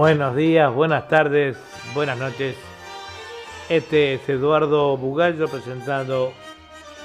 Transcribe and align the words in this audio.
Buenos 0.00 0.34
días, 0.34 0.72
buenas 0.72 1.08
tardes, 1.08 1.58
buenas 1.92 2.16
noches. 2.18 2.56
Este 3.68 4.14
es 4.14 4.26
Eduardo 4.30 4.96
Bugallo 4.96 5.46
presentando 5.46 6.32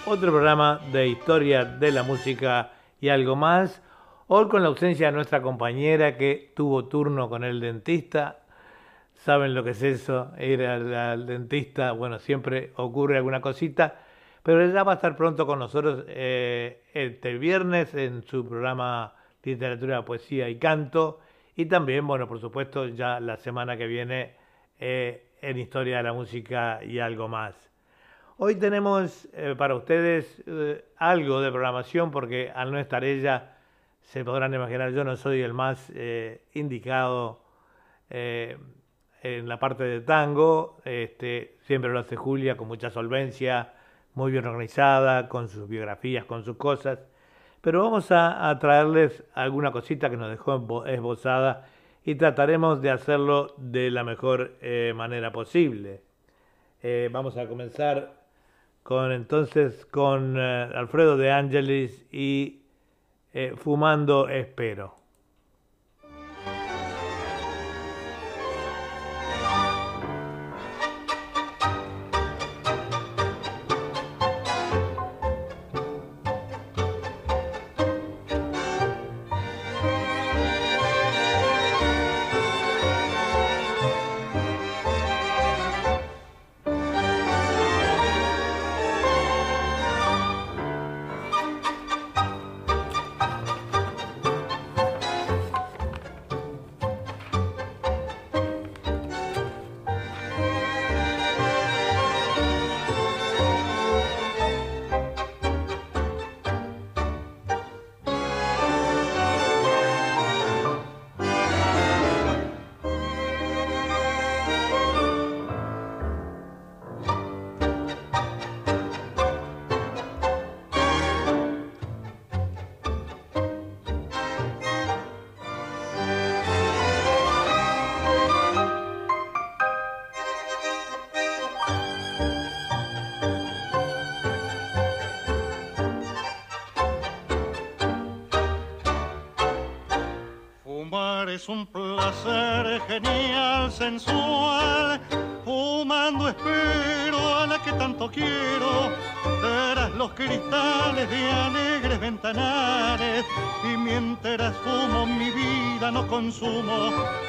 otro 0.06 0.32
programa 0.32 0.80
de 0.94 1.10
historia 1.10 1.66
de 1.66 1.92
la 1.92 2.04
música 2.04 2.72
y 3.02 3.10
algo 3.10 3.36
más. 3.36 3.84
Hoy 4.28 4.48
con 4.48 4.64
la 4.64 4.70
ausencia 4.70 5.08
de 5.08 5.12
nuestra 5.12 5.42
compañera 5.42 6.16
que 6.16 6.54
tuvo 6.56 6.86
turno 6.86 7.28
con 7.28 7.44
el 7.44 7.60
dentista. 7.60 8.40
Saben 9.14 9.54
lo 9.54 9.66
que 9.66 9.72
es 9.72 9.84
eso, 9.84 10.32
ir 10.40 10.66
al, 10.66 11.26
dentista. 11.26 11.92
Bueno, 11.92 12.18
siempre 12.20 12.72
ocurre 12.78 13.18
alguna 13.18 13.42
cosita, 13.42 13.96
pero 14.42 14.64
ella 14.64 14.84
va 14.84 14.94
a 14.94 14.96
estar 14.96 15.18
pronto 15.18 15.46
con 15.46 15.60
nosotros 15.60 16.06
eh, 16.08 16.86
este 16.94 17.38
viernes 17.38 17.94
en 17.94 18.24
su 18.24 18.48
programa 18.48 19.16
Literatura, 19.44 20.06
Poesía 20.06 20.48
y 20.48 20.58
Canto 20.58 21.20
y 21.56 21.66
también, 21.66 22.06
bueno, 22.06 22.28
por 22.28 22.40
supuesto, 22.40 22.88
ya 22.88 23.20
la 23.20 23.38
semana 23.38 23.78
que 23.78 23.88
viene 23.88 24.34
eh, 24.80 25.32
en 25.42 25.58
Historia 25.58 25.98
de 25.98 26.04
la 26.04 26.14
Música 26.14 26.84
y 26.84 27.00
algo 27.00 27.30
más. 27.30 27.72
Hoy 28.38 28.56
tenemos 28.56 29.30
eh, 29.34 29.56
para 29.58 29.76
ustedes 29.76 30.44
eh, 30.46 30.84
algo 30.98 31.40
de 31.40 31.52
programación 31.52 32.12
porque 32.12 32.52
al 32.54 32.74
no 32.74 32.80
estar 32.80 33.06
ella, 33.06 33.56
se 34.02 34.26
podrán 34.26 34.54
imaginar, 34.54 34.92
yo 34.92 35.04
no 35.04 35.16
soy 35.16 35.42
el 35.42 35.54
más 35.54 35.92
indicado 36.54 37.42
en 38.10 39.50
la 39.50 39.58
parte 39.58 39.84
de 39.84 40.02
tango. 40.02 40.78
Este, 40.86 41.58
siempre 41.62 41.92
lo 41.92 41.98
hace 41.98 42.16
Julia 42.16 42.56
con 42.56 42.68
mucha 42.68 42.92
solvencia, 42.92 43.74
muy 44.14 44.32
bien 44.32 44.46
organizada, 44.46 45.28
con 45.28 45.48
sus 45.48 45.68
biografías, 45.68 46.26
con 46.26 46.44
sus 46.44 46.56
cosas 46.56 47.00
pero 47.66 47.82
vamos 47.82 48.12
a, 48.12 48.56
traerles 48.60 49.24
alguna 49.34 49.72
cosita 49.72 50.12
que 50.12 50.18
nos 50.18 50.30
dejó 50.30 50.86
esbozada 50.86 51.66
y 52.04 52.14
trataremos 52.14 52.80
de 52.80 52.92
hacerlo 52.92 53.56
de 53.58 53.90
la 53.90 54.04
mejor 54.04 54.54
eh, 54.62 54.94
manera 54.96 55.32
posible. 55.32 56.04
Eh, 56.84 57.10
vamos 57.12 57.38
a 57.38 57.48
comenzar 57.48 58.14
con 58.84 59.12
entonces 59.12 59.84
con 59.88 60.36
eh, 60.38 60.70
Alfredo 60.76 61.18
de 61.18 61.32
Angelis 61.32 62.06
y 62.12 62.62
Fumando 63.56 64.30
Espero. 64.30 65.05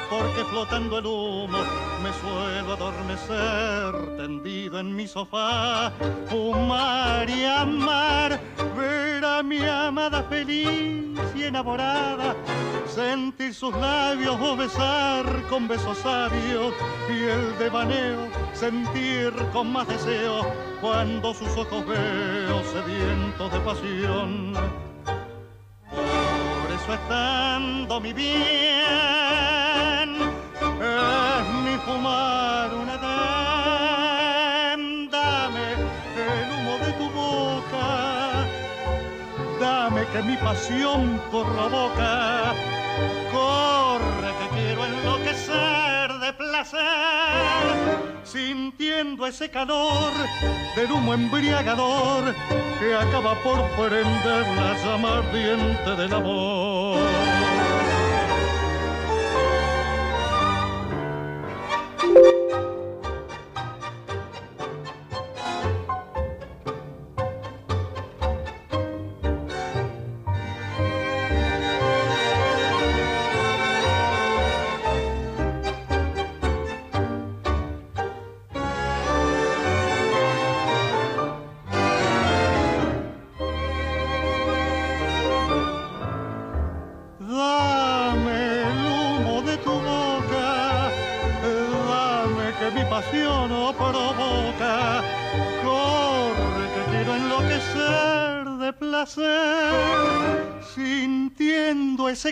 Porque 0.09 0.43
flotando 0.49 0.99
el 0.99 1.05
humo 1.05 1.59
me 2.03 2.11
suelo 2.21 2.73
adormecer. 2.73 4.17
Tendido 4.17 4.79
en 4.79 4.95
mi 4.95 5.07
sofá. 5.07 5.91
Fumar 6.29 7.29
y 7.29 7.45
amar. 7.45 8.39
Ver 8.77 9.25
a 9.25 9.43
mi 9.43 9.59
amada 9.63 10.23
feliz 10.23 11.19
y 11.35 11.43
enamorada 11.43 12.35
sentir 12.97 13.53
sus 13.53 13.75
labios 13.75 14.35
o 14.41 14.55
besar 14.57 15.25
con 15.49 15.67
besos 15.67 15.99
sabios 15.99 16.73
y 17.09 17.25
el 17.25 17.57
devaneo 17.59 18.27
sentir 18.53 19.31
con 19.53 19.71
más 19.71 19.87
deseo 19.87 20.51
cuando 20.81 21.31
sus 21.33 21.49
ojos 21.49 21.85
veo 21.85 22.63
sedientos 22.63 23.51
de 23.51 23.59
pasión. 23.59 24.86
Por 26.87 26.95
eso 26.95 27.03
estando 27.03 27.99
mi 27.99 28.13
bien 28.13 28.37
es 30.79 31.47
mi 31.65 31.75
fumar 31.85 32.73
una 32.73 32.93
edad. 32.93 34.77
Dame 35.11 35.73
el 36.15 36.49
humo 36.53 36.77
de 36.85 36.91
tu 36.93 37.09
boca, 37.11 38.45
dame 39.59 40.01
que 40.13 40.21
mi 40.23 40.37
pasión 40.37 41.19
Corre 41.29 41.37
que 41.37 41.45
quiero 43.33 44.16
enloquecer 44.16 44.16
de 46.27 46.33
placer, 46.33 46.79
sintiendo 48.23 49.25
ese 49.25 49.49
calor 49.49 50.11
del 50.75 50.91
humo 50.91 51.13
embriagador 51.13 52.35
que 52.79 52.93
acaba 52.93 53.33
por 53.43 53.63
prender 53.71 54.45
la 54.57 54.73
llama 54.83 55.19
ardiente 55.19 55.95
del 55.95 56.13
amor. 56.13 56.99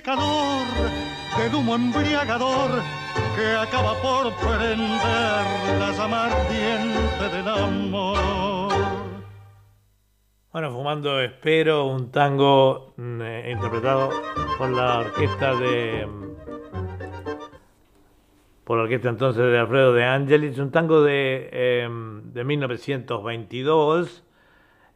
Calor 0.06 0.68
humo 1.54 1.76
embriagador 1.76 2.82
que 3.36 3.48
acaba 3.56 3.94
por 4.02 4.34
prender 4.36 5.46
la 5.80 5.94
del 7.32 7.48
amor. 7.48 8.72
Bueno, 10.52 10.72
fumando 10.72 11.20
espero 11.20 11.88
un 11.88 12.12
tango 12.12 12.94
mm, 12.98 13.22
eh, 13.22 13.52
interpretado 13.52 14.12
por 14.58 14.70
la 14.70 15.00
orquesta 15.00 15.56
de 15.56 16.08
por 18.64 18.78
la 18.78 18.84
orquesta 18.84 19.10
entonces 19.10 19.44
de 19.52 19.58
Alfredo 19.58 19.94
de 19.94 20.06
Angelis, 20.06 20.58
un 20.58 20.72
tango 20.72 21.02
de, 21.02 21.50
em, 21.52 22.32
de 22.32 22.44
1922 22.44 24.24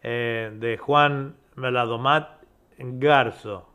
eh, 0.01 0.51
de 0.53 0.77
Juan 0.77 1.35
Meladomat 1.55 2.41
Garzo. 2.77 3.68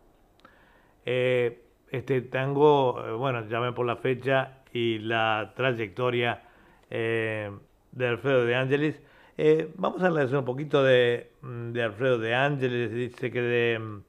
Eh, 1.05 1.65
este 1.91 2.23
tango, 2.23 3.03
eh, 3.07 3.13
bueno, 3.13 3.47
llamé 3.49 3.73
por 3.73 3.87
la 3.87 3.97
fecha 3.97 4.59
y 4.73 4.99
la 4.99 5.53
trayectoria 5.55 6.43
eh, 6.91 7.51
de 7.93 8.09
Alfredo 8.09 8.45
de 8.45 8.57
Ángeles. 8.57 9.01
Eh, 9.39 9.71
vamos 9.77 10.03
a 10.03 10.07
hablar 10.07 10.35
un 10.35 10.45
poquito 10.45 10.83
de, 10.83 11.31
mm, 11.43 11.73
de, 11.73 11.83
Alfredo 11.83 12.19
de 12.19 12.35
Ángeles. 12.35 12.93
Dice 12.93 13.31
que 13.31 13.79
mm, 13.79 14.03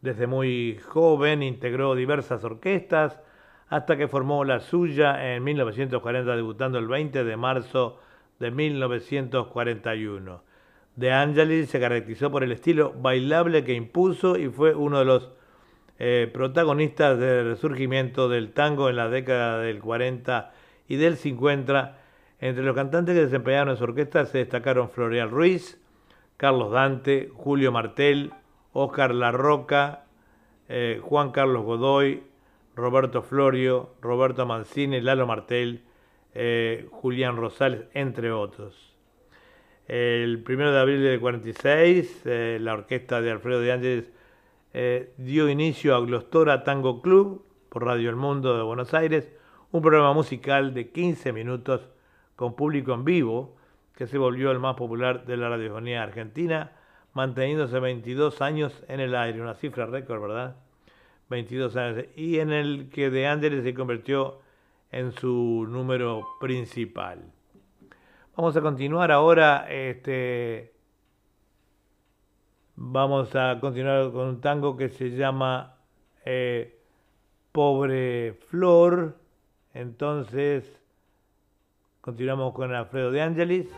desde 0.00 0.26
muy 0.26 0.78
joven 0.88 1.42
integró 1.42 1.94
diversas 1.94 2.42
orquestas 2.44 3.20
hasta 3.68 3.96
que 3.96 4.08
formó 4.08 4.44
la 4.44 4.60
suya 4.60 5.34
en 5.34 5.44
1940, 5.44 6.36
debutando 6.36 6.78
el 6.78 6.88
20 6.88 7.24
de 7.24 7.36
marzo 7.36 8.00
de 8.38 8.50
1941. 8.50 10.42
De 10.96 11.12
Angelis 11.12 11.70
se 11.70 11.80
caracterizó 11.80 12.30
por 12.30 12.44
el 12.44 12.52
estilo 12.52 12.92
bailable 13.00 13.64
que 13.64 13.72
impuso 13.72 14.36
y 14.36 14.48
fue 14.48 14.74
uno 14.74 14.98
de 14.98 15.04
los 15.06 15.30
eh, 16.04 16.28
protagonistas 16.32 17.16
del 17.16 17.50
resurgimiento 17.50 18.28
del 18.28 18.52
tango 18.52 18.90
en 18.90 18.96
la 18.96 19.08
década 19.08 19.58
del 19.58 19.78
40 19.78 20.52
y 20.88 20.96
del 20.96 21.16
50. 21.16 21.96
Entre 22.40 22.64
los 22.64 22.74
cantantes 22.74 23.14
que 23.14 23.20
desempeñaron 23.20 23.68
en 23.68 23.76
su 23.76 23.84
orquesta 23.84 24.26
se 24.26 24.38
destacaron 24.38 24.90
Floreal 24.90 25.30
Ruiz, 25.30 25.80
Carlos 26.36 26.72
Dante, 26.72 27.30
Julio 27.32 27.70
Martel, 27.70 28.32
Oscar 28.72 29.14
Larroca, 29.14 30.06
eh, 30.68 30.98
Juan 31.00 31.30
Carlos 31.30 31.62
Godoy, 31.62 32.24
Roberto 32.74 33.22
Florio, 33.22 33.94
Roberto 34.02 34.44
Mancini, 34.44 35.00
Lalo 35.00 35.28
Martel, 35.28 35.82
eh, 36.34 36.88
Julián 36.90 37.36
Rosales, 37.36 37.82
entre 37.94 38.32
otros. 38.32 38.92
El 39.86 40.42
1 40.44 40.72
de 40.72 40.80
abril 40.80 41.00
del 41.00 41.20
46, 41.20 42.22
eh, 42.24 42.58
la 42.60 42.72
orquesta 42.72 43.20
de 43.20 43.30
Alfredo 43.30 43.60
de 43.60 43.70
Ángeles 43.70 44.12
eh, 44.74 45.12
dio 45.18 45.48
inicio 45.48 45.94
a 45.94 46.00
Glostora 46.00 46.64
Tango 46.64 47.02
Club 47.02 47.44
por 47.68 47.84
Radio 47.84 48.10
El 48.10 48.16
Mundo 48.16 48.56
de 48.56 48.62
Buenos 48.62 48.94
Aires, 48.94 49.30
un 49.70 49.82
programa 49.82 50.12
musical 50.12 50.74
de 50.74 50.90
15 50.90 51.32
minutos 51.32 51.88
con 52.36 52.54
público 52.54 52.94
en 52.94 53.04
vivo 53.04 53.56
que 53.94 54.06
se 54.06 54.18
volvió 54.18 54.50
el 54.50 54.58
más 54.58 54.76
popular 54.76 55.26
de 55.26 55.36
la 55.36 55.48
radiofonía 55.48 56.02
argentina, 56.02 56.72
manteniéndose 57.12 57.78
22 57.78 58.40
años 58.40 58.82
en 58.88 59.00
el 59.00 59.14
aire, 59.14 59.40
una 59.40 59.54
cifra 59.54 59.86
récord, 59.86 60.22
¿verdad? 60.22 60.56
22 61.28 61.76
años, 61.76 62.04
y 62.16 62.38
en 62.38 62.52
el 62.52 62.88
que 62.90 63.10
De 63.10 63.26
Ángeles 63.26 63.64
se 63.64 63.74
convirtió 63.74 64.40
en 64.90 65.12
su 65.12 65.66
número 65.68 66.26
principal. 66.40 67.20
Vamos 68.36 68.56
a 68.56 68.62
continuar 68.62 69.12
ahora, 69.12 69.66
este, 69.70 70.71
vamos 72.84 73.34
a 73.36 73.60
continuar 73.60 74.10
con 74.10 74.26
un 74.26 74.40
tango 74.40 74.76
que 74.76 74.88
se 74.88 75.10
llama 75.10 75.76
eh, 76.24 76.80
Pobre 77.52 78.34
Flor. 78.48 79.16
Entonces, 79.72 80.64
continuamos 82.00 82.52
con 82.52 82.74
Alfredo 82.74 83.12
de 83.12 83.22
Ángelis. 83.22 83.68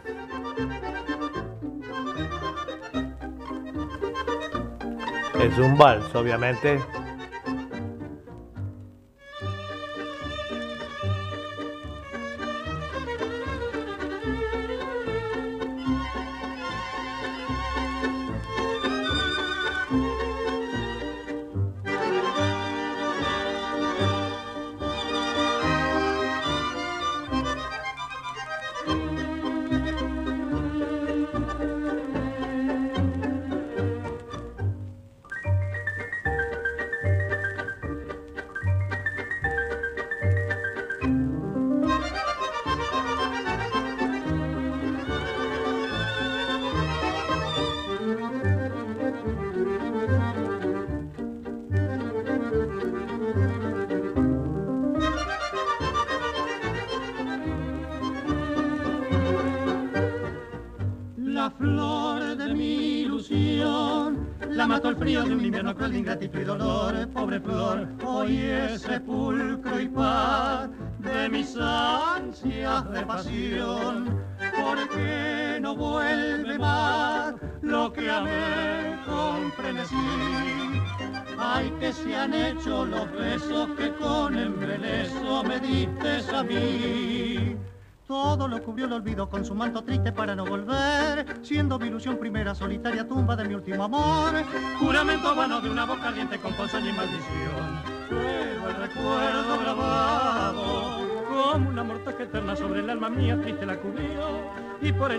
Es 5.38 5.58
un 5.58 5.76
vals, 5.76 6.14
obviamente. 6.14 6.80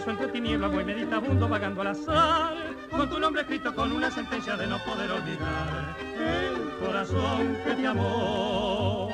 Y 0.05 0.07
por 0.07 0.13
eso 0.13 0.23
entre 0.23 0.27
tinieblas 0.27 0.71
voy 0.71 0.83
meditabundo 0.83 1.47
vagando 1.47 1.81
al 1.81 1.87
azar, 1.87 2.53
con 2.91 3.09
tu 3.09 3.19
nombre 3.19 3.41
escrito 3.41 3.73
con 3.73 3.91
una 3.91 4.11
sentencia 4.11 4.55
de 4.55 4.67
no 4.67 4.77
poder 4.83 5.11
olvidar 5.11 5.97
el 6.15 6.85
corazón 6.85 7.57
que 7.65 7.73
te 7.73 7.87
amó. 7.87 9.09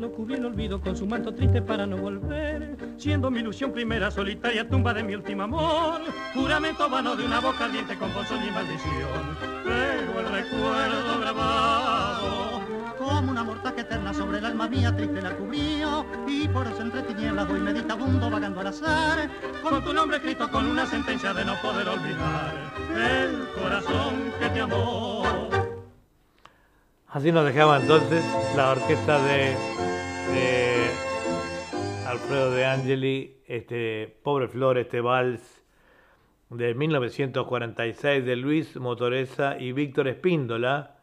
lo 0.00 0.12
cubrí 0.12 0.34
el 0.34 0.46
olvido 0.46 0.80
con 0.80 0.96
su 0.96 1.06
manto 1.06 1.34
triste 1.34 1.60
para 1.60 1.86
no 1.86 1.98
volver, 1.98 2.49
siendo 3.00 3.30
mi 3.30 3.40
ilusión 3.40 3.72
primera 3.72 4.10
solitaria 4.10 4.68
tumba 4.68 4.92
de 4.92 5.02
mi 5.02 5.14
último 5.14 5.44
amor, 5.44 6.02
juramento 6.34 6.88
vano 6.90 7.16
de 7.16 7.24
una 7.24 7.40
boca 7.40 7.64
ardiente 7.64 7.96
con 7.96 8.12
bolsón 8.12 8.46
y 8.46 8.50
maldición, 8.50 9.38
pero 9.64 10.20
el 10.20 10.28
recuerdo 10.28 11.20
grabado. 11.20 12.60
Como 12.98 13.32
una 13.32 13.42
mortaja 13.42 13.80
eterna 13.80 14.12
sobre 14.12 14.38
el 14.38 14.44
alma 14.44 14.68
mía 14.68 14.94
triste 14.94 15.22
la 15.22 15.34
cubrió 15.34 16.04
y 16.28 16.46
por 16.48 16.66
eso 16.66 16.82
entre 16.82 17.02
tinieblas 17.02 17.48
voy 17.48 17.60
meditabundo 17.60 18.28
vagando 18.28 18.60
al 18.60 18.66
azar. 18.66 19.30
Con 19.62 19.82
tu 19.82 19.94
nombre 19.94 20.18
escrito 20.18 20.50
con 20.50 20.66
una 20.66 20.84
sentencia 20.84 21.32
de 21.32 21.46
no 21.46 21.54
poder 21.62 21.88
olvidar 21.88 22.52
el 22.94 23.48
corazón 23.58 24.30
que 24.38 24.48
te 24.50 24.60
amó. 24.60 25.24
Así 27.08 27.32
nos 27.32 27.46
dejaba 27.46 27.78
entonces 27.80 28.22
la 28.54 28.72
orquesta 28.72 29.18
de, 29.24 29.56
Alfredo 32.10 32.50
de 32.50 32.64
Angeli, 32.66 33.36
este 33.46 34.12
Pobre 34.24 34.48
Flor, 34.48 34.78
este 34.78 35.00
vals 35.00 35.64
de 36.48 36.74
1946 36.74 38.24
de 38.24 38.34
Luis 38.34 38.76
Motoreza 38.78 39.56
y 39.60 39.70
Víctor 39.70 40.08
Espíndola 40.08 40.96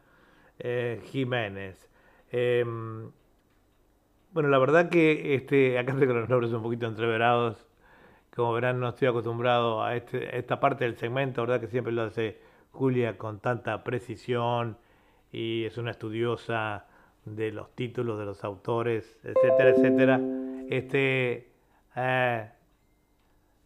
eh, 0.58 1.00
Jiménez. 1.06 1.88
Em, 2.30 3.10
bueno, 4.32 4.50
la 4.50 4.58
verdad 4.58 4.90
que 4.90 5.34
este, 5.34 5.78
acá 5.78 5.96
tengo 5.98 6.12
los 6.12 6.28
nombres 6.28 6.52
un 6.52 6.62
poquito 6.62 6.84
entreverados. 6.84 7.66
Como 8.36 8.52
verán, 8.52 8.78
no 8.78 8.90
estoy 8.90 9.08
acostumbrado 9.08 9.82
a, 9.82 9.96
este, 9.96 10.26
a 10.26 10.32
esta 10.32 10.60
parte 10.60 10.84
del 10.84 10.98
segmento, 10.98 11.40
¿verdad? 11.40 11.58
Que 11.58 11.68
siempre 11.68 11.90
lo 11.90 12.02
hace 12.02 12.38
Julia 12.72 13.16
con 13.16 13.40
tanta 13.40 13.82
precisión 13.82 14.76
y 15.32 15.64
es 15.64 15.78
una 15.78 15.90
estudiosa 15.90 16.86
de 17.24 17.50
los 17.50 17.74
títulos 17.74 18.18
de 18.18 18.26
los 18.26 18.44
autores, 18.44 19.18
etcétera, 19.24 19.70
etcétera. 19.70 20.47
Este, 20.70 21.52
eh, 21.96 22.50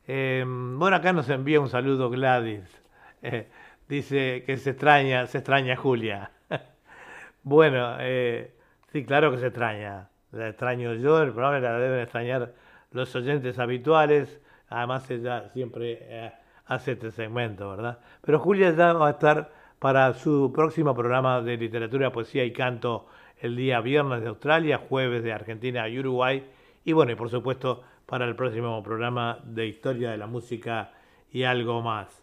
em, 0.07 0.79
bueno, 0.79 0.97
acá 0.97 1.13
nos 1.13 1.29
envía 1.29 1.61
un 1.61 1.69
saludo 1.69 2.11
Gladys. 2.11 2.79
Eh, 3.25 3.47
dice 3.89 4.43
que 4.45 4.57
se 4.57 4.71
extraña, 4.71 5.29
se 5.29 5.39
extraña 5.39 5.77
Julia. 5.77 6.33
bueno, 7.45 7.97
eh, 8.01 8.53
Sí, 8.93 9.07
claro 9.07 9.31
que 9.31 9.39
se 9.39 9.47
extraña. 9.47 10.11
La 10.33 10.49
extraño 10.49 10.93
yo, 10.95 11.23
el 11.23 11.33
programa 11.33 11.61
la 11.61 11.79
deben 11.79 12.01
extrañar 12.01 12.53
los 12.91 13.15
oyentes 13.17 13.59
habituales. 13.59 14.41
Además, 14.69 15.11
ella 15.11 15.49
siempre 15.55 16.33
hace 16.67 16.93
este 16.93 17.11
segmento, 17.11 17.71
¿verdad? 17.71 18.01
Pero 18.21 18.39
Julia 18.39 18.71
ya 18.73 18.93
va 18.93 19.09
a 19.09 19.13
estar 19.13 19.51
para 19.79 20.13
su 20.13 20.53
próximo 20.55 20.95
programa 20.95 21.41
de 21.41 21.57
literatura, 21.57 22.13
poesía 22.13 22.45
y 22.45 22.53
canto 22.53 23.07
el 23.41 23.57
día 23.57 23.81
viernes 23.81 24.21
de 24.21 24.29
Australia, 24.29 24.79
jueves 24.79 25.23
de 25.23 25.33
Argentina 25.33 25.89
y 25.89 25.99
Uruguay. 25.99 26.45
Y 26.85 26.93
bueno, 26.93 27.13
y 27.13 27.15
por 27.15 27.31
supuesto, 27.31 27.83
para 28.07 28.27
el 28.27 28.35
próximo 28.35 28.83
programa 28.83 29.39
de 29.45 29.67
historia 29.67 30.11
de 30.11 30.19
la 30.19 30.27
música 30.27 30.93
y 31.31 31.45
algo 31.45 31.81
más. 31.81 32.23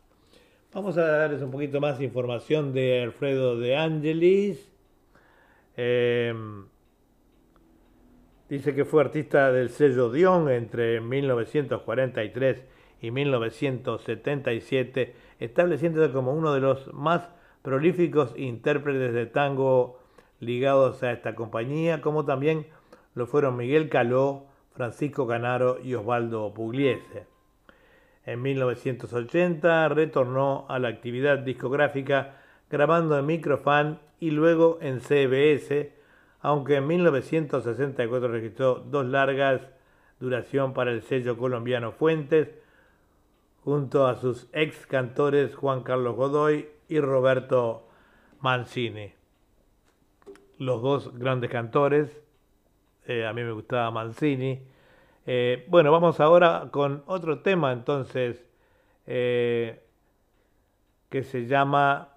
Vamos 0.73 0.97
a 0.97 1.03
darles 1.03 1.41
un 1.41 1.49
poquito 1.49 1.81
más 1.81 1.97
de 1.97 2.05
información 2.05 2.73
de 2.73 3.01
Alfredo 3.01 3.57
de 3.57 3.75
Angelis. 3.75 4.71
Em, 5.75 6.67
dice 8.49 8.75
que 8.75 8.85
fue 8.85 9.01
artista 9.01 9.51
del 9.51 9.69
sello 9.69 10.11
Dion 10.11 10.51
entre 10.51 11.01
1943 11.01 12.65
y 13.01 13.09
1977, 13.11 15.15
estableciéndose 15.39 16.11
como 16.11 16.33
uno 16.33 16.53
de 16.53 16.59
los 16.59 16.93
más 16.93 17.29
prolíficos 17.61 18.33
intérpretes 18.37 19.13
de 19.13 19.25
tango 19.25 19.99
ligados 20.39 21.01
a 21.01 21.13
esta 21.13 21.33
compañía, 21.33 22.01
como 22.01 22.25
también 22.25 22.67
lo 23.15 23.25
fueron 23.25 23.57
Miguel 23.57 23.89
Caló, 23.89 24.48
Francisco 24.79 25.27
Canaro 25.27 25.77
y 25.83 25.93
Osvaldo 25.93 26.53
Pugliese. 26.53 27.27
En 28.25 28.41
1980 28.41 29.89
retornó 29.89 30.65
a 30.69 30.79
la 30.79 30.87
actividad 30.87 31.39
discográfica 31.39 32.37
grabando 32.69 33.19
en 33.19 33.25
Microfan 33.25 33.99
y 34.21 34.31
luego 34.31 34.77
en 34.79 35.01
CBS, 35.01 35.91
aunque 36.39 36.77
en 36.77 36.87
1964 36.87 38.29
registró 38.29 38.75
dos 38.75 39.05
largas 39.05 39.59
duración 40.21 40.73
para 40.73 40.91
el 40.91 41.01
sello 41.01 41.37
colombiano 41.37 41.91
Fuentes, 41.91 42.47
junto 43.65 44.07
a 44.07 44.15
sus 44.15 44.47
ex 44.53 44.87
cantores 44.87 45.55
Juan 45.55 45.83
Carlos 45.83 46.15
Godoy 46.15 46.69
y 46.87 47.01
Roberto 47.01 47.85
Mancini. 48.39 49.11
Los 50.57 50.81
dos 50.81 51.19
grandes 51.19 51.49
cantores, 51.49 52.21
eh, 53.09 53.25
a 53.25 53.33
mí 53.33 53.41
me 53.43 53.51
gustaba 53.51 53.89
Mancini. 53.89 54.61
Eh, 55.25 55.65
bueno, 55.67 55.91
vamos 55.91 56.19
ahora 56.19 56.69
con 56.71 57.03
otro 57.07 57.39
tema 57.39 57.71
entonces, 57.71 58.45
eh, 59.07 59.83
que 61.09 61.23
se 61.23 61.47
llama 61.47 62.09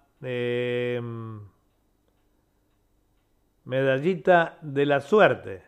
Medallita 3.64 4.58
de 4.60 4.86
la 4.86 5.00
Suerte. 5.00 5.62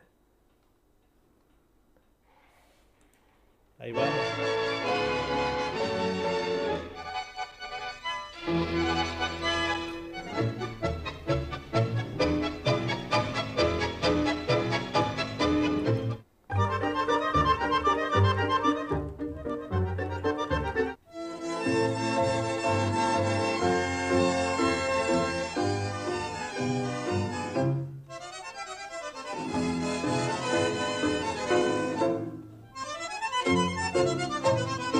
Ahí 3.78 3.92
vamos. 3.92 4.53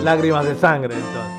Lágrimas 0.05 0.45
de 0.45 0.55
sangre 0.55 0.95
entonces. 0.95 1.34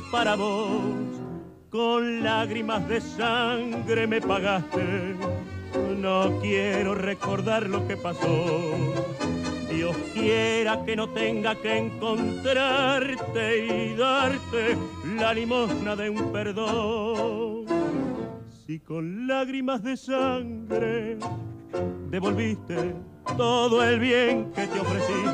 Para 0.00 0.36
vos. 0.36 0.82
Con 1.70 2.22
lágrimas 2.22 2.88
de 2.88 3.00
sangre 3.00 4.06
me 4.06 4.20
pagaste, 4.20 5.14
no 5.98 6.38
quiero 6.40 6.94
recordar 6.94 7.68
lo 7.68 7.86
que 7.86 7.96
pasó. 7.96 8.74
Dios 9.70 9.96
quiera 10.14 10.84
que 10.84 10.96
no 10.96 11.08
tenga 11.10 11.54
que 11.54 11.76
encontrarte 11.76 13.66
y 13.66 13.94
darte 13.94 14.76
la 15.16 15.34
limosna 15.34 15.94
de 15.94 16.10
un 16.10 16.32
perdón 16.32 17.66
y 18.68 18.80
con 18.80 19.26
lágrimas 19.26 19.82
de 19.82 19.96
sangre 19.96 21.16
devolviste 22.10 22.94
todo 23.38 23.82
el 23.82 23.98
bien 23.98 24.52
que 24.52 24.66
te 24.66 24.78
ofrecí. 24.78 25.24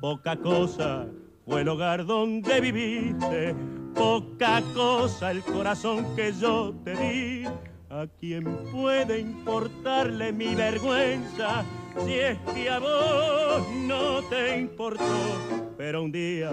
Poca 0.00 0.36
cosa 0.36 1.04
fue 1.44 1.62
el 1.62 1.68
hogar 1.68 2.06
donde 2.06 2.60
viviste, 2.60 3.56
poca 3.94 4.62
cosa 4.74 5.30
el 5.30 5.42
corazón 5.42 6.04
que 6.16 6.32
yo 6.32 6.74
te 6.84 6.94
di. 6.96 7.44
¿A 7.90 8.06
quién 8.18 8.44
puede 8.72 9.20
importarle 9.20 10.32
mi 10.32 10.54
vergüenza 10.54 11.64
si 12.04 12.14
es 12.14 12.38
que 12.52 12.68
a 12.68 12.80
vos 12.80 13.68
no 13.86 14.20
te 14.24 14.58
importó? 14.58 15.04
Pero 15.76 16.02
un 16.02 16.10
día 16.10 16.50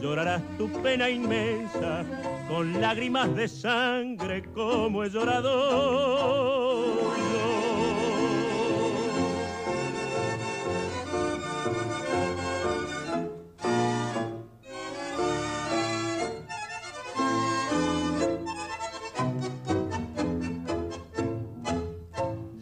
llorarás 0.00 0.42
tu 0.58 0.68
pena 0.82 1.08
inmensa 1.08 2.04
con 2.48 2.80
lágrimas 2.80 3.34
de 3.36 3.46
sangre 3.48 4.42
como 4.54 5.04
he 5.04 5.10
llorado 5.10 6.46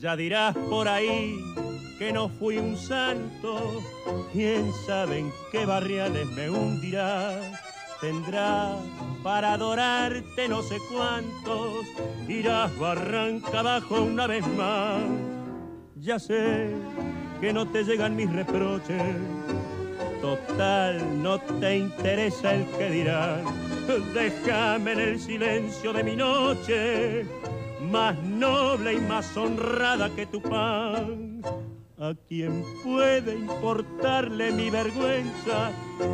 Ya 0.04 0.16
dirás 0.16 0.54
por 0.68 0.87
ahí 0.87 1.42
que 1.99 2.12
no 2.12 2.28
fui 2.28 2.58
un 2.58 2.76
santo, 2.76 3.82
quién 4.34 4.70
sabe 4.87 5.20
en 5.20 5.32
qué 5.50 5.64
barriales 5.64 6.26
me 6.37 6.50
hundirá. 6.50 7.40
Tendrá 8.02 8.76
para 9.23 9.54
adorarte 9.54 10.46
no 10.46 10.62
sé 10.62 10.76
cuántos, 10.92 11.87
irás 12.28 12.78
barranca 12.78 13.61
abajo 13.61 14.02
una 14.02 14.26
vez 14.26 14.46
más. 14.49 15.00
Ya 15.96 16.18
sé 16.18 16.68
que 17.40 17.54
no 17.54 17.66
te 17.66 17.82
llegan 17.82 18.14
mis 18.14 18.30
reproches, 18.30 19.16
total 20.20 21.23
no 21.23 21.40
te 21.40 21.78
interesa 21.78 22.52
el 22.52 22.66
que 22.76 22.90
dirán. 22.90 23.42
Déjame 24.12 24.92
en 24.92 25.00
el 25.00 25.18
silencio 25.18 25.94
de 25.94 26.04
mi 26.04 26.14
noche, 26.14 27.25
más 27.91 28.17
noble 28.23 28.95
y 28.95 29.00
más 29.00 29.37
honrada 29.37 30.09
que 30.11 30.26
tu 30.26 30.41
pan 30.41 31.43
¿A 32.05 32.12
quién 32.29 32.64
puede 32.83 33.35
importarle 33.35 34.50
mi 34.50 34.69
vergüenza 34.69 35.71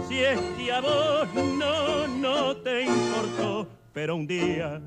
si 0.07 0.19
es 0.19 0.39
que 0.57 0.71
a 0.71 0.81
vos 0.81 1.27
no, 1.35 2.07
no 2.07 2.55
te 2.59 2.83
importó? 2.83 3.67
Pero 3.95 4.15
un 4.15 4.27
día 4.27 4.79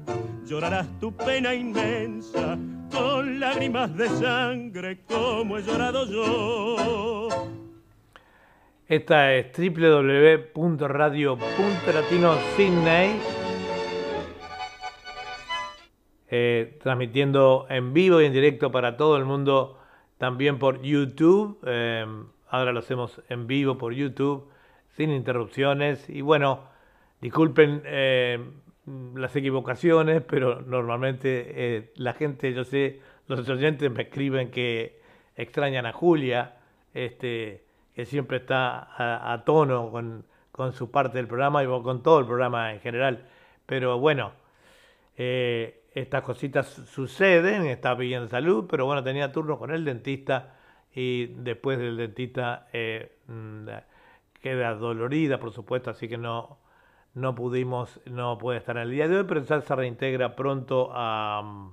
llorarás 0.45 0.85
tu 0.99 1.11
pena 1.11 1.55
inmensa 1.55 2.59
con 2.91 3.39
lágrimas 3.39 3.97
de 3.97 4.07
sangre 4.07 4.99
como 5.07 5.57
he 5.57 5.63
llorado 5.63 6.05
yo. 6.05 7.49
Esta 8.87 9.33
es 9.33 9.47
www.radio.latino 9.57 12.35
Sydney 12.55 13.42
eh, 16.35 16.79
transmitiendo 16.81 17.67
en 17.69 17.93
vivo 17.93 18.19
y 18.19 18.25
en 18.25 18.33
directo 18.33 18.71
para 18.71 18.97
todo 18.97 19.17
el 19.17 19.23
mundo, 19.23 19.77
también 20.17 20.57
por 20.57 20.81
YouTube. 20.81 21.59
Eh, 21.63 22.03
ahora 22.49 22.71
lo 22.71 22.79
hacemos 22.79 23.21
en 23.29 23.45
vivo 23.45 23.77
por 23.77 23.93
YouTube, 23.93 24.49
sin 24.97 25.11
interrupciones. 25.11 26.09
Y 26.09 26.21
bueno, 26.21 26.61
disculpen 27.21 27.83
las 29.13 29.35
equivocaciones, 29.35 30.23
pero 30.23 30.59
normalmente 30.61 31.91
la 31.97 32.13
gente, 32.13 32.51
yo 32.51 32.63
sé, 32.63 32.99
los 33.27 33.47
oyentes 33.47 33.91
me 33.91 34.01
escriben 34.01 34.49
que 34.49 34.99
extrañan 35.35 35.85
a 35.85 35.93
Julia, 35.93 36.55
este, 36.95 37.63
que 37.93 38.05
siempre 38.05 38.37
está 38.37 39.31
a, 39.31 39.43
tono 39.45 39.91
con, 39.91 40.25
con, 40.51 40.73
su 40.73 40.89
parte 40.89 41.19
del 41.19 41.27
programa 41.27 41.63
y 41.63 41.67
con 41.67 42.01
todo 42.01 42.19
el 42.19 42.25
programa 42.25 42.73
en 42.73 42.79
general. 42.79 43.27
Pero 43.67 43.99
bueno, 43.99 44.31
eh, 45.15 45.82
estas 45.93 46.23
cositas 46.23 46.67
suceden, 46.67 47.65
está 47.65 47.95
pidiendo 47.95 48.27
salud, 48.27 48.65
pero 48.69 48.85
bueno, 48.85 49.03
tenía 49.03 49.31
turno 49.31 49.59
con 49.59 49.71
el 49.71 49.85
dentista 49.85 50.55
y 50.93 51.27
después 51.27 51.77
del 51.77 51.97
dentista 51.97 52.67
eh, 52.73 53.17
mm, 53.27 53.67
queda 54.41 54.73
dolorida, 54.75 55.39
por 55.39 55.51
supuesto, 55.51 55.91
así 55.91 56.07
que 56.07 56.17
no, 56.17 56.57
no 57.13 57.35
pudimos, 57.35 57.99
no 58.05 58.37
puede 58.37 58.59
estar 58.59 58.77
en 58.77 58.83
el 58.83 58.91
día 58.91 59.07
de 59.07 59.17
hoy, 59.17 59.25
pero 59.27 59.43
ya 59.43 59.61
se 59.61 59.75
reintegra 59.75 60.35
pronto 60.35 60.89
a, 60.93 61.69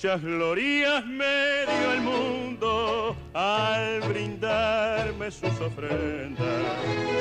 Muchas 0.07 0.23
glorias 0.23 1.05
me 1.05 1.65
dio 1.67 1.91
el 1.91 2.01
mundo 2.01 3.15
al 3.33 3.99
brindarme 4.07 5.29
sus 5.29 5.59
ofrendas. 5.59 6.63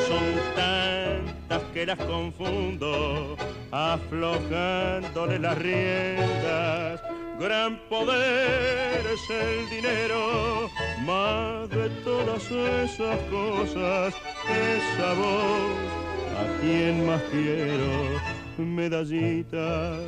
Son 0.07 0.55
tantas 0.55 1.62
que 1.75 1.85
las 1.85 1.99
confundo, 1.99 3.37
aflojándole 3.72 5.40
las 5.40 5.59
riendas. 5.59 7.03
Gran 7.40 7.77
poder 7.88 9.05
es 9.14 9.31
el 9.31 9.68
dinero, 9.68 10.70
más 11.05 11.68
de 11.70 11.90
todas 12.05 12.44
esas 12.53 13.18
cosas, 13.29 14.14
esa 14.49 15.12
voz 15.14 16.07
a 16.38 16.61
quien 16.61 17.05
más 17.05 17.20
quiero 17.33 18.36
medallita 18.59 19.99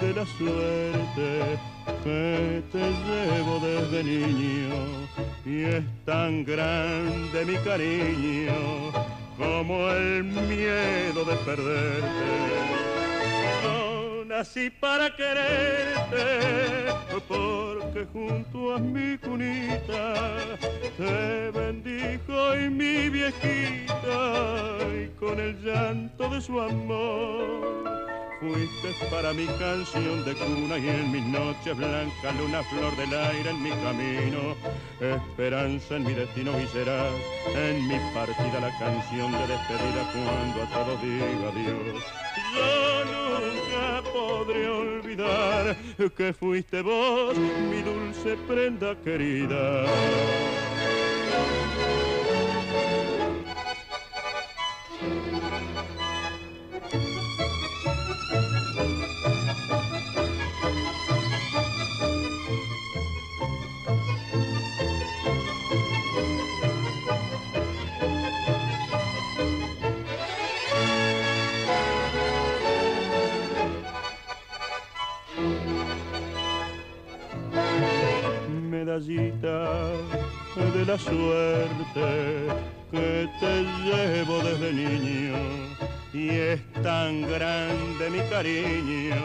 de 0.00 0.14
la 0.14 0.26
suerte 0.26 1.58
que 2.02 2.62
te 2.72 2.78
llevo 2.78 3.60
desde 3.60 4.04
niño 4.04 4.74
y 5.44 5.62
es 5.64 5.84
tan 6.04 6.44
grande 6.44 7.44
mi 7.44 7.56
cariño 7.58 8.92
como 9.38 9.90
el 9.90 10.24
miedo 10.24 11.24
de 11.24 11.36
perderte 11.44 12.93
nací 14.34 14.68
para 14.68 15.14
quererte, 15.14 16.26
porque 17.28 18.04
junto 18.12 18.74
a 18.74 18.78
mi 18.78 19.16
cunita 19.18 20.56
te 20.96 21.50
bendijo 21.52 22.56
y 22.56 22.68
mi 22.68 23.10
viejita, 23.10 24.18
y 24.92 25.06
con 25.20 25.38
el 25.38 25.54
llanto 25.62 26.28
de 26.30 26.40
su 26.40 26.60
amor. 26.60 28.13
Fuiste 28.40 28.94
para 29.10 29.32
mi 29.32 29.46
canción 29.46 30.24
de 30.24 30.34
cuna 30.34 30.76
y 30.78 30.88
en 30.88 31.12
mis 31.12 31.24
noches 31.24 31.76
blancas, 31.76 32.36
luna 32.36 32.62
flor 32.64 32.96
del 32.96 33.14
aire 33.14 33.50
en 33.50 33.62
mi 33.62 33.70
camino, 33.70 34.56
esperanza 35.00 35.96
en 35.96 36.04
mi 36.04 36.12
destino 36.12 36.50
y 36.60 36.66
será 36.66 37.08
en 37.54 37.88
mi 37.88 37.98
partida 38.12 38.60
la 38.60 38.76
canción 38.78 39.32
de 39.32 39.46
despedida 39.46 40.12
cuando 40.12 40.62
a 40.62 40.66
todos 40.74 41.02
diga 41.02 41.48
adiós. 41.48 42.02
Yo 42.54 43.04
nunca 43.04 44.10
podré 44.12 44.68
olvidar 44.68 45.76
que 46.16 46.32
fuiste 46.32 46.82
vos, 46.82 47.36
mi 47.38 47.82
dulce 47.82 48.36
prenda 48.48 48.96
querida. 48.96 49.84
De 79.02 80.84
la 80.86 80.96
suerte 80.96 82.46
que 82.92 83.28
te 83.40 83.62
llevo 83.82 84.38
desde 84.38 84.72
niño 84.72 85.34
y 86.12 86.28
es 86.30 86.72
tan 86.74 87.22
grande 87.22 88.10
mi 88.10 88.20
cariño 88.30 89.16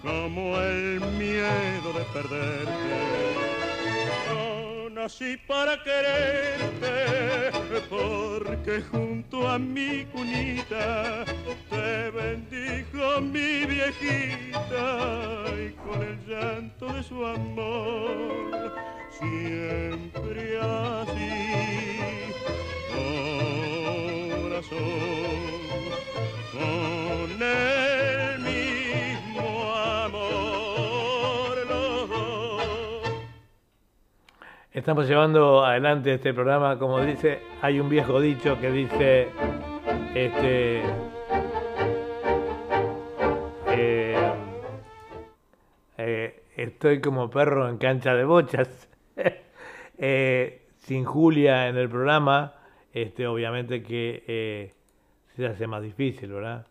como 0.00 0.58
el 0.60 1.00
miedo 1.18 1.92
de 1.92 2.04
perderte. 2.14 2.96
No 4.30 4.88
nací 4.88 5.36
para 5.46 5.76
quererte 5.82 7.55
que 8.64 8.82
junto 8.90 9.48
a 9.48 9.58
mi 9.58 10.04
cunita. 10.06 11.24
Te 11.70 12.10
bendijo 12.10 13.20
mi 13.20 13.64
viejita 13.66 15.44
y 15.54 15.70
con 15.84 16.02
el 16.02 16.18
llanto 16.26 16.92
de 16.92 17.02
su 17.02 17.24
amor 17.24 18.72
siempre 19.18 20.58
así. 20.60 21.30
Corazón 24.42 24.80
con 26.52 27.42
el 27.42 27.95
Estamos 34.76 35.08
llevando 35.08 35.64
adelante 35.64 36.12
este 36.12 36.34
programa, 36.34 36.78
como 36.78 37.00
dice, 37.00 37.40
hay 37.62 37.80
un 37.80 37.88
viejo 37.88 38.20
dicho 38.20 38.60
que 38.60 38.70
dice, 38.70 39.28
este, 40.14 40.82
eh, 43.68 44.32
eh, 45.96 46.42
estoy 46.56 47.00
como 47.00 47.30
perro 47.30 47.70
en 47.70 47.78
cancha 47.78 48.14
de 48.14 48.24
bochas. 48.24 48.88
Eh, 49.98 50.66
sin 50.76 51.06
Julia 51.06 51.68
en 51.68 51.78
el 51.78 51.88
programa, 51.88 52.52
este, 52.92 53.26
obviamente 53.26 53.82
que 53.82 54.74
se 55.34 55.46
hace 55.46 55.66
más 55.66 55.82
difícil, 55.82 56.30
¿verdad? 56.30 56.66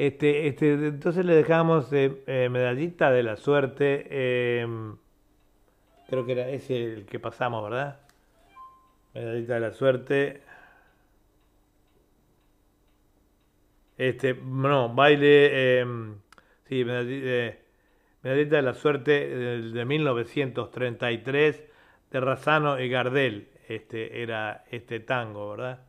Este, 0.00 0.46
este, 0.46 0.72
entonces 0.72 1.26
le 1.26 1.34
dejamos 1.34 1.92
eh, 1.92 2.48
medallita 2.50 3.10
de 3.10 3.22
la 3.22 3.36
suerte. 3.36 4.06
Em, 4.62 4.96
creo 6.08 6.24
que 6.24 6.32
era 6.32 6.48
ese 6.48 6.94
el 6.94 7.04
que 7.04 7.18
pasamos, 7.18 7.62
¿verdad? 7.62 8.00
Medallita 9.12 9.54
de 9.54 9.60
la 9.60 9.72
suerte. 9.72 10.40
Este, 13.98 14.32
no, 14.32 14.88
baile. 14.88 15.80
Em, 15.80 16.14
sí, 16.66 16.82
medallita, 16.82 17.58
medallita, 18.22 18.56
de 18.56 18.62
la 18.62 18.72
suerte 18.72 19.28
de, 19.28 19.84
1933 19.84 21.62
de 22.10 22.20
Razano 22.20 22.80
y 22.80 22.88
Gardel 22.88 23.50
este, 23.68 24.22
era 24.22 24.64
este 24.70 25.00
tango, 25.00 25.50
¿verdad? 25.50 25.80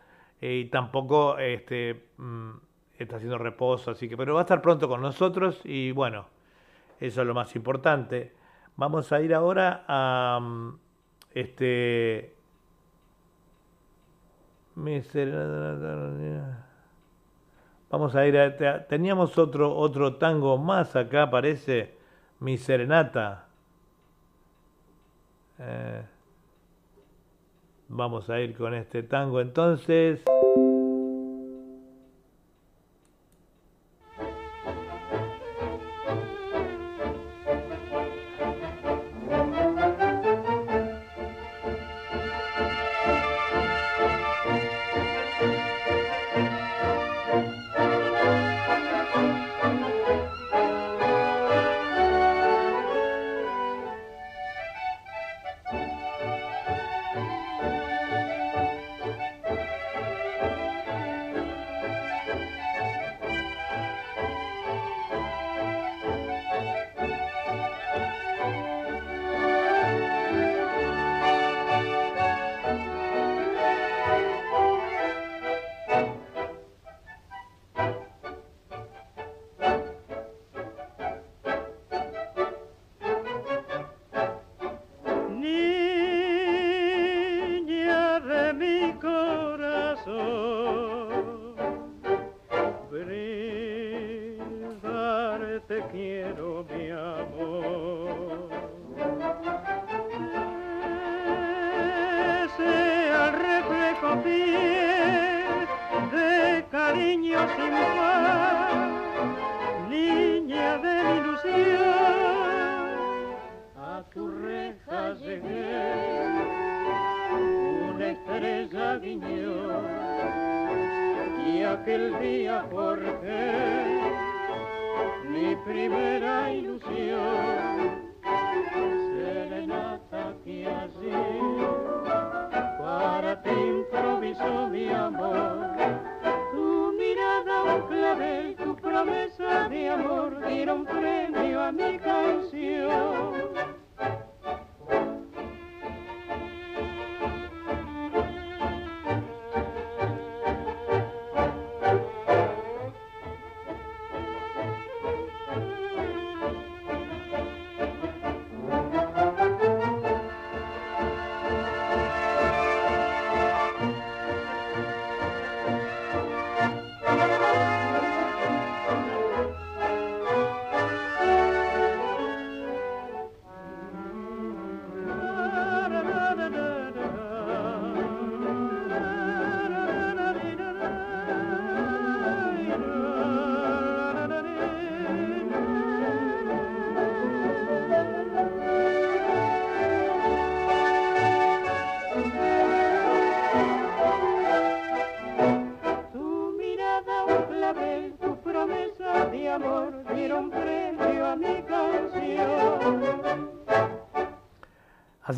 y 0.41 0.65
tampoco 0.65 1.37
este, 1.37 2.07
mm, 2.17 2.51
está 2.97 3.17
haciendo 3.17 3.37
reposo, 3.37 3.91
así 3.91 4.09
que, 4.09 4.17
pero 4.17 4.33
va 4.33 4.41
a 4.41 4.43
estar 4.43 4.61
pronto 4.61 4.87
con 4.89 5.01
nosotros 5.01 5.61
y 5.63 5.91
bueno, 5.91 6.25
eso 6.99 7.21
es 7.21 7.27
lo 7.27 7.33
más 7.35 7.55
importante. 7.55 8.33
Vamos 8.75 9.11
a 9.11 9.21
ir 9.21 9.33
ahora 9.33 9.85
a 9.87 10.39
mm, 10.41 10.79
este. 11.35 12.35
Vamos 17.89 18.15
a 18.15 18.25
ir 18.25 18.37
a. 18.37 18.87
Teníamos 18.87 19.37
otro, 19.37 19.75
otro 19.75 20.15
tango 20.15 20.57
más 20.57 20.95
acá, 20.95 21.29
parece. 21.29 21.95
Mi 22.39 22.57
Serenata. 22.57 23.45
Eh, 25.59 26.01
vamos 27.89 28.29
a 28.29 28.39
ir 28.39 28.55
con 28.55 28.73
este 28.73 29.03
tango 29.03 29.41
entonces. 29.41 30.23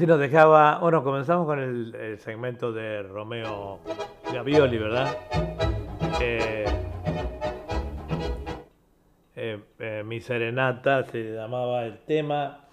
Así 0.04 0.10
nos 0.10 0.20
dejaba, 0.20 0.80
bueno, 0.80 1.02
comenzamos 1.02 1.46
con 1.46 1.60
el, 1.60 2.20
segmento 2.20 2.74
de 2.74 3.04
Romeo 3.04 3.80
Gavioli, 4.34 4.78
¿verdad? 4.78 5.18
Eh, 6.20 6.66
eh, 9.38 9.60
eh, 9.80 10.04
mi 10.06 10.20
serenata 10.20 11.06
se 11.06 11.36
llamaba 11.36 11.86
el 11.86 12.00
tema. 12.00 12.68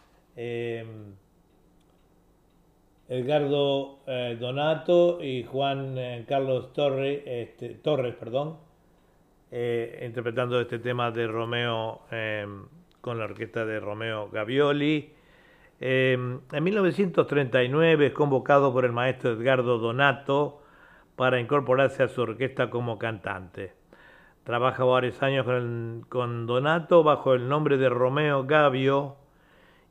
Edgardo 3.09 4.01
Donato 4.41 5.23
y 5.23 5.45
Juan 5.45 6.25
Carlos 6.27 6.73
Torre, 6.73 7.43
este, 7.43 7.77
Torres, 7.77 8.17
perdón, 8.17 8.57
interpretando 9.53 10.61
este 10.61 10.81
tema 10.81 11.13
de 11.13 11.29
Romeo 11.29 12.01
con 13.01 13.19
la 13.19 13.25
orquesta 13.27 13.65
de 13.65 13.79
Romeo 13.79 14.31
Gavioli. 14.31 15.20
Em, 15.81 16.41
en 16.53 16.65
1939 16.65 18.09
es 18.09 18.13
convocado 18.13 18.71
por 18.71 18.85
el 18.85 18.93
maestro 18.93 19.33
Edgardo 19.33 19.79
Donato 19.79 20.63
para 21.17 21.41
incorporarse 21.41 22.03
a 22.03 22.09
su 22.09 22.21
orquesta 22.21 22.69
como 22.69 22.99
cantante. 22.99 23.73
Trabaja 24.45 24.85
varios 24.85 25.23
años 25.23 25.47
con, 26.09 26.47
Donato 26.47 27.03
bajo 27.03 27.33
el 27.33 27.49
nombre 27.49 27.79
de 27.79 27.89
Romeo 27.89 28.45
Gavio 28.45 29.17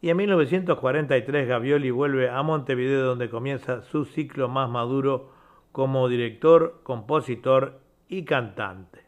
y 0.02 0.10
en 0.10 0.18
1943 0.18 1.48
Gavioli 1.48 1.90
vuelve 1.90 2.30
a 2.30 2.42
Montevideo 2.44 3.06
donde 3.06 3.30
comienza 3.30 3.82
su 3.82 4.06
ciclo 4.06 4.48
más 4.48 4.70
maduro 4.70 5.32
como 5.72 6.08
director, 6.08 6.82
compositor 6.84 7.80
y 8.08 8.26
cantante. 8.26 9.06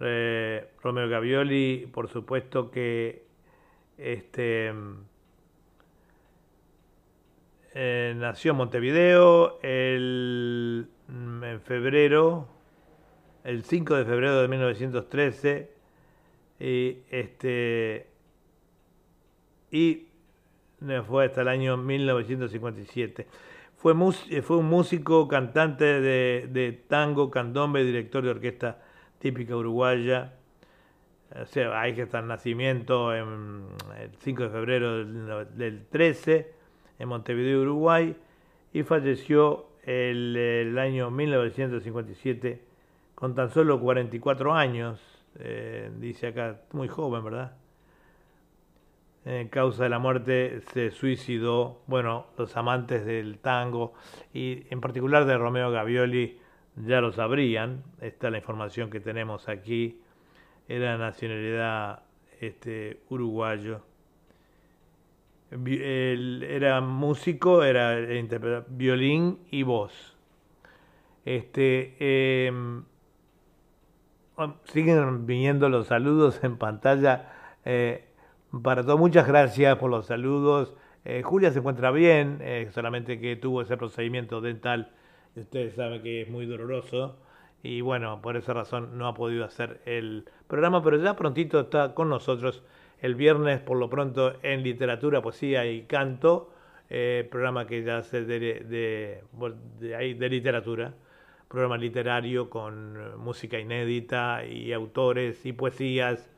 Eh, 0.00 0.68
Romeo 0.82 1.08
Gavioli, 1.08 1.88
por 1.92 2.08
supuesto 2.08 2.70
que 2.70 3.25
este, 3.98 4.72
eh, 7.74 8.14
nació 8.16 8.52
en 8.52 8.56
Montevideo 8.56 9.58
el, 9.62 10.88
mm, 11.08 11.44
en 11.44 11.60
febrero, 11.60 12.48
el 13.44 13.64
5 13.64 13.96
de 13.96 14.04
febrero 14.04 14.40
de 14.40 14.48
1913, 14.48 15.70
y, 16.58 16.98
este, 17.10 18.08
y 19.70 20.08
fue 21.06 21.26
hasta 21.26 21.42
el 21.42 21.48
año 21.48 21.76
1957. 21.76 23.26
Fue, 23.76 23.94
eh, 24.30 24.42
fue 24.42 24.56
un 24.56 24.66
músico, 24.66 25.28
cantante 25.28 25.84
de, 25.84 26.48
de 26.50 26.72
tango, 26.72 27.30
candombe, 27.30 27.84
director 27.84 28.24
de 28.24 28.30
orquesta 28.30 28.82
típica 29.18 29.54
uruguaya, 29.56 30.32
o 31.34 31.46
sea, 31.46 31.80
ahí 31.80 31.94
que 31.94 32.02
está 32.02 32.20
el 32.20 32.28
nacimiento 32.28 33.14
en 33.14 33.66
el 34.00 34.10
5 34.18 34.42
de 34.44 34.48
febrero 34.48 35.04
del, 35.04 35.86
13 35.90 36.52
en 36.98 37.08
Montevideo, 37.08 37.62
Uruguay, 37.62 38.16
y 38.72 38.82
falleció 38.84 39.66
el, 39.82 40.36
el, 40.36 40.78
año 40.78 41.10
1957 41.10 42.62
con 43.14 43.34
tan 43.34 43.50
solo 43.50 43.80
44 43.80 44.54
años, 44.54 45.00
eh, 45.38 45.90
dice 45.98 46.28
acá, 46.28 46.60
muy 46.72 46.88
joven, 46.88 47.24
¿verdad? 47.24 47.56
En 49.24 49.48
causa 49.48 49.82
de 49.82 49.88
la 49.88 49.98
muerte 49.98 50.60
se 50.72 50.92
suicidó, 50.92 51.80
bueno, 51.88 52.26
los 52.38 52.56
amantes 52.56 53.04
del 53.04 53.38
tango 53.38 53.94
y 54.32 54.64
en 54.70 54.80
particular 54.80 55.24
de 55.24 55.36
Romeo 55.36 55.72
Gavioli 55.72 56.38
ya 56.76 57.00
lo 57.00 57.10
sabrían, 57.10 57.82
esta 58.00 58.28
es 58.28 58.32
la 58.32 58.38
información 58.38 58.88
que 58.90 59.00
tenemos 59.00 59.48
aquí 59.48 60.00
era 60.68 60.96
nacionalidad 60.98 62.02
este, 62.40 63.00
uruguayo. 63.08 63.80
era 65.50 66.80
músico, 66.80 67.62
era 67.62 68.64
violín 68.68 69.38
y 69.50 69.62
voz. 69.62 70.16
Este, 71.24 72.46
em, 72.46 72.84
siguen 74.64 75.26
viniendo 75.26 75.68
los 75.68 75.88
saludos 75.88 76.42
en 76.42 76.56
pantalla. 76.56 77.32
Eh, 77.64 78.04
para 78.62 78.82
todos, 78.82 78.98
muchas 78.98 79.26
gracias 79.26 79.76
por 79.76 79.90
los 79.90 80.06
saludos. 80.06 80.74
Eh, 81.04 81.22
Julia 81.22 81.52
se 81.52 81.60
encuentra 81.60 81.90
bien, 81.90 82.38
eh, 82.40 82.68
solamente 82.72 83.20
que 83.20 83.36
tuvo 83.36 83.62
ese 83.62 83.76
procedimiento 83.76 84.40
dental. 84.40 84.92
Ustedes 85.36 85.74
saben 85.74 86.02
que 86.02 86.22
es 86.22 86.28
muy 86.28 86.46
doloroso 86.46 87.16
y 87.62 87.80
bueno, 87.80 88.20
por 88.22 88.36
esa 88.36 88.52
razón 88.52 88.96
no 88.98 89.08
ha 89.08 89.14
podido 89.14 89.44
hacer 89.44 89.80
el 89.86 90.24
programa, 90.46 90.82
pero 90.82 90.96
ya 90.98 91.16
prontito 91.16 91.60
está 91.60 91.94
con 91.94 92.08
nosotros 92.08 92.62
el 93.00 93.14
viernes, 93.14 93.60
por 93.60 93.76
lo 93.76 93.90
pronto, 93.90 94.34
en 94.42 94.62
literatura, 94.62 95.22
poesía 95.22 95.66
y 95.66 95.82
canto, 95.82 96.50
eh, 96.88 97.26
programa 97.30 97.66
que 97.66 97.82
ya 97.82 97.98
hace 97.98 98.24
de, 98.24 98.38
de, 98.38 99.22
de, 99.80 100.28
literatura, 100.28 100.94
programa 101.48 101.76
literario 101.76 102.48
con 102.48 103.18
música 103.18 103.58
inédita 103.58 104.44
y 104.46 104.72
autores 104.72 105.44
y 105.44 105.52
poesías, 105.52 106.30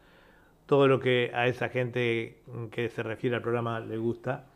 todo 0.66 0.88
lo 0.88 1.00
que 1.00 1.30
a 1.34 1.46
esa 1.46 1.68
gente 1.68 2.38
que 2.70 2.88
se 2.88 3.02
refiere 3.02 3.36
al 3.36 3.42
programa 3.42 3.80
le 3.80 3.98
gusta. 3.98 4.46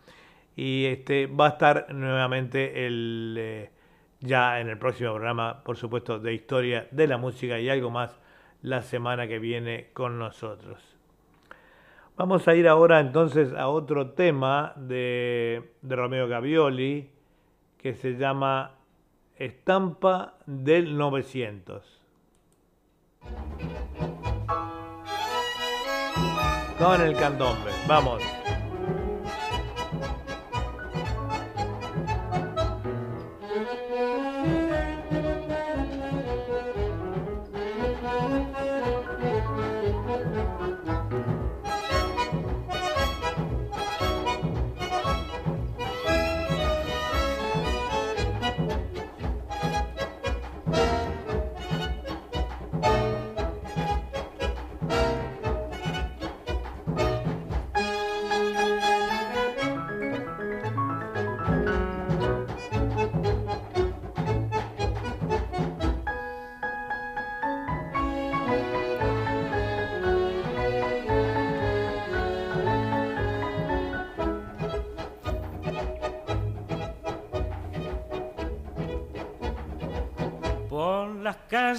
Y 0.56 0.86
este 0.86 1.26
va 1.26 1.46
a 1.46 1.50
estar 1.50 1.94
nuevamente 1.94 2.86
el... 2.86 3.36
Eh, 3.38 3.70
ya 4.22 4.60
en 4.60 4.68
el 4.68 4.78
próximo 4.78 5.10
programa, 5.12 5.62
por 5.64 5.76
supuesto, 5.76 6.18
de 6.18 6.32
historia 6.32 6.88
de 6.90 7.06
la 7.06 7.18
música 7.18 7.58
y 7.58 7.68
algo 7.68 7.90
más 7.90 8.18
la 8.62 8.82
semana 8.82 9.26
que 9.26 9.38
viene 9.38 9.90
con 9.92 10.18
nosotros. 10.18 10.80
Vamos 12.16 12.46
a 12.46 12.54
ir 12.54 12.68
ahora 12.68 13.00
entonces 13.00 13.52
a 13.52 13.68
otro 13.68 14.10
tema 14.10 14.72
de, 14.76 15.72
de 15.82 15.96
Romeo 15.96 16.28
Gavioli 16.28 17.10
que 17.78 17.94
se 17.94 18.16
llama 18.16 18.76
Estampa 19.36 20.34
del 20.46 20.96
900. 20.96 22.00
Con 26.78 27.00
el 27.00 27.16
candombe, 27.16 27.70
vamos. 27.88 28.41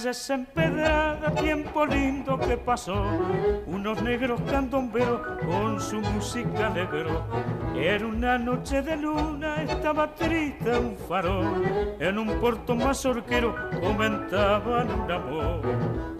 Calles 0.04 0.28
empedrada, 0.28 1.30
tiempo 1.34 1.86
lindo 1.86 2.38
que 2.38 2.58
pasó, 2.58 3.06
unos 3.66 4.02
negros 4.02 4.38
candomberos 4.50 5.22
con 5.46 5.80
su 5.80 5.98
música 5.98 6.66
alegro. 6.66 7.24
Era 7.74 8.06
una 8.06 8.36
noche 8.36 8.82
de 8.82 8.96
luna, 8.98 9.62
estaba 9.62 10.14
triste 10.14 10.76
un 10.76 10.94
farol, 11.08 11.96
en 11.98 12.18
un 12.18 12.38
puerto 12.38 12.74
mazorquero 12.74 13.56
comentaban 13.80 14.90
un 14.90 15.10
amor. 15.10 15.62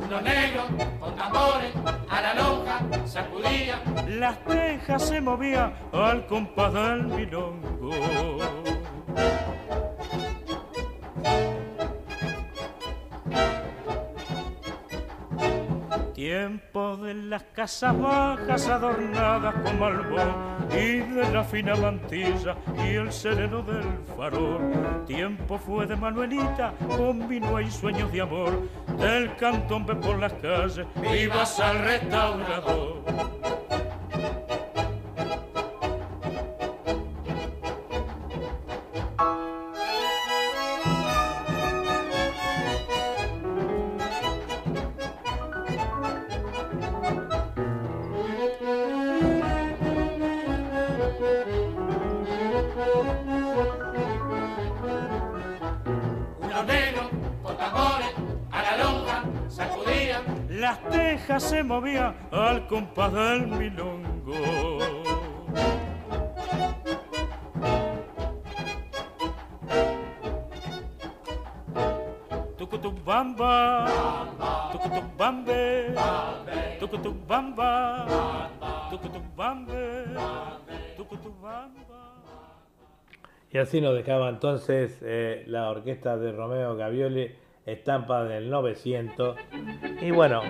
Unos 0.07 0.23
negros 0.23 0.65
con 0.99 1.15
tambores 1.15 1.75
a 2.09 2.21
la 2.23 2.35
lonja 2.35 3.07
sacudían, 3.07 3.81
las 4.19 4.43
tejas 4.45 5.09
se 5.09 5.21
movían 5.21 5.75
al 5.93 6.27
compás 6.27 6.73
del 6.73 7.05
milongo. 7.05 7.91
Tiempo 16.45 16.99
de 16.99 17.15
las 17.15 17.43
casas 17.55 17.99
bajas 17.99 18.69
adornadas 18.69 19.55
con 19.65 19.79
malbón 19.79 20.69
y 20.73 20.99
de 20.99 21.33
la 21.33 21.43
fina 21.43 21.75
mantilla 21.75 22.55
y 22.87 22.97
el 22.97 23.11
sereno 23.11 23.63
del 23.63 23.83
farol. 24.15 24.61
Tiempo 25.07 25.57
fue 25.57 25.87
de 25.87 25.97
Manuelita 25.97 26.75
con 26.99 27.27
vino 27.29 27.59
y 27.59 27.71
sueños 27.71 28.13
de 28.13 28.21
amor, 28.21 28.69
del 28.99 29.35
cantón 29.37 29.87
ve 29.87 29.95
por 29.95 30.19
las 30.19 30.35
calles, 30.35 30.87
vivas 31.01 31.59
al 31.61 31.79
restaurador. 31.79 33.44
Al 62.65 62.69
compás 62.69 63.13
del 63.13 63.47
milongo. 63.47 64.79
Tucutuc 72.57 73.05
bamba, 73.05 74.71
tucutuc 74.73 75.17
bambe, 75.17 75.95
tucutuc 76.81 77.27
bamba, 77.27 78.51
tucutuc 78.91 79.37
bambe, 79.37 80.05
tucutuc 80.97 81.41
bamba. 81.41 81.83
Y 83.51 83.59
así 83.59 83.81
nos 83.81 83.95
dejaba 83.95 84.31
entonces 84.31 84.99
eh, 85.03 85.45
la 85.47 85.71
orquesta 85.71 86.17
de 86.17 86.33
Romeo 86.33 86.77
Gavioli, 86.77 87.35
estampa 87.67 88.25
del 88.25 88.51
900. 88.51 89.37
Y 90.03 90.11
bueno, 90.11 90.43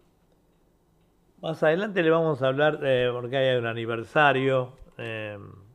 más 1.43 1.63
adelante 1.63 2.03
le 2.03 2.11
vamos 2.11 2.43
a 2.43 2.49
hablar, 2.49 2.81
eh, 2.83 3.11
porque 3.13 3.37
hay 3.37 3.59
un 3.59 3.67
aniversario, 3.67 4.77
em, 4.97 5.68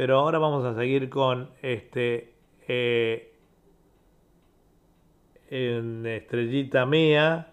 pero 0.00 0.18
ahora 0.18 0.38
vamos 0.38 0.64
a 0.64 0.74
seguir 0.74 1.10
con 1.10 1.50
este 1.60 2.32
eh, 2.66 3.34
Estrellita 5.50 6.86
Mía 6.86 7.48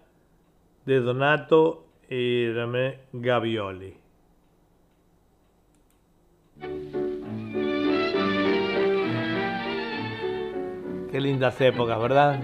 de 0.86 1.00
Donato 1.00 1.84
y 2.08 2.46
Gavioli. 3.12 3.98
Qué 11.10 11.20
lindas 11.20 11.60
épocas, 11.60 12.00
¿verdad? 12.00 12.42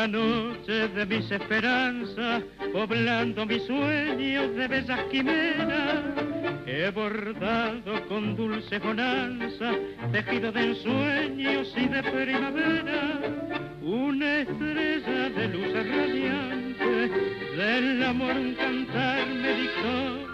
La 0.00 0.08
noche 0.08 0.88
de 0.88 1.04
mis 1.04 1.30
esperanzas, 1.30 2.42
poblando 2.72 3.44
mis 3.44 3.62
sueños 3.64 4.56
de 4.56 4.66
bellas 4.66 5.00
quimeras, 5.10 6.02
he 6.66 6.90
bordado 6.90 8.06
con 8.08 8.34
dulce 8.34 8.78
bonanza, 8.78 9.72
tejido 10.10 10.52
de 10.52 10.60
ensueños 10.68 11.74
y 11.76 11.86
de 11.86 12.02
primavera, 12.02 13.20
una 13.82 14.38
estrella 14.38 15.28
de 15.36 15.48
luz 15.48 15.72
radiante, 15.74 17.10
del 17.58 18.02
amor 18.02 18.36
un 18.36 18.54
cantar 18.54 19.26
me 19.28 19.54
dictó. 19.54 20.30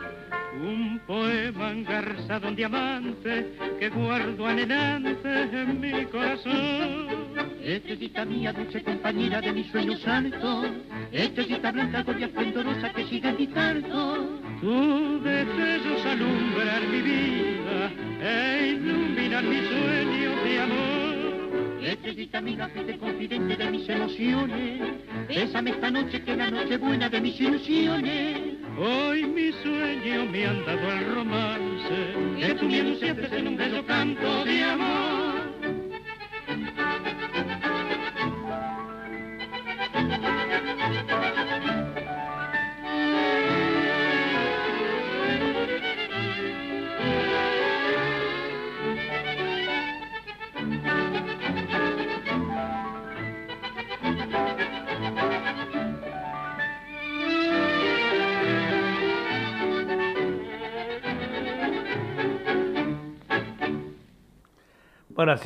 Un 0.62 1.00
poema 1.06 1.72
engarzado 1.72 2.48
en 2.48 2.56
diamante 2.56 3.52
que 3.80 3.88
guardo 3.88 4.46
anhelante 4.46 5.42
en 5.52 5.80
mi 5.80 6.04
corazón. 6.06 7.15
Estrellita 7.62 8.24
mía, 8.24 8.52
dulce 8.52 8.82
compañera 8.82 9.40
de 9.40 9.52
mis 9.52 9.66
sueños 9.70 10.06
altos, 10.06 10.66
estrellita 11.12 11.72
blanca, 11.72 12.02
gloria 12.02 12.26
esplendorosa 12.26 12.92
que 12.92 13.04
sigue 13.06 13.28
en 13.28 13.36
mi 13.36 13.46
canto. 13.48 14.40
Tu 14.60 15.20
deseos 15.20 16.06
alumbrar 16.06 16.82
mi 16.88 17.02
vida 17.02 17.92
e 18.22 18.68
iluminar 18.68 19.44
mis 19.44 19.68
sueños 19.68 20.44
de 20.44 20.60
amor. 20.60 21.82
Estrellita 21.82 22.40
mía, 22.40 22.68
fiel 22.68 22.98
confidente 22.98 23.56
de 23.56 23.70
mis 23.70 23.88
emociones, 23.88 24.80
bésame 25.28 25.70
esta 25.70 25.90
noche 25.90 26.22
que 26.22 26.32
es 26.32 26.38
la 26.38 26.50
noche 26.50 26.76
buena 26.78 27.08
de 27.08 27.20
mis 27.20 27.40
ilusiones. 27.40 28.56
Hoy 28.78 29.24
mi 29.24 29.52
sueño 29.62 30.26
me 30.30 30.46
han 30.46 30.64
dado 30.66 30.92
el 30.92 31.14
romance 31.14 31.96
que 32.38 32.54
tú 32.54 32.66
me 32.66 32.80
anunciaste 32.80 33.38
en 33.38 33.48
un 33.48 33.56
bello 33.56 33.86
canto 33.86 34.44
de 34.44 34.64
amor. 34.64 35.05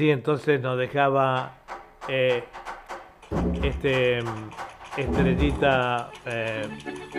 Así 0.01 0.11
entonces 0.11 0.63
nos 0.63 0.79
dejaba 0.79 1.59
eh, 2.09 2.43
este 3.63 4.21
estrellita 4.97 6.09
eh, 6.25 6.67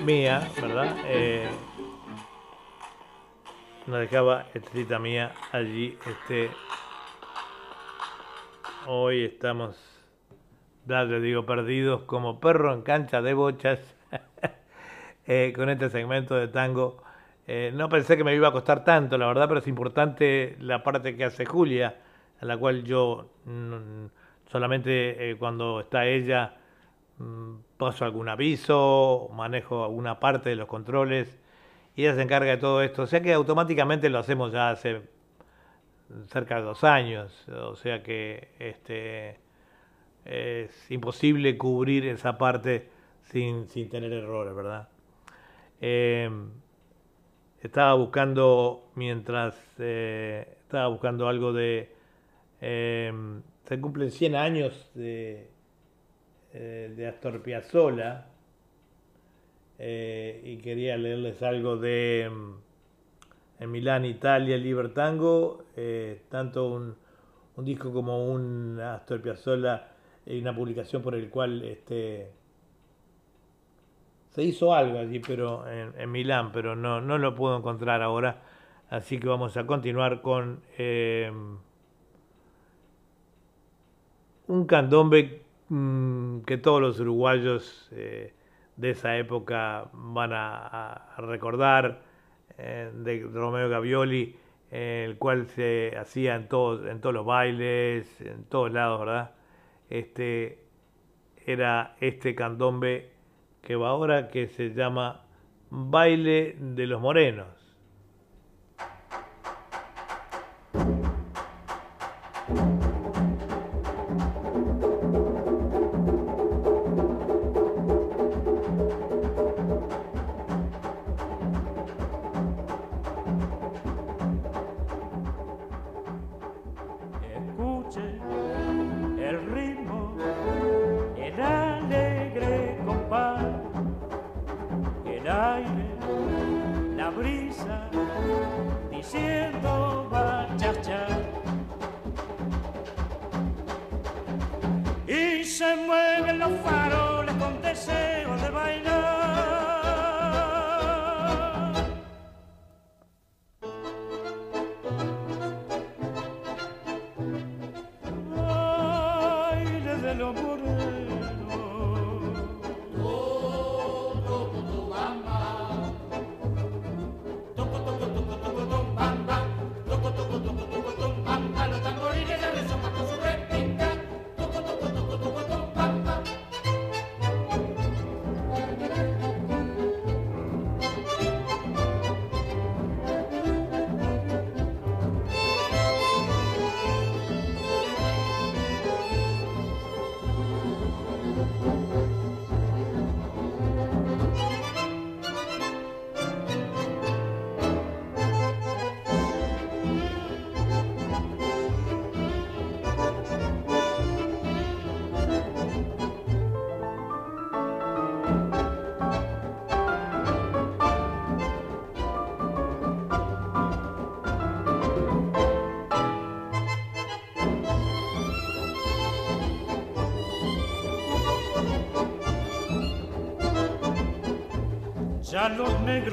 mía, 0.04 0.50
¿verdad? 0.60 0.96
Eh, 1.06 1.48
nos 3.86 4.00
dejaba 4.00 4.48
estrellita 4.56 4.98
mía 4.98 5.32
allí. 5.52 5.96
Este, 6.08 6.50
hoy 8.88 9.26
estamos, 9.26 9.78
ya 10.88 11.04
les 11.04 11.22
digo, 11.22 11.46
perdidos 11.46 12.02
como 12.06 12.40
perro 12.40 12.74
en 12.74 12.82
cancha 12.82 13.22
de 13.22 13.36
bochas 13.36 13.80
con 15.56 15.70
este 15.70 15.92
segmento 15.92 16.34
de 16.34 16.48
tango. 16.48 17.04
no 17.74 17.90
pensé 17.90 18.18
que 18.18 18.24
me 18.24 18.34
iba 18.34 18.48
a 18.48 18.52
costar 18.52 18.84
tanto, 18.84 19.20
la 19.20 19.28
verdad, 19.28 19.48
pero 19.48 19.60
es 19.60 19.68
importante 19.68 20.58
la 20.60 20.82
parte 20.82 21.16
que 21.16 21.26
hace 21.26 21.46
Julia, 21.46 21.96
a 22.42 22.46
la 22.46 22.58
cual 22.58 22.84
yo 22.84 23.30
mm, 23.46 24.06
solamente 24.52 25.38
cuando 25.40 25.80
está 25.80 26.06
ella 26.06 26.58
Mm, 27.22 27.62
paso 27.78 28.06
algún 28.06 28.30
aviso, 28.30 29.30
manejo 29.34 29.84
alguna 29.84 30.20
parte 30.20 30.50
de 30.50 30.56
los 30.56 30.68
controles 30.68 31.38
y 31.96 32.04
ella 32.04 32.16
se 32.16 32.22
encarga 32.24 32.52
de 32.52 32.58
todo 32.58 32.82
esto. 32.82 33.04
O 33.04 33.08
sea 33.08 33.22
que 33.22 33.34
automáticamente 33.34 34.10
lo 34.10 34.20
hacemos 34.20 34.52
ya 34.52 34.72
hace 34.72 35.02
cerca 36.28 36.56
de 36.58 36.62
dos 36.64 36.84
años. 36.84 37.48
O 37.50 37.76
sea 37.76 38.02
que 38.04 38.50
este, 38.60 39.38
es 40.26 40.92
imposible 40.92 41.58
cubrir 41.58 42.08
esa 42.08 42.38
parte 42.38 42.90
sin, 43.24 43.68
tener 43.90 44.12
errores, 44.14 44.56
¿verdad? 44.56 44.90
Em, 45.80 46.50
estaba 47.62 47.94
buscando, 47.94 48.92
mientras 48.96 49.56
eh, 49.80 50.58
estaba 50.62 50.88
buscando 50.88 51.28
algo 51.28 51.54
de... 51.54 52.01
Em, 52.62 53.42
se 53.66 53.82
cumplen 53.82 54.12
100 54.12 54.36
años 54.36 54.92
de 54.94 55.50
eh, 56.54 56.94
de 56.98 57.08
Astor 57.08 57.42
Piazzolla 57.42 58.26
eh, 59.80 60.42
y 60.44 60.58
quería 60.58 60.98
leerles 60.98 61.42
algo 61.42 61.78
de 61.78 62.30
mm, 62.30 63.64
en 63.64 63.72
Milán, 63.72 64.04
Italia, 64.04 64.58
Libertango, 64.58 65.64
eh, 65.78 66.24
tanto 66.30 66.68
un, 66.68 66.96
disco 67.66 67.94
como 67.94 68.26
un 68.26 68.80
Astor 68.82 69.22
Piazzolla 69.22 69.88
y 70.26 70.42
una 70.42 70.54
publicación 70.54 71.02
por 71.02 71.16
el 71.16 71.30
cual 71.30 71.64
este 71.64 72.32
se 74.32 74.44
hizo 74.44 74.74
algo 74.74 75.00
allí, 75.00 75.20
pero 75.20 75.64
en, 75.70 76.12
Milán, 76.12 76.52
pero 76.52 76.76
no, 76.76 77.00
no 77.00 77.18
lo 77.18 77.34
puedo 77.34 77.58
encontrar 77.58 78.02
ahora, 78.02 78.42
así 78.90 79.20
que 79.20 79.28
vamos 79.28 79.56
a 79.58 79.66
continuar 79.66 80.22
con 80.22 80.62
un 84.52 84.66
candombe 84.66 85.42
Mm, 85.74 86.42
que 86.42 86.58
todos 86.58 86.82
los 86.82 87.00
uruguayos 87.00 87.88
eh, 87.94 88.34
de 88.76 88.90
esa 88.90 89.18
época 89.18 89.90
van 89.94 90.32
a, 90.34 91.16
recordar, 91.18 92.02
eh, 92.58 92.92
de 92.94 93.26
Romeo 93.32 93.70
Gavioli, 93.70 94.36
el 94.70 95.18
cual 95.18 95.48
se 95.48 95.96
hacía 95.98 96.36
en 96.36 96.50
todos, 96.50 96.86
en 96.88 97.00
todos 97.00 97.16
los 97.16 97.26
bailes, 97.26 98.20
en 98.20 98.44
todos 98.46 98.74
lados, 98.74 99.00
¿verdad? 99.00 99.32
Este 99.90 100.66
era 101.46 101.96
este 102.02 102.36
candombe 102.36 103.12
que 103.62 103.78
va 103.78 103.90
ahora 103.90 104.28
que 104.28 104.48
se 104.50 104.74
llama 104.74 105.24
Baile 105.70 106.58
de 106.60 106.86
los 106.86 107.00
Morenos. 107.00 107.61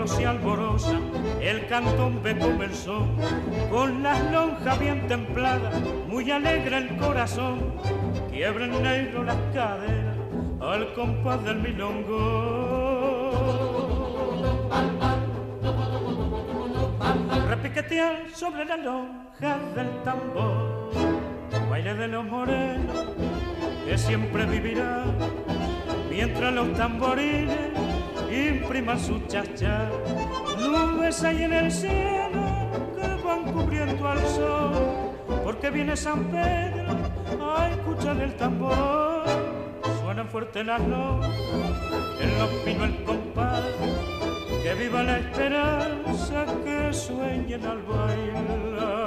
Se 0.08 0.26
alborozan, 0.26 1.02
el 1.40 1.66
cantón 1.66 2.22
ve 2.22 2.36
comenzó, 2.38 3.06
con 3.70 4.02
las 4.02 4.18
lonjas 4.32 4.78
bien 4.80 5.06
templadas, 5.06 5.74
muy 6.08 6.30
alegre 6.30 6.78
el 6.78 6.96
corazón, 6.96 7.74
quiebra 8.30 8.64
el 8.64 8.82
negro 8.82 9.24
las 9.24 9.36
caderas 9.52 10.16
al 10.60 10.92
compás 10.94 11.44
del 11.44 11.60
milongo. 11.60 13.30
Repiquetear 17.48 18.30
sobre 18.32 18.64
la 18.64 18.76
lonja 18.76 19.58
del 19.74 20.02
tambor, 20.04 20.90
baile 21.70 21.94
de 21.94 22.08
los 22.08 22.24
morenos 22.24 23.06
que 23.86 23.98
siempre 23.98 24.46
vivirá, 24.46 25.04
mientras 26.10 26.52
los 26.52 26.72
tamborines 26.74 27.77
imprima 28.46 28.98
su 28.98 29.18
chacha. 29.26 29.90
Nubes 30.60 31.22
hay 31.24 31.42
en 31.42 31.52
el 31.52 31.70
cielo 31.70 32.44
que 32.96 33.22
van 33.24 33.52
cubriendo 33.52 34.08
al 34.08 34.26
sol, 34.26 34.72
porque 35.44 35.70
viene 35.70 35.96
San 35.96 36.24
Pedro 36.24 36.96
a 37.40 37.68
escuchar 37.70 38.20
el 38.20 38.34
tambor. 38.34 39.24
Suenan 40.00 40.28
fuerte 40.28 40.64
las 40.64 40.80
notas, 40.80 41.30
en 42.20 42.38
los 42.38 42.50
pinos 42.64 42.88
el 42.88 43.04
compás, 43.04 43.64
que 44.62 44.74
viva 44.74 45.02
la 45.02 45.18
esperanza 45.18 46.46
que 46.64 46.92
sueñen 46.92 47.64
al 47.64 47.82
bailar. 47.82 48.97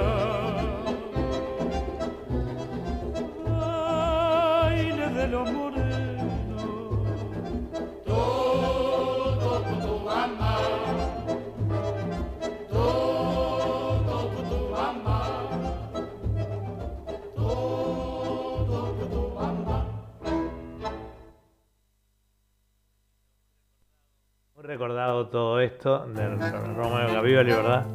Todo 25.28 25.60
esto 25.60 26.06
de 26.06 26.28
Romeo 26.28 27.12
Gavioli, 27.12 27.50
¿verdad? 27.52 27.86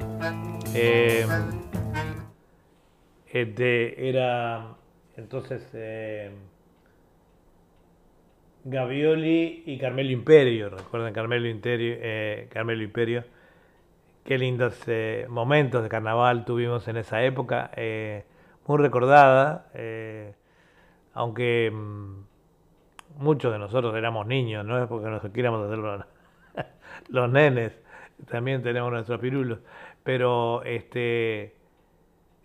Eh, 0.74 1.26
este 3.32 4.10
era 4.10 4.76
entonces 5.16 5.70
eh, 5.74 6.32
Gavioli 8.64 9.64
y 9.66 9.78
Carmelo 9.78 10.12
Imperio, 10.12 10.70
recuerden 10.70 11.14
Carmelo 11.14 11.48
Imperio, 11.48 11.96
eh, 12.00 12.48
Carmelo 12.52 12.84
Imperio. 12.84 13.24
Qué 14.24 14.38
lindos 14.38 14.84
momentos 15.30 15.84
de 15.84 15.90
carnaval 15.90 16.44
tuvimos 16.44 16.88
en 16.90 16.98
esa 16.98 17.24
época, 17.24 17.72
muy 18.68 18.78
recordada, 18.78 19.72
aunque 21.14 21.72
mm, 21.72 23.24
muchos 23.24 23.54
de 23.54 23.60
nosotros 23.60 23.96
éramos 23.96 24.28
niños, 24.28 24.66
no 24.66 24.82
es 24.82 24.88
porque 24.88 25.10
nos 25.10 25.22
quieramos 25.32 25.66
hacerlo 25.66 26.06
los 27.10 27.30
nenes, 27.30 27.80
también 28.30 28.62
tenemos 28.64 28.92
nuestros 28.92 29.20
pirulos, 29.20 29.60
pero 30.04 30.64
este, 30.64 31.56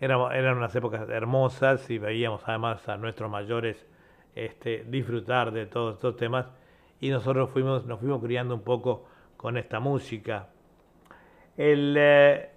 eran, 0.00 0.56
unas 0.56 0.74
épocas 0.74 1.08
hermosas 1.08 1.88
y 1.88 1.98
veíamos 1.98 2.42
además 2.46 2.88
a 2.88 2.96
nuestros 2.96 3.30
mayores 3.30 3.86
este, 4.34 4.84
disfrutar 4.88 5.52
de 5.52 5.66
todos 5.66 5.96
estos 5.96 6.16
temas. 6.16 6.46
Y 7.00 7.10
nosotros 7.10 7.50
fuimos, 7.50 7.86
nos 7.86 8.00
fuimos 8.00 8.22
criando 8.22 8.54
un 8.54 8.62
poco 8.62 9.06
con 9.36 9.56
esta 9.56 9.80
música. 9.80 10.48
El, 11.56 11.94
eh, 11.98 12.50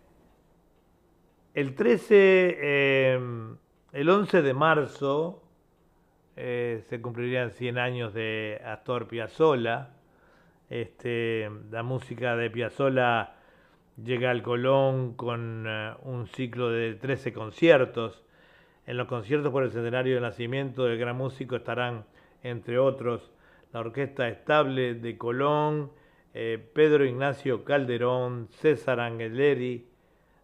el 1.53 1.75
13, 1.75 2.57
eh, 2.59 3.19
el 3.93 4.09
11 4.09 4.41
de 4.41 4.53
marzo 4.53 5.43
eh, 6.35 6.83
se 6.89 7.01
cumplirían 7.01 7.51
100 7.51 7.77
años 7.77 8.13
de 8.13 8.61
Astor 8.65 9.07
Piazzolla, 9.07 9.94
este, 10.69 11.49
la 11.71 11.83
música 11.83 12.35
de 12.35 12.49
Piazzolla 12.49 13.35
llega 14.03 14.31
al 14.31 14.41
Colón 14.41 15.13
con 15.13 15.65
eh, 15.67 15.93
un 16.03 16.27
ciclo 16.27 16.69
de 16.69 16.95
13 16.95 17.33
conciertos. 17.33 18.23
En 18.85 18.97
los 18.97 19.07
conciertos 19.07 19.51
por 19.51 19.63
el 19.63 19.71
centenario 19.71 20.15
de 20.15 20.21
nacimiento 20.21 20.85
del 20.85 20.97
gran 20.97 21.15
músico 21.15 21.55
estarán, 21.55 22.05
entre 22.43 22.77
otros, 22.77 23.31
la 23.73 23.79
Orquesta 23.79 24.27
Estable 24.27 24.95
de 24.95 25.17
Colón, 25.17 25.91
eh, 26.33 26.63
Pedro 26.73 27.05
Ignacio 27.05 27.63
Calderón, 27.63 28.47
César 28.49 28.99
Angeleri, 28.99 29.87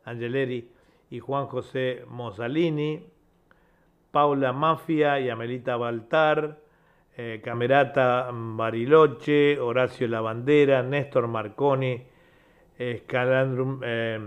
Angeleri 0.05 0.71
y 1.09 1.19
Juan 1.19 1.47
José 1.47 2.03
Mosalini, 2.07 3.05
Paula 4.11 4.53
Mafia 4.53 5.19
y 5.19 5.29
Amelita 5.29 5.77
Baltar, 5.77 6.59
eh, 7.17 7.41
Camerata 7.43 8.29
Bariloche, 8.31 9.59
Horacio 9.59 10.07
Lavandera, 10.07 10.81
Néstor 10.81 11.27
Marconi, 11.27 12.01
Scalandrum, 12.77 13.81
eh, 13.83 14.19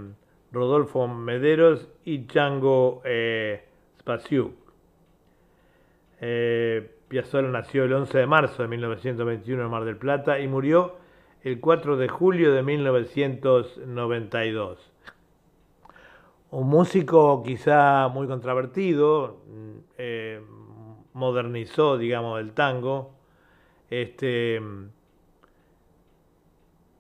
Rodolfo 0.52 1.08
Mederos 1.08 1.88
y 2.04 2.26
Chango 2.26 3.00
eh, 3.04 3.64
Spasiuk. 3.98 4.52
Eh, 6.20 6.90
Piazzolla 7.08 7.48
nació 7.48 7.84
el 7.84 7.92
11 7.92 8.18
de 8.18 8.26
marzo 8.26 8.62
de 8.62 8.68
1921 8.68 9.64
en 9.64 9.70
Mar 9.70 9.84
del 9.84 9.96
Plata 9.96 10.38
y 10.38 10.46
murió 10.48 10.96
el 11.42 11.60
4 11.60 11.96
de 11.96 12.08
julio 12.08 12.54
de 12.54 12.62
1992. 12.62 14.92
Un 16.50 16.68
músico 16.68 17.42
quizá 17.42 18.08
muy 18.08 18.26
controvertido, 18.28 19.38
modernizó, 21.14 21.96
digamos, 21.96 22.40
el 22.40 22.52
tango. 22.52 23.14
Este, 23.88 24.60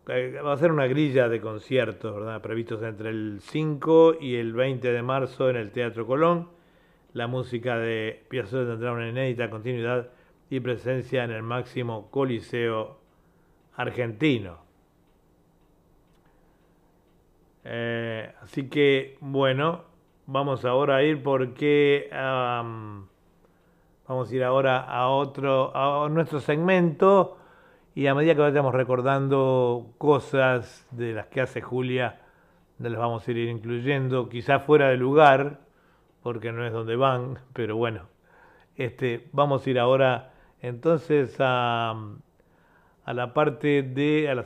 eh, 0.08 0.40
va 0.44 0.52
a 0.52 0.56
ser 0.56 0.72
una 0.72 0.86
grilla 0.86 1.28
de 1.28 1.40
conciertos, 1.40 2.14
¿verdad? 2.14 2.40
Previstos 2.40 2.82
entre 2.82 3.10
el 3.10 3.40
5 3.40 4.16
y 4.20 4.36
el 4.36 4.52
20 4.52 4.92
de 4.92 5.02
marzo 5.02 5.50
en 5.50 5.56
el 5.56 5.70
Teatro 5.70 6.06
Colón. 6.06 6.48
La 7.12 7.26
música 7.26 7.78
de 7.78 8.24
Piazzolla 8.28 8.70
tendrá 8.72 8.92
una 8.92 9.08
inédita 9.08 9.48
continuidad 9.48 10.10
y 10.50 10.60
presencia 10.60 11.24
en 11.24 11.30
el 11.30 11.42
máximo 11.42 12.10
coliseo 12.10 12.98
argentino. 13.76 14.58
Eh, 17.64 18.30
así 18.42 18.68
que, 18.68 19.16
bueno, 19.20 19.84
vamos 20.26 20.64
ahora 20.64 20.96
a 20.96 21.02
ir 21.02 21.22
porque... 21.22 22.10
Vamos 24.06 24.30
a 24.30 24.34
ir 24.34 24.44
ahora 24.44 24.80
a 24.80 25.08
otro, 25.08 25.74
a 25.74 26.06
nuestro 26.10 26.38
segmento 26.38 27.38
y 27.94 28.06
a 28.06 28.14
medida 28.14 28.34
que 28.34 28.42
vayamos 28.42 28.74
recordando 28.74 29.94
cosas 29.96 30.86
de 30.90 31.14
las 31.14 31.28
que 31.28 31.40
hace 31.40 31.62
Julia, 31.62 32.20
las 32.78 32.96
vamos 32.96 33.26
a 33.26 33.30
ir 33.30 33.48
incluyendo, 33.48 34.28
quizás 34.28 34.62
fuera 34.62 34.90
de 34.90 34.98
lugar, 34.98 35.60
porque 36.22 36.52
no 36.52 36.66
es 36.66 36.72
donde 36.74 36.96
van, 36.96 37.38
pero 37.54 37.76
bueno, 37.76 38.02
este, 38.76 39.26
vamos 39.32 39.66
a 39.66 39.70
ir 39.70 39.78
ahora 39.78 40.34
entonces 40.60 41.36
a, 41.38 41.94
a 43.06 43.14
la 43.14 43.32
parte 43.32 43.82
de, 43.82 44.28
al 44.28 44.44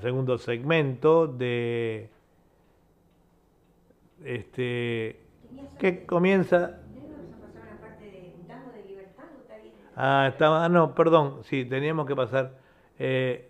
segundo 0.00 0.38
segmento 0.38 1.28
de, 1.28 2.10
este, 4.24 5.20
que 5.78 6.04
comienza 6.06 6.80
Ah, 9.96 10.26
estaba, 10.28 10.64
ah, 10.64 10.68
no, 10.68 10.94
perdón, 10.94 11.38
sí, 11.44 11.64
teníamos 11.64 12.06
que 12.06 12.14
pasar 12.14 12.52
eh, 12.98 13.48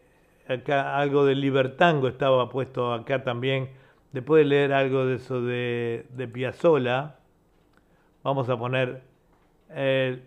acá 0.49 0.97
algo 0.97 1.25
de 1.25 1.35
Libertango 1.35 2.07
estaba 2.07 2.49
puesto 2.49 2.93
acá 2.93 3.25
también. 3.25 3.71
Después 4.13 4.45
de 4.45 4.49
leer 4.49 4.73
algo 4.73 5.05
de 5.05 5.17
eso 5.17 5.43
de, 5.43 6.31
Piazzola, 6.33 7.17
vamos 8.23 8.49
a 8.49 8.57
poner 8.57 9.03
eh, 9.71 10.23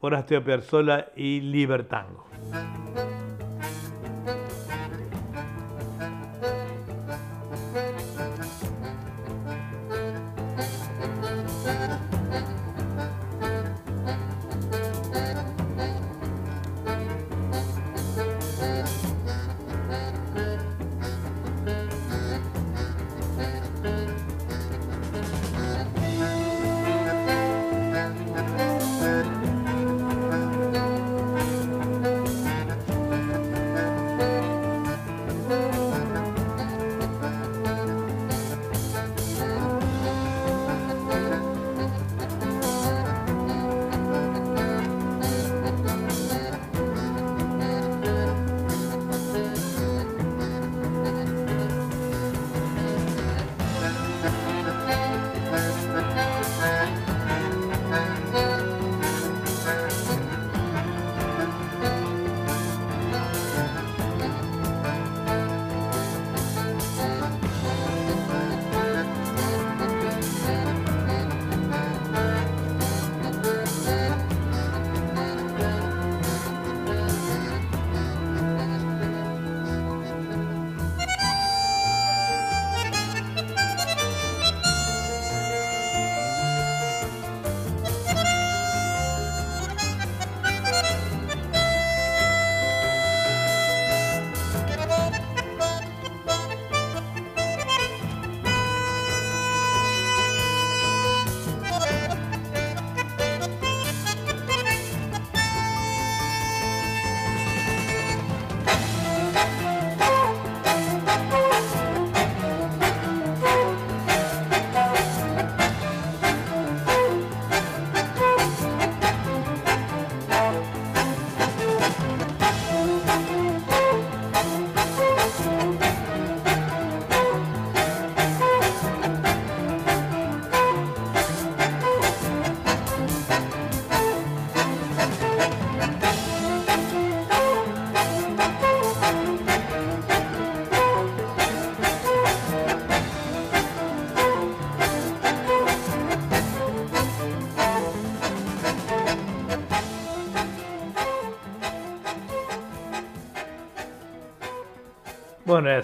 Horacio 0.00 0.42
Piazzola 0.44 1.08
y 1.16 1.40
Libertango. 1.40 2.26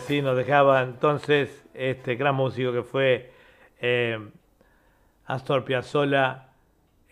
Así 0.07 0.23
nos 0.23 0.37
dejaba 0.37 0.85
entonces 0.85 1.51
este 1.75 2.15
gran 2.15 2.37
músico 2.37 2.73
que 2.73 2.85
fue 2.85 3.33
eh, 3.81 4.17
Astor 5.25 5.65
Piazzolla, 5.65 6.53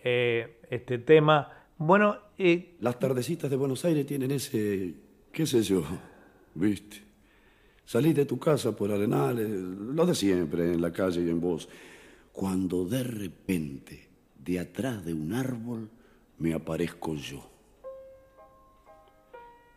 eh, 0.01 0.61
este 0.69 0.99
tema. 0.99 1.51
Bueno, 1.77 2.17
y... 2.37 2.69
Las 2.79 2.97
tardecitas 2.97 3.49
de 3.49 3.57
Buenos 3.57 3.83
Aires 3.83 4.05
tienen 4.05 4.31
ese, 4.31 4.93
qué 5.33 5.45
sé 5.45 5.61
yo, 5.61 5.83
viste. 6.55 7.03
Salís 7.83 8.15
de 8.15 8.25
tu 8.25 8.39
casa 8.39 8.73
por 8.73 8.89
Arenales, 8.89 9.49
lo 9.49 10.05
de 10.05 10.15
siempre, 10.15 10.71
en 10.71 10.81
la 10.81 10.93
calle 10.93 11.21
y 11.21 11.29
en 11.29 11.41
voz. 11.41 11.67
Cuando 12.31 12.85
de 12.85 13.03
repente, 13.03 14.07
de 14.39 14.57
atrás 14.57 15.03
de 15.03 15.13
un 15.13 15.33
árbol, 15.33 15.89
me 16.37 16.53
aparezco 16.53 17.13
yo. 17.15 17.45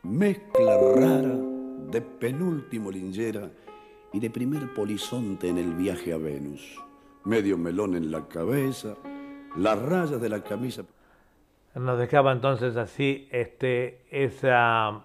Mezcla 0.05 0.79
rara 0.95 1.58
de 1.91 2.03
penúltimo 2.03 2.91
lingera 2.91 3.51
y 4.13 4.21
de 4.21 4.31
primer 4.31 4.73
polizonte 4.75 5.49
en 5.49 5.59
el 5.59 5.75
viaje 5.75 6.13
a 6.13 6.19
Venus. 6.19 6.81
Medio 7.25 7.59
melón 7.59 7.95
en 7.95 8.11
la 8.11 8.27
cabeza, 8.29 8.97
las 9.57 9.81
rayas 9.81 10.21
de 10.21 10.29
la 10.29 10.43
camisa. 10.43 10.85
Nos 11.75 11.99
dejaba 11.99 12.33
entonces 12.33 12.77
así 12.77 13.29
este, 13.31 14.03
esa, 14.11 15.05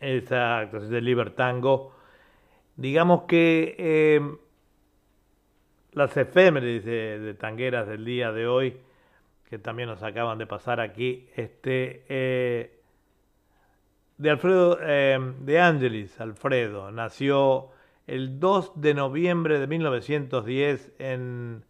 esa 0.00 0.58
actuación 0.58 0.92
de 0.92 1.00
Libertango. 1.00 1.92
Digamos 2.76 3.22
que 3.22 3.74
eh, 3.78 4.36
las 5.92 6.16
efemérides 6.16 6.84
de, 6.84 7.18
de, 7.20 7.34
tangueras 7.34 7.88
del 7.88 8.04
día 8.04 8.32
de 8.32 8.46
hoy, 8.46 8.76
que 9.48 9.58
también 9.58 9.88
nos 9.88 10.02
acaban 10.02 10.38
de 10.38 10.46
pasar 10.46 10.80
aquí, 10.80 11.28
este, 11.36 12.04
eh, 12.08 12.80
de 14.18 14.30
Alfredo 14.30 14.78
eh, 14.80 15.18
de 15.40 15.60
Angelis, 15.60 16.20
Alfredo, 16.20 16.92
nació 16.92 17.70
el 18.06 18.38
2 18.38 18.80
de 18.80 18.94
noviembre 18.94 19.58
de 19.58 19.66
1910 19.66 20.92
en 20.98 21.64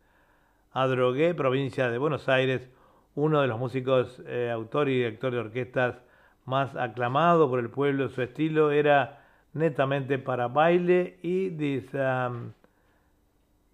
Adrogué, 0.73 1.35
provincia 1.35 1.89
de 1.89 1.99
Buenos 1.99 2.29
Aires, 2.29 2.69
uno 3.15 3.41
de 3.41 3.47
los 3.47 3.59
músicos, 3.59 4.21
eh, 4.27 4.51
autor 4.53 4.89
y 4.89 4.97
director 4.97 5.33
de 5.33 5.39
orquestas 5.39 6.03
más 6.45 6.77
aclamado 6.77 7.49
por 7.49 7.61
el 7.61 7.71
pueblo. 7.71 8.09
Su 8.09 8.21
estilo 8.21 8.73
era 8.73 9.25
netamente 9.53 10.19
para 10.19 10.49
baile 10.49 11.19
y 11.23 11.51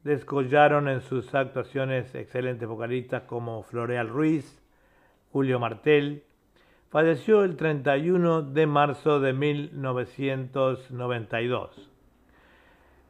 descollaron 0.05 0.89
en 0.89 1.01
sus 1.01 1.35
actuaciones 1.35 2.14
excelentes 2.14 2.68
vocalistas 2.68 3.23
como 3.23 3.62
Floreal 3.62 4.09
Ruiz, 4.09 4.62
Julio 5.33 5.59
Martel, 5.59 6.23
Falleció 6.91 7.45
el 7.45 7.57
31 7.57 8.43
de 8.43 8.66
marzo 8.66 9.20
de 9.20 9.32
1992. 9.32 11.88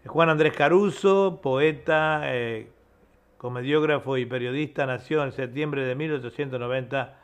Juan 0.04 0.28
Andrés 0.28 0.52
Caruso, 0.52 1.40
poeta, 1.42 2.20
eh, 2.24 2.68
comediógrafo 3.38 4.18
y 4.18 4.26
periodista, 4.26 4.84
nació 4.84 5.24
en 5.24 5.32
septiembre 5.32 5.86
de 5.86 5.94
1890. 5.94 7.16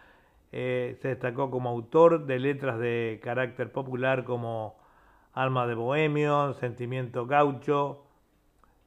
Eh, 0.50 0.96
se 1.02 1.08
destacó 1.08 1.50
como 1.50 1.68
autor 1.68 2.24
de 2.24 2.38
letras 2.38 2.78
de 2.78 3.20
carácter 3.22 3.70
popular 3.70 4.24
como 4.24 4.78
Alma 5.34 5.66
de 5.66 5.74
Bohemio, 5.74 6.54
Sentimiento 6.54 7.26
Gaucho, 7.26 8.06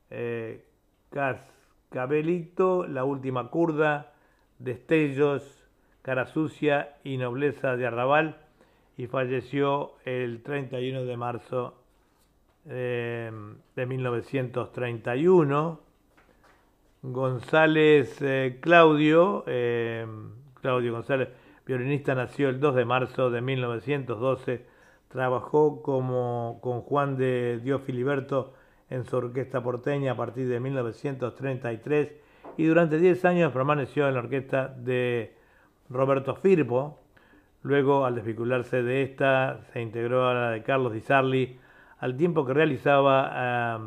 eh, 0.10 0.66
Cascabelito, 1.12 2.88
La 2.88 3.04
Última 3.04 3.52
Curda, 3.52 4.12
Destellos, 4.58 5.59
Cara 6.10 6.26
Sucia 6.26 6.96
y 7.04 7.18
Nobleza 7.18 7.78
de 7.78 7.86
Arrabal 7.86 8.38
y 8.98 9.06
falleció 9.06 9.92
el 10.06 10.42
31 10.42 11.06
de 11.06 11.18
marzo 11.18 11.76
eh, 12.66 13.32
de 13.76 13.86
1931. 13.86 15.80
González 17.04 18.20
eh, 18.24 18.58
Claudio, 18.60 19.44
eh, 19.46 20.08
Claudio 20.60 20.94
González, 20.94 21.30
violinista, 21.64 22.16
nació 22.16 22.50
el 22.50 22.60
2 22.60 22.74
de 22.74 22.86
marzo 22.86 23.30
de 23.30 23.42
1912. 23.42 24.66
Trabajó 25.10 25.84
como, 25.84 26.58
con 26.64 26.82
Juan 26.82 27.18
de 27.18 27.60
Dios 27.64 27.84
Filiberto 27.84 28.56
en 28.90 29.06
su 29.06 29.16
orquesta 29.16 29.62
porteña 29.62 30.14
a 30.14 30.18
partir 30.18 30.50
de 30.50 30.60
1933 30.60 32.14
y 32.58 32.66
durante 32.66 32.98
10 32.98 33.26
años 33.26 33.54
permaneció 33.54 34.08
en 34.08 34.16
la 34.16 34.22
orquesta 34.22 34.70
de 34.70 35.38
Roberto 35.90 36.36
Firpo. 36.36 37.00
Luego, 37.62 38.06
al 38.06 38.16
desvincularse 38.16 38.84
de 38.84 39.04
esta, 39.04 39.62
se 39.74 39.82
integró 39.82 40.28
a 40.28 40.34
la 40.34 40.50
de 40.52 40.64
Carlos 40.64 40.94
Di 40.94 41.02
Sarli, 41.02 41.60
al 42.00 42.16
tiempo 42.16 42.46
que 42.46 42.54
realizaba 42.54 43.78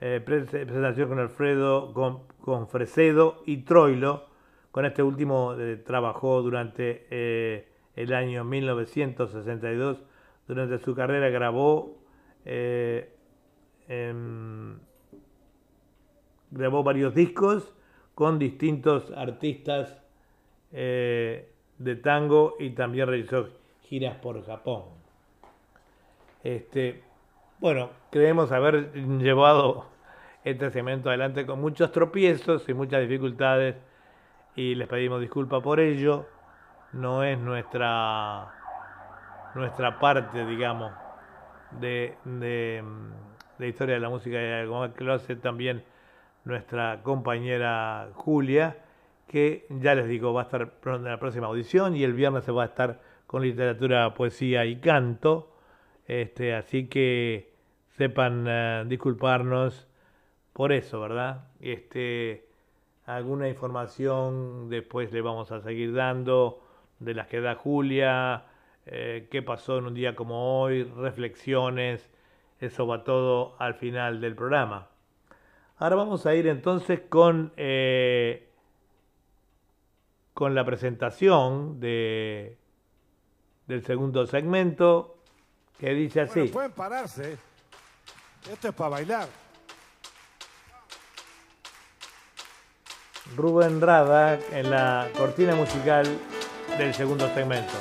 eh, 0.00 0.20
presentación 0.24 1.08
con 1.08 1.18
Alfredo, 1.20 1.92
con, 1.92 2.68
Fresedo 2.68 3.42
y 3.46 3.58
Troilo. 3.58 4.26
Con 4.72 4.84
este 4.84 5.02
último 5.02 5.54
eh, 5.54 5.76
trabajó 5.76 6.42
durante 6.42 7.06
eh, 7.10 7.68
el 7.94 8.12
año 8.12 8.44
1962. 8.44 10.02
Durante 10.48 10.78
su 10.78 10.94
carrera 10.94 11.28
grabó, 11.28 11.98
em, 12.44 13.04
grabó 16.50 16.82
varios 16.82 17.14
discos 17.14 17.74
con 18.14 18.38
distintos 18.38 19.12
artistas 19.12 20.02
eh, 20.72 21.50
de 21.78 21.96
tango 21.96 22.56
y 22.58 22.70
también 22.70 23.06
realizó 23.06 23.48
giras 23.82 24.16
por 24.16 24.44
Japón. 24.44 24.84
Este, 26.44 27.02
bueno, 27.58 27.90
creemos 28.10 28.52
haber 28.52 28.92
llevado 28.92 29.86
este 30.44 30.70
segmento 30.70 31.08
adelante 31.08 31.46
con 31.46 31.60
muchos 31.60 31.92
tropiezos 31.92 32.68
y 32.68 32.74
muchas 32.74 33.00
dificultades 33.00 33.76
y 34.56 34.74
les 34.74 34.88
pedimos 34.88 35.20
disculpas 35.20 35.62
por 35.62 35.80
ello. 35.80 36.26
No 36.92 37.22
es 37.22 37.38
nuestra 37.38 38.54
nuestra 39.54 39.98
parte, 39.98 40.46
digamos, 40.46 40.92
de, 41.80 42.16
de, 42.24 43.68
historia 43.68 43.94
de 43.94 44.00
la 44.00 44.08
música 44.08 44.38
que 44.96 45.04
lo 45.04 45.14
hace 45.14 45.36
también 45.36 45.84
nuestra 46.44 47.00
compañera 47.02 48.08
Julia 48.14 48.76
que 49.28 49.66
ya 49.68 49.94
les 49.94 50.08
digo, 50.08 50.32
va 50.32 50.42
a 50.42 50.44
estar 50.44 50.72
en 50.84 51.04
la 51.04 51.20
próxima 51.20 51.46
audición 51.46 51.94
y 51.94 52.02
el 52.02 52.14
viernes 52.14 52.44
se 52.44 52.52
va 52.52 52.64
a 52.64 52.66
estar 52.66 53.00
con 53.26 53.42
literatura, 53.42 54.14
poesía 54.14 54.64
y 54.64 54.80
canto. 54.80 55.52
Este, 56.06 56.54
así 56.54 56.88
que 56.88 57.52
sepan 57.96 58.46
eh, 58.48 58.84
disculparnos 58.86 59.86
por 60.52 60.72
eso, 60.72 61.00
¿verdad? 61.00 61.44
Este, 61.60 62.48
alguna 63.06 63.48
información 63.48 64.68
después 64.70 65.12
le 65.12 65.20
vamos 65.20 65.52
a 65.52 65.60
seguir 65.60 65.94
dando 65.94 66.62
de 66.98 67.14
las 67.14 67.28
que 67.28 67.40
da 67.40 67.54
Julia, 67.54 68.44
eh, 68.86 69.28
qué 69.30 69.42
pasó 69.42 69.78
en 69.78 69.86
un 69.86 69.94
día 69.94 70.16
como 70.16 70.60
hoy, 70.60 70.84
reflexiones, 70.84 72.10
eso 72.60 72.86
va 72.86 73.04
todo 73.04 73.54
al 73.58 73.74
final 73.74 74.20
del 74.20 74.34
programa. 74.34 74.88
Ahora 75.76 75.96
vamos 75.96 76.26
a 76.26 76.34
ir 76.34 76.48
entonces 76.48 77.02
con 77.08 77.52
eh, 77.56 78.47
con 80.38 80.54
la 80.54 80.64
presentación 80.64 81.80
de, 81.80 82.56
del 83.66 83.84
segundo 83.84 84.24
segmento 84.24 85.16
que 85.80 85.92
dice 85.94 86.20
así. 86.20 86.38
Bueno, 86.38 86.52
pueden 86.52 86.70
pararse. 86.70 87.38
Esto 88.48 88.68
es 88.68 88.74
para 88.76 88.90
bailar. 88.90 89.28
Rubén 93.34 93.80
Rada 93.80 94.38
en 94.52 94.70
la 94.70 95.08
cortina 95.18 95.56
musical 95.56 96.06
del 96.78 96.94
segundo 96.94 97.28
segmento. 97.34 97.74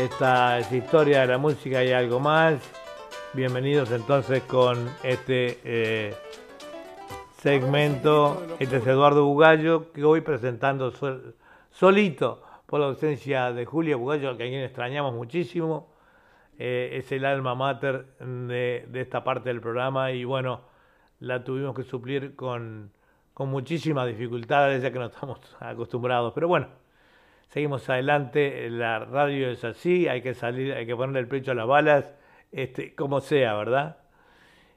Esta 0.00 0.58
es 0.58 0.72
historia 0.72 1.20
de 1.20 1.26
la 1.26 1.36
música 1.36 1.84
y 1.84 1.92
algo 1.92 2.20
más. 2.20 2.58
Bienvenidos 3.34 3.90
entonces 3.90 4.42
con 4.44 4.88
este 5.02 5.60
eh, 5.62 6.14
segmento. 7.36 8.42
Este 8.58 8.78
es 8.78 8.86
Eduardo 8.86 9.26
Bugallo, 9.26 9.92
que 9.92 10.02
hoy 10.02 10.22
presentando 10.22 10.90
solito 11.70 12.42
por 12.64 12.80
la 12.80 12.86
ausencia 12.86 13.52
de 13.52 13.66
Julia 13.66 13.96
Bugallo, 13.96 14.30
a 14.30 14.36
quien 14.38 14.54
extrañamos 14.62 15.12
muchísimo. 15.12 15.92
Eh, 16.58 16.92
es 16.94 17.12
el 17.12 17.26
alma 17.26 17.54
mater 17.54 18.16
de, 18.20 18.88
esta 18.94 19.22
parte 19.22 19.50
del 19.50 19.60
programa 19.60 20.12
y 20.12 20.24
bueno, 20.24 20.62
la 21.18 21.44
tuvimos 21.44 21.76
que 21.76 21.82
suplir 21.82 22.34
con, 22.34 22.90
con 23.34 23.50
muchísimas 23.50 24.06
dificultades, 24.06 24.82
ya 24.82 24.90
que 24.90 24.98
no 24.98 25.04
estamos 25.04 25.40
acostumbrados. 25.60 26.32
Pero 26.32 26.48
bueno, 26.48 26.68
seguimos 27.50 27.88
adelante, 27.90 28.70
la 28.70 29.00
radio 29.00 29.50
es 29.50 29.64
así, 29.64 30.08
hay 30.08 30.22
que 30.22 30.34
salir, 30.34 30.72
hay 30.72 30.86
que 30.86 30.96
ponerle 30.96 31.20
el 31.20 31.28
pecho 31.28 31.50
a 31.50 31.54
las 31.54 31.66
balas, 31.66 32.14
este, 32.52 32.94
como 32.94 33.20
sea, 33.20 33.54
¿verdad? 33.54 33.98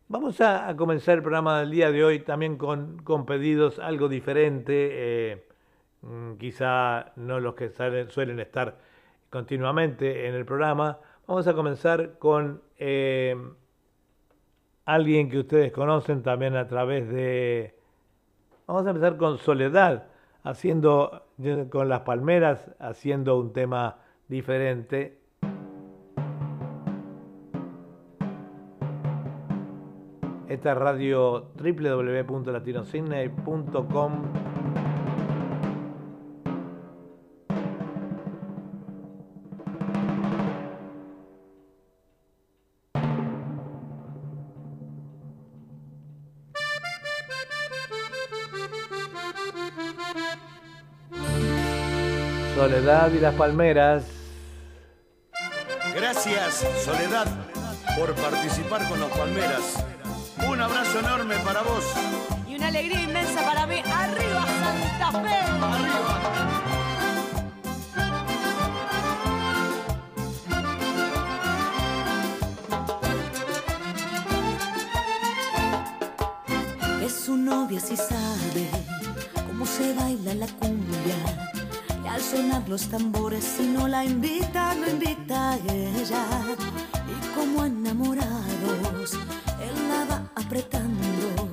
Vamos 0.07 0.41
a, 0.41 0.75
comenzar 0.75 1.17
el 1.17 1.21
programa 1.21 1.59
del 1.59 1.71
día 1.71 1.91
de 1.91 2.03
hoy 2.03 2.19
también 2.19 2.57
con, 2.57 3.25
pedidos 3.27 3.79
algo 3.79 4.09
diferente, 4.09 4.89
eh, 4.91 5.47
mm, 6.01 6.33
quizá 6.33 7.13
no 7.15 7.39
los 7.39 7.55
que 7.55 7.69
suelen 8.09 8.39
estar 8.39 8.77
continuamente 9.29 10.27
en 10.27 10.33
el 10.35 10.45
programa. 10.45 10.99
Vamos 11.27 11.47
a 11.47 11.53
comenzar 11.53 12.17
con 12.17 12.63
eh, 12.77 13.35
alguien 14.85 15.29
que 15.29 15.39
ustedes 15.39 15.71
conocen 15.71 16.23
también 16.23 16.55
a 16.55 16.67
través 16.67 17.07
de... 17.07 17.75
Vamos 18.65 18.85
a 18.87 18.89
empezar 18.89 19.17
con 19.17 19.37
Soledad, 19.37 20.07
haciendo 20.43 21.25
con 21.69 21.89
las 21.89 22.01
palmeras, 22.01 22.71
haciendo 22.79 23.39
un 23.39 23.53
tema 23.53 23.97
diferente. 24.27 25.17
Esta 30.47 30.73
es 30.73 30.77
radio 30.77 31.51
www.latinocidney.com 31.55 34.52
Soledad 52.83 53.13
y 53.13 53.19
las 53.21 53.35
Palmeras. 53.35 54.03
Gracias, 55.95 56.65
Soledad, 56.83 57.27
por 57.97 58.13
participar 58.13 58.85
con 58.89 58.99
las 58.99 59.09
Palmeras. 59.11 59.85
Un 60.45 60.59
abrazo 60.59 60.99
enorme 60.99 61.37
para 61.45 61.61
vos. 61.61 61.85
Y 62.45 62.55
una 62.55 62.67
alegría 62.67 63.03
inmensa 63.03 63.41
para 63.41 63.65
mí. 63.67 63.81
¡Arriba, 63.85 64.45
Santa 64.45 65.11
Fe! 65.21 65.35
¡Arriba! 65.61 66.19
Es 77.01 77.13
su 77.13 77.37
novia 77.37 77.79
si 77.79 77.95
sabe 77.95 78.69
cómo 79.47 79.65
se 79.65 79.93
baila 79.93 80.33
la 80.33 80.47
cumbia 80.59 81.43
al 82.13 82.21
sonar 82.21 82.69
los 82.69 82.87
tambores, 82.89 83.43
si 83.43 83.63
no 83.63 83.87
la 83.87 84.05
invita, 84.05 84.75
no 84.75 84.87
invita 84.87 85.57
ella. 85.67 86.23
Y 87.09 87.35
como 87.35 87.65
enamorados, 87.65 89.13
él 89.59 89.75
la 89.89 90.05
va 90.05 90.21
apretando 90.35 91.49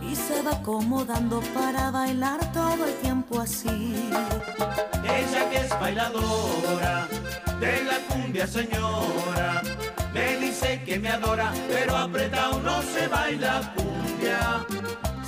y 0.00 0.16
se 0.16 0.42
va 0.42 0.52
acomodando 0.52 1.40
para 1.54 1.92
bailar 1.92 2.40
todo 2.52 2.84
el 2.84 2.94
tiempo 2.96 3.40
así. 3.40 3.94
Ella 5.04 5.50
que 5.50 5.58
es 5.58 5.70
bailadora 5.80 7.06
de 7.60 7.84
la 7.84 7.98
cumbia 8.08 8.46
señora, 8.46 9.62
me 10.12 10.36
dice 10.38 10.82
que 10.84 10.98
me 10.98 11.10
adora, 11.10 11.52
pero 11.68 11.96
apretado 11.96 12.60
no 12.60 12.82
se 12.82 13.06
baila 13.06 13.72
cumbia 13.76 14.66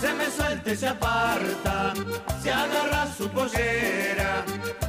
se 0.00 0.12
me 0.14 0.30
suelta 0.30 0.72
y 0.72 0.76
se 0.76 0.88
aparta, 0.88 1.94
se 2.42 2.50
agarra 2.50 3.06
su 3.16 3.28
pollera 3.28 4.44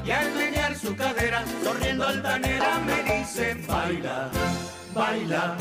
y 0.05 0.11
al 0.11 0.31
menear 0.33 0.75
su 0.77 0.95
cadera, 0.95 1.43
sonriendo 1.63 2.07
altanera, 2.07 2.79
me 2.79 3.03
dice 3.03 3.55
baila, 3.67 4.29
baila, 4.93 5.57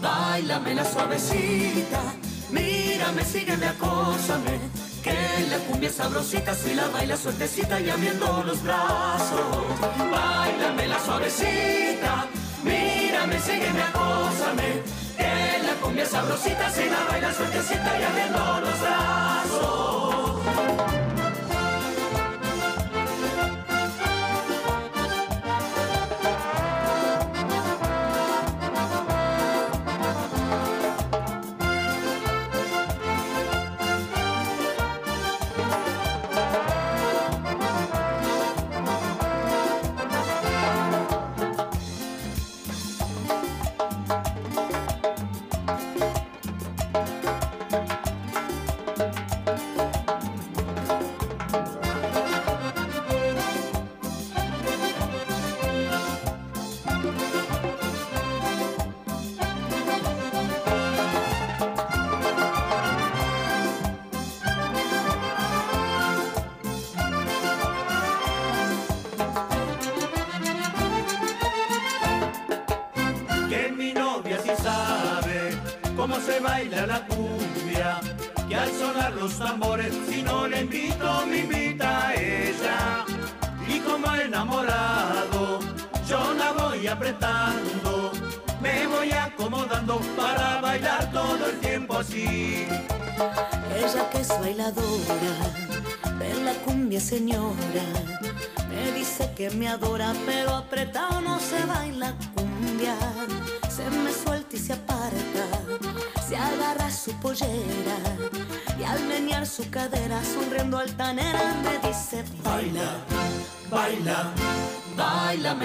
bailame 0.00 0.74
la 0.74 0.84
suavecita, 0.84 2.00
mírame, 2.50 3.24
sígueme, 3.24 3.66
acósame, 3.66 4.60
que 5.02 5.46
la 5.50 5.58
cumbia 5.68 5.90
sabrosita 5.90 6.54
si 6.54 6.74
la 6.74 6.88
baila 6.88 7.16
suertecita 7.16 7.80
y 7.80 7.90
abriendo 7.90 8.42
los 8.44 8.62
brazos, 8.62 9.40
bailame 10.10 10.88
la 10.88 10.98
suavecita, 11.00 12.26
mírame, 12.64 13.38
sígueme, 13.40 13.82
acósame 13.82 15.05
cumbia 15.82 16.06
sabrosita 16.06 16.70
se 16.70 16.90
la 16.90 17.04
baila 17.10 17.32
suertecita 17.32 18.00
y 18.00 18.02
abriendo 18.02 18.60
los 18.60 18.80
brazos. 18.80 19.95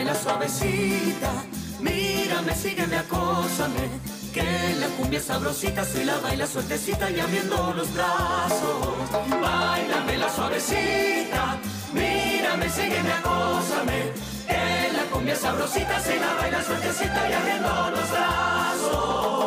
La 0.03 0.15
suavecita. 0.15 1.31
Mírame, 1.79 2.55
sígueme, 2.55 2.97
acósame, 2.97 3.89
que 4.33 4.75
la 4.79 4.87
cumbia 4.97 5.19
sabrosita 5.19 5.83
se 5.83 6.05
la 6.05 6.17
baila 6.19 6.47
suertecita 6.47 7.09
y 7.09 7.19
abriendo 7.19 7.73
los 7.73 7.93
brazos. 7.93 8.87
Bailame 9.41 10.17
la 10.17 10.29
suavecita 10.29 11.59
Mírame, 11.93 12.69
sígueme, 12.69 13.11
acósame. 13.11 14.13
Que 14.47 14.93
la 14.95 15.03
cumbia 15.11 15.35
sabrosita 15.35 15.99
se 15.99 16.19
la 16.19 16.33
baila 16.35 16.63
suertecita 16.63 17.29
y 17.29 17.33
abriendo 17.33 17.91
los 17.91 18.11
brazos. 18.11 19.40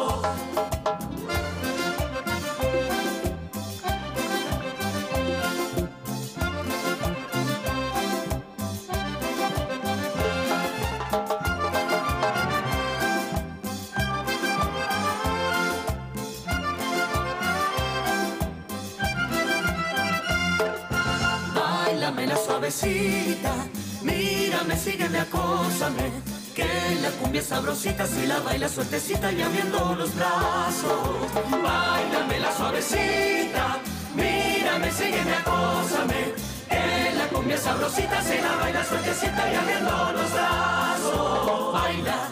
Sabrosita 27.64 28.06
si 28.06 28.26
la 28.26 28.40
baila 28.40 28.68
suertecita 28.68 29.32
y 29.32 29.40
abriendo 29.40 29.94
los 29.94 30.14
brazos. 30.14 31.32
Bailame 31.50 32.38
la 32.38 32.54
suavecita. 32.54 33.80
Mírame, 34.14 34.92
sígueme, 34.92 35.34
acósame. 35.34 36.34
Que 36.68 37.14
la 37.16 37.26
cumbia 37.28 37.56
sabrosita 37.56 38.20
si 38.20 38.38
la 38.38 38.56
baila 38.56 38.84
suertecita 38.84 39.50
y 39.50 39.54
abriendo 39.54 40.12
los 40.12 40.32
brazos. 40.34 41.72
Baila, 41.72 42.28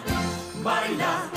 baila. 0.62 1.31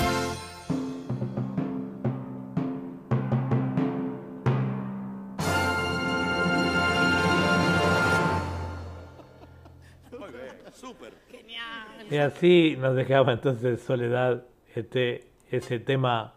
Así 12.25 12.77
nos 12.79 12.95
dejaba 12.95 13.33
entonces 13.33 13.81
Soledad 13.81 14.43
este, 14.75 15.25
ese 15.49 15.79
tema. 15.79 16.33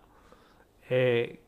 Eh, 0.89 1.41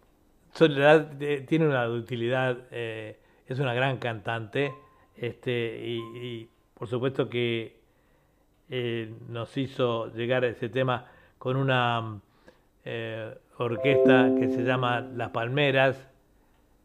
Soledad 0.53 1.22
eh, 1.22 1.45
tiene 1.47 1.66
una 1.66 1.88
utilidad, 1.88 2.59
eh, 2.70 3.18
es 3.47 3.59
una 3.59 3.74
gran 3.74 3.99
cantante 3.99 4.72
este, 5.16 5.80
y, 5.84 6.49
por 6.74 6.88
supuesto 6.88 7.28
que 7.28 7.78
nos 9.28 9.57
hizo 9.57 10.12
llegar 10.14 10.45
ese 10.45 10.68
tema 10.68 11.07
con 11.38 11.57
una 11.57 12.20
orquesta 13.59 14.30
que 14.38 14.49
se 14.49 14.62
llama 14.62 15.01
Las 15.01 15.30
Palmeras. 15.30 16.09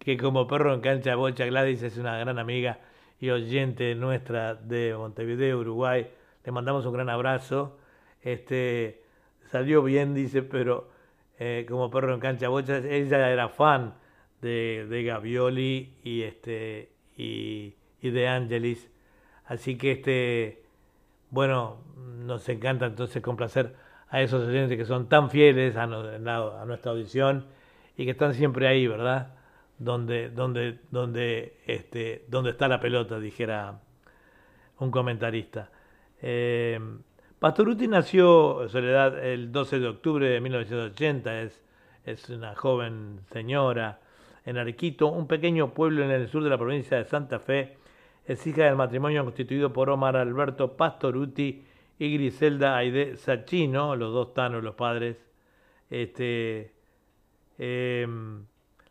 que 0.00 0.16
como 0.16 0.46
perro 0.48 0.74
en 0.74 0.80
cancha 0.80 1.14
bocha, 1.14 1.44
Gladys 1.44 1.82
es 1.82 1.98
una 1.98 2.18
gran 2.18 2.38
amiga 2.38 2.78
y 3.20 3.28
oyente 3.28 3.94
nuestra 3.94 4.54
de 4.54 4.94
Montevideo, 4.96 5.58
Uruguay. 5.58 6.08
Le 6.42 6.52
mandamos 6.52 6.86
un 6.86 6.94
gran 6.94 7.10
abrazo. 7.10 7.78
Este, 8.22 9.02
salió 9.50 9.82
bien, 9.82 10.14
dice, 10.14 10.42
pero 10.42 10.88
eh, 11.38 11.66
como 11.68 11.90
perro 11.90 12.14
en 12.14 12.20
cancha 12.20 12.48
bocha, 12.48 12.78
ella 12.78 13.30
era 13.30 13.50
fan 13.50 13.92
de, 14.40 14.86
de 14.88 15.04
Gavioli 15.04 15.92
y, 16.02 16.22
este, 16.22 16.92
y, 17.18 17.74
de 18.00 18.26
Angelis. 18.26 18.88
Así 19.44 19.76
que, 19.76 19.92
este, 19.92 20.62
bueno, 21.28 21.76
nos 22.24 22.48
encanta 22.48 22.86
entonces 22.86 23.22
complacer 23.22 23.74
a 24.08 24.22
esos 24.22 24.48
oyentes 24.48 24.78
que 24.78 24.86
son 24.86 25.10
tan 25.10 25.28
fieles 25.28 25.76
a, 25.76 25.82
a 25.82 26.64
nuestra 26.64 26.92
audición 26.92 27.44
y 27.98 28.06
que 28.06 28.12
están 28.12 28.32
siempre 28.32 28.66
ahí, 28.66 28.86
¿verdad? 28.86 29.34
Donde, 29.80 30.28
donde, 30.28 30.78
donde, 30.90 31.56
este, 31.66 32.26
donde 32.28 32.50
está 32.50 32.68
la 32.68 32.78
pelota, 32.78 33.18
dijera 33.18 33.80
un 34.78 34.90
comentarista. 34.90 35.70
Eh, 36.20 36.78
Pastoruti 37.38 37.88
nació, 37.88 38.68
Soledad, 38.68 39.24
el 39.24 39.50
12 39.50 39.80
de 39.80 39.88
octubre 39.88 40.28
de 40.28 40.40
1980, 40.40 41.40
es, 41.40 41.62
es 42.04 42.28
una 42.28 42.54
joven 42.54 43.20
señora 43.32 44.00
en 44.44 44.58
Arequito, 44.58 45.06
un 45.06 45.26
pequeño 45.26 45.72
pueblo 45.72 46.04
en 46.04 46.10
el 46.10 46.28
sur 46.28 46.44
de 46.44 46.50
la 46.50 46.58
provincia 46.58 46.98
de 46.98 47.06
Santa 47.06 47.38
Fe. 47.38 47.78
Es 48.26 48.46
hija 48.46 48.64
del 48.64 48.76
matrimonio 48.76 49.24
constituido 49.24 49.72
por 49.72 49.88
Omar 49.88 50.16
Alberto 50.16 50.76
Pastoruti 50.76 51.64
y 51.98 52.14
Griselda 52.14 52.76
Aide 52.76 53.16
Sachino, 53.16 53.96
los 53.96 54.12
dos 54.12 54.34
tanos, 54.34 54.62
los 54.62 54.74
padres. 54.74 55.16
Este, 55.88 56.74
eh, 57.58 58.06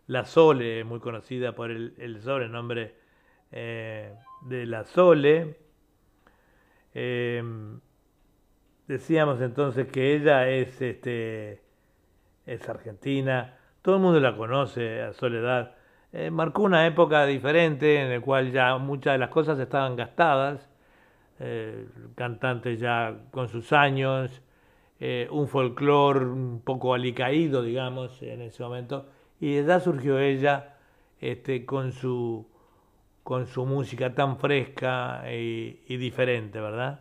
la 0.10 0.26
Sole, 0.26 0.84
muy 0.84 1.00
conocida 1.00 1.54
por 1.54 1.70
el, 1.70 2.20
sobrenombre 2.22 2.96
eh, 3.52 4.12
de 4.42 4.66
La 4.66 4.84
Sole. 4.84 5.56
Eh, 6.96 7.44
decíamos 8.88 9.40
entonces 9.40 9.88
que 9.88 10.16
ella 10.16 10.50
es, 10.50 10.82
este, 10.82 11.62
es 12.48 12.68
argentina, 12.68 13.56
todo 13.84 13.98
el 13.98 14.02
mundo 14.02 14.20
la 14.20 14.36
conoce 14.36 15.00
a 15.04 15.14
Soledad. 15.14 15.76
Eh, 16.12 16.32
marcó 16.32 16.64
una 16.64 16.88
época 16.88 17.28
diferente 17.28 18.02
en 18.02 18.10
la 18.10 18.20
cual 18.20 18.52
ya 18.52 18.76
muchas 18.80 19.14
de 19.14 19.20
las 19.20 19.30
cosas 19.30 19.60
estaban 19.60 19.96
gastadas, 19.96 20.68
cantante 22.16 22.76
ya 22.78 23.16
con 23.32 23.48
sus 23.48 23.72
años, 23.72 24.42
un 25.30 25.48
folclore 25.48 26.26
un 26.26 26.62
poco 26.62 26.94
alicaído, 26.94 27.62
digamos, 27.62 28.22
en 28.22 28.42
ese 28.42 28.62
momento 28.62 29.06
y 29.40 29.56
de 29.56 29.80
surgió 29.80 30.20
ella 30.20 30.76
este, 31.20 31.66
con, 31.66 31.92
su, 31.92 32.46
con 33.24 33.48
su 33.48 33.66
música 33.66 34.14
tan 34.14 34.38
fresca 34.38 35.24
y, 35.32 35.98
diferente, 35.98 36.60
¿verdad? 36.60 37.00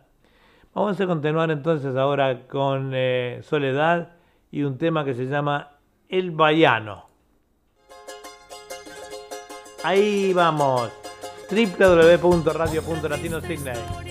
Vamos 0.73 0.99
a 0.99 1.07
continuar 1.07 1.51
entonces 1.51 1.95
ahora 1.95 2.47
con 2.47 2.91
eh, 2.93 3.41
Soledad 3.43 4.13
y 4.51 4.63
un 4.63 4.77
tema 4.77 5.05
que 5.05 5.13
se 5.13 5.25
llama 5.25 5.77
El 6.07 6.31
Bayano. 6.31 7.07
Ahí 9.83 10.33
vamos, 10.33 10.91
www.radio.latinosignet. 11.49 14.08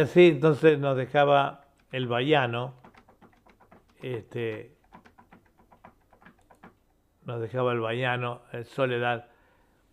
así 0.00 0.28
entonces 0.28 0.78
nos 0.78 0.96
dejaba 0.96 1.64
el 1.92 2.06
Bayano, 2.06 2.74
este, 4.02 4.76
nos 7.24 7.40
dejaba 7.40 7.72
el 7.72 7.80
Bayano, 7.80 8.42
el 8.52 8.64
Soledad. 8.64 9.28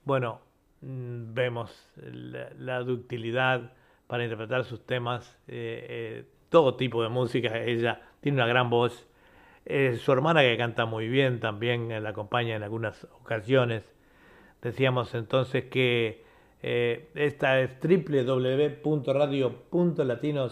Bueno, 0.03 0.41
mm, 0.81 1.33
vemos 1.33 1.89
la, 1.95 2.81
ductilidad 2.81 3.73
para 4.07 4.23
interpretar 4.23 4.63
sus 4.63 4.85
temas, 4.85 5.37
eh, 5.47 5.85
eh, 5.89 6.25
todo 6.49 6.75
tipo 6.75 7.03
de 7.03 7.09
música. 7.09 7.59
Ella 7.59 8.01
tiene 8.21 8.37
una 8.37 8.47
gran 8.47 8.69
voz. 8.69 9.07
su 9.99 10.11
hermana 10.13 10.41
que 10.41 10.57
canta 10.57 10.85
muy 10.85 11.09
bien 11.09 11.41
también 11.41 11.89
la 12.01 12.09
acompaña 12.09 12.55
en 12.55 12.63
algunas 12.63 13.03
ocasiones. 13.21 13.83
Decíamos 14.61 15.13
entonces 15.13 15.65
que 15.65 16.26
eh, 16.69 17.07
esta 17.15 17.61
es 17.61 17.69
www.radio.latino 17.81 20.49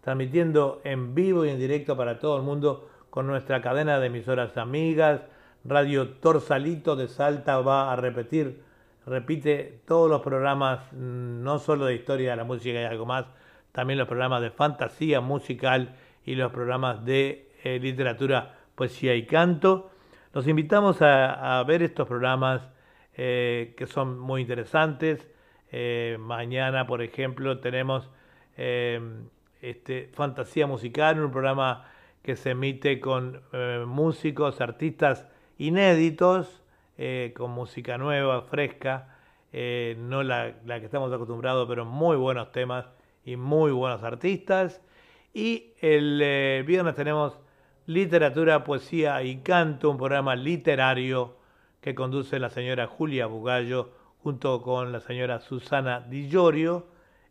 transmitiendo 0.00 0.80
en 0.82 1.14
vivo 1.14 1.44
y 1.44 1.50
en 1.50 1.60
directo 1.60 1.96
para 1.96 2.18
todo 2.18 2.36
el 2.36 2.42
mundo 2.42 2.90
con 3.10 3.28
nuestra 3.28 3.62
cadena 3.62 4.00
de 4.00 4.08
emisoras 4.08 4.56
amigas. 4.56 5.20
Radio 5.64 6.14
Torsalito 6.14 6.96
de 6.96 7.06
Salta 7.06 7.60
va 7.60 7.92
a 7.92 7.96
repetir, 7.96 8.64
repite 9.06 9.82
todos 9.86 10.10
los 10.10 10.20
programas, 10.20 10.80
mm, 10.92 11.44
no 11.44 11.60
solo 11.60 11.84
de 11.84 11.94
historia 11.94 12.32
de 12.32 12.36
la 12.36 12.42
música 12.42 12.80
y 12.80 12.84
algo 12.84 13.06
más, 13.06 13.26
también 13.70 14.00
los 14.00 14.08
programas 14.08 14.42
de 14.42 14.50
fantasía 14.50 15.20
musical 15.20 15.94
y 16.26 16.34
los 16.34 16.50
programas 16.50 17.04
de 17.04 17.52
eh, 17.62 17.78
literatura, 17.78 18.56
poesía 18.74 19.14
y 19.14 19.26
canto. 19.26 19.92
Los 20.32 20.48
invitamos 20.48 21.00
a 21.02 21.62
ver 21.68 21.84
estos 21.84 22.08
programas 22.08 22.73
eh, 23.16 23.74
que 23.76 23.86
son 23.86 24.18
muy 24.18 24.40
interesantes. 24.40 25.28
Eh, 25.70 26.16
mañana, 26.18 26.86
por 26.86 27.00
ejemplo, 27.00 27.58
tenemos 27.60 28.10
eh, 28.56 29.00
este, 29.62 30.10
Fantasía 30.14 30.66
Musical, 30.66 31.20
un 31.20 31.30
programa 31.30 31.88
que 32.22 32.36
se 32.36 32.50
emite 32.50 33.00
con 33.00 33.42
músicos, 33.86 34.62
artistas 34.62 35.28
inéditos, 35.58 36.62
con 37.36 37.50
música 37.50 37.98
nueva, 37.98 38.40
fresca, 38.42 39.18
no 39.52 40.22
la, 40.22 40.54
la, 40.64 40.80
que 40.80 40.86
estamos 40.86 41.12
acostumbrados, 41.12 41.68
pero 41.68 41.84
muy 41.84 42.16
buenos 42.16 42.50
temas 42.50 42.86
y 43.26 43.36
muy 43.36 43.72
buenos 43.72 44.02
artistas. 44.02 44.80
Y 45.34 45.74
el 45.82 46.64
viernes 46.66 46.94
tenemos 46.94 47.38
literatura, 47.84 48.64
poesía 48.64 49.22
y 49.22 49.42
canto, 49.42 49.90
un 49.90 49.98
programa 49.98 50.34
literario 50.34 51.36
que 51.84 51.94
conduce 51.94 52.38
la 52.38 52.48
señora 52.48 52.86
Julia 52.86 53.26
Bugallo 53.26 53.90
junto 54.22 54.62
con 54.62 54.90
la 54.90 55.00
señora 55.00 55.40
Susana 55.40 56.00
Di 56.00 56.30
Giorgio, 56.30 56.86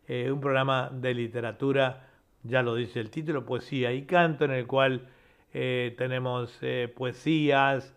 eh, 0.08 0.32
un 0.32 0.40
programa 0.40 0.92
de 0.94 1.16
literatura, 1.16 2.08
ya 2.44 2.62
lo 2.62 2.76
dice 2.76 3.00
el 3.00 3.10
título, 3.10 3.48
poesía 3.48 3.92
y 3.94 4.04
canto, 4.04 4.46
en 4.46 4.52
el 4.52 4.68
cual 4.68 5.08
eh, 5.56 5.96
tenemos 5.98 6.56
eh, 6.62 6.94
poesías, 6.96 7.96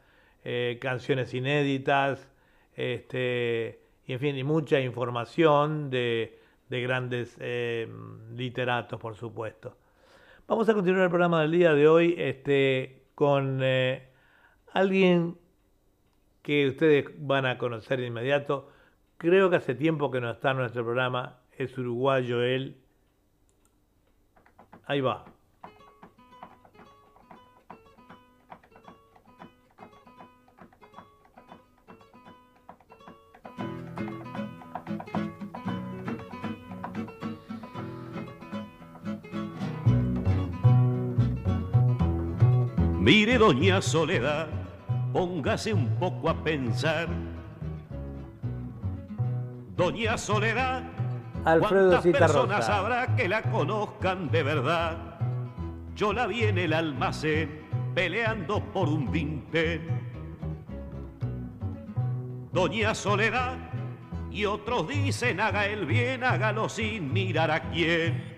canciones 0.81 1.35
inéditas, 1.35 2.27
este, 2.75 3.81
y 4.07 4.15
en 4.15 4.21
fin, 4.21 4.39
y 4.39 4.43
mucha 4.45 4.81
información 4.81 5.91
de, 5.91 6.41
de 6.71 6.81
grandes 6.81 7.37
literatos, 8.35 8.99
por 8.99 9.15
supuesto. 9.15 9.77
Vamos 10.49 10.67
a 10.71 10.73
continuar 10.73 11.03
el 11.03 11.11
programa 11.11 11.43
del 11.43 11.51
día 11.51 11.75
de 11.75 11.87
hoy 11.87 12.15
este, 12.17 13.03
con 13.15 13.61
alguien 14.73 15.37
que 16.47 16.69
ustedes 16.69 17.07
van 17.19 17.45
a 17.45 17.59
conocer 17.59 17.99
de 17.99 18.07
inmediato. 18.07 18.71
Creo 19.17 19.51
que 19.51 19.57
hace 19.57 19.75
tiempo 19.75 20.13
que 20.13 20.21
no 20.21 20.31
está 20.31 20.53
en 20.53 20.59
nuestro 20.59 20.85
programa, 20.85 21.41
es 21.59 21.77
uruguayo 21.77 22.41
él. 22.41 22.77
Ahí 24.85 25.01
va. 25.01 25.25
Mire, 43.01 43.37
doña 43.37 43.83
Soledad 43.83 44.66
póngase 45.17 45.73
un 45.73 45.89
poco 45.99 46.29
a 46.29 46.35
pensar. 46.45 47.09
Doña 49.75 50.19
Soledad, 50.19 50.83
Alfredo 51.43 51.89
¿cuántas 52.03 52.21
personas 52.21 52.69
habrá 52.69 53.17
que 53.17 53.27
la 53.27 53.41
conozcan 53.41 54.31
de 54.31 54.43
verdad? 54.43 54.99
Yo 55.95 56.13
la 56.13 56.27
vi 56.27 56.45
en 56.45 56.59
el 56.59 56.75
almacén 56.75 57.63
peleando 57.95 58.61
por 58.61 58.91
un 58.91 59.11
vintén. 59.11 59.89
Doña 62.53 62.95
Soledad, 62.95 63.57
y 64.31 64.45
otros 64.45 64.87
dicen 64.87 65.41
haga 65.41 65.65
el 65.67 65.87
bien, 65.87 66.25
hágalo 66.25 66.69
sin 66.69 67.11
mirar 67.11 67.51
a 67.51 67.71
quién. 67.71 68.36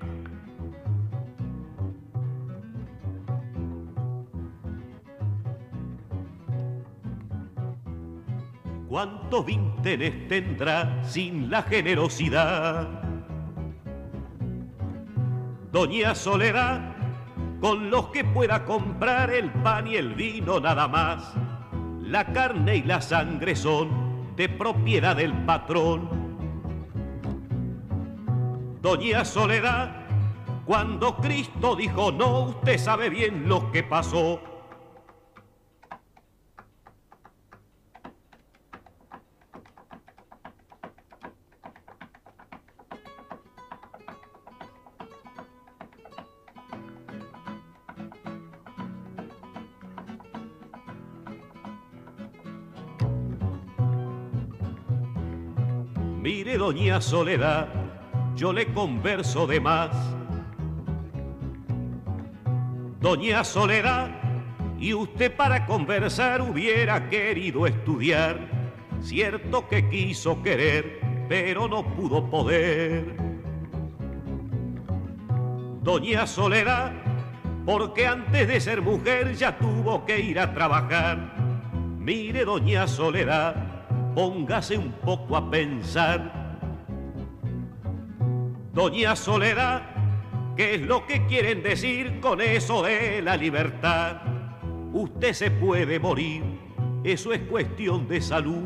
¿Cuántos 8.89 9.45
vintenes 9.45 10.29
tendrá 10.29 11.05
sin 11.05 11.51
la 11.51 11.63
generosidad? 11.63 12.89
Doña 15.71 16.15
Soledad, 16.15 16.97
con 17.61 17.91
los 17.91 18.07
que 18.07 18.25
pueda 18.25 18.65
comprar 18.65 19.31
el 19.31 19.51
pan 19.51 19.89
y 19.89 19.97
el 19.97 20.15
vino 20.15 20.59
nada 20.59 20.89
más. 20.89 21.35
La 22.01 22.33
carne 22.33 22.77
y 22.77 22.83
la 22.83 23.03
sangre 23.03 23.55
son 23.55 24.35
de 24.37 24.49
propiedad 24.49 25.17
del 25.17 25.35
patrón. 25.45 26.09
Doña 28.81 29.23
Soledad, 29.27 30.07
cuando 30.65 31.15
Cristo 31.17 31.77
dijo 31.77 32.11
no, 32.11 32.45
usted 32.45 32.79
sabe 32.79 33.11
bien 33.11 33.51
lo 33.51 33.71
que 33.71 33.83
pasó 33.83 34.41
doña 56.59 57.01
Soledad, 57.01 57.69
yo 58.35 58.53
le 58.53 58.67
converso 58.73 59.47
de 59.47 59.61
más. 59.61 59.91
Doña 63.01 63.45
Soledad, 63.45 64.11
y 64.79 64.93
usted 64.93 65.35
para 65.35 65.65
conversar 65.67 66.43
hubiera 66.43 67.09
querido 67.09 67.67
estudiar. 67.67 68.39
Cierto 69.01 69.69
que 69.69 69.89
quiso 69.89 70.43
querer, 70.43 71.01
pero 71.29 71.69
no 71.69 71.95
pudo 71.95 72.29
poder. 72.29 73.17
Doña 75.83 76.27
Soledad, 76.27 76.93
porque 77.65 78.07
antes 78.07 78.49
de 78.49 78.61
ser 78.61 78.83
mujer 78.83 79.35
ya 79.35 79.57
tuvo 79.57 80.05
que 80.05 80.21
ir 80.21 80.41
a 80.41 80.53
trabajar. 80.53 81.37
Mire, 81.99 82.45
doña 82.45 82.89
Soledad, 82.89 83.55
póngase 84.15 84.77
un 84.77 84.91
poco 84.93 85.37
a 85.37 85.49
pensar 85.49 86.38
Doña 88.79 89.17
Soledad, 89.17 89.83
¿qué 90.57 90.77
es 90.77 90.83
lo 90.83 91.05
que 91.05 91.27
quieren 91.27 91.65
decir 91.65 92.21
con 92.21 92.41
eso 92.41 92.85
de 92.85 93.21
la 93.21 93.37
libertad? 93.37 94.19
Usted 94.93 95.33
se 95.33 95.51
puede 95.51 95.99
morir, 95.99 96.45
eso 97.03 97.33
es 97.33 97.41
cuestión 97.41 98.07
de 98.07 98.21
salud. 98.21 98.63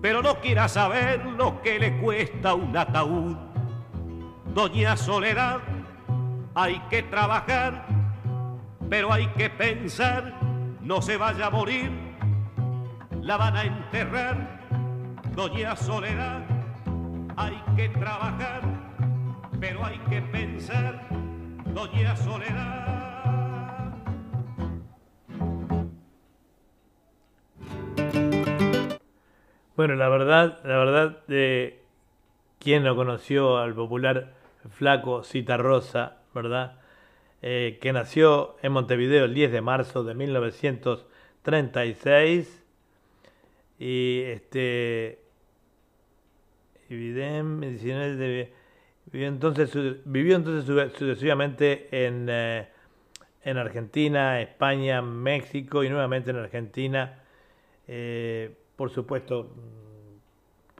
Pero 0.00 0.22
no 0.22 0.40
quiera 0.40 0.66
saber 0.66 1.22
lo 1.26 1.60
que 1.60 1.78
le 1.78 1.98
cuesta 1.98 2.54
un 2.54 2.74
ataúd. 2.74 3.36
Doña 4.54 4.96
Soledad, 4.96 5.60
hay 6.54 6.80
que 6.88 7.02
trabajar, 7.02 7.86
pero 8.88 9.12
hay 9.12 9.26
que 9.36 9.50
pensar, 9.50 10.40
no 10.80 11.02
se 11.02 11.18
vaya 11.18 11.48
a 11.48 11.50
morir, 11.50 11.90
la 13.20 13.36
van 13.36 13.56
a 13.58 13.64
enterrar 13.64 14.57
Doña 15.38 15.76
Soledad, 15.76 16.42
hay 17.36 17.62
que 17.76 17.88
trabajar, 17.90 18.60
pero 19.60 19.84
hay 19.84 19.98
que 20.10 20.20
pensar, 20.20 21.06
Doña 21.72 22.16
Soledad. 22.16 23.94
Bueno, 29.76 29.94
la 29.94 30.08
verdad, 30.08 30.58
la 30.64 30.76
verdad, 30.76 31.24
de 31.28 31.84
quien 32.58 32.82
no 32.82 32.96
conoció 32.96 33.58
al 33.58 33.74
popular 33.74 34.34
flaco 34.70 35.22
Citarrosa, 35.22 36.16
¿verdad? 36.34 36.80
Eh, 37.42 37.78
que 37.80 37.92
nació 37.92 38.56
en 38.60 38.72
Montevideo 38.72 39.26
el 39.26 39.34
10 39.34 39.52
de 39.52 39.60
marzo 39.60 40.02
de 40.02 40.14
1936 40.14 42.64
y 43.78 44.22
este 44.22 45.27
vivió 46.96 47.24
entonces 49.12 49.70
vivió 50.04 50.36
entonces 50.36 50.92
sucesivamente 50.96 51.88
en, 51.90 52.26
eh, 52.28 52.68
en 53.42 53.56
Argentina, 53.56 54.40
España, 54.40 55.00
México 55.02 55.84
y 55.84 55.88
nuevamente 55.88 56.30
en 56.30 56.36
Argentina. 56.36 57.22
Eh, 57.86 58.54
por 58.76 58.90
supuesto, 58.90 59.50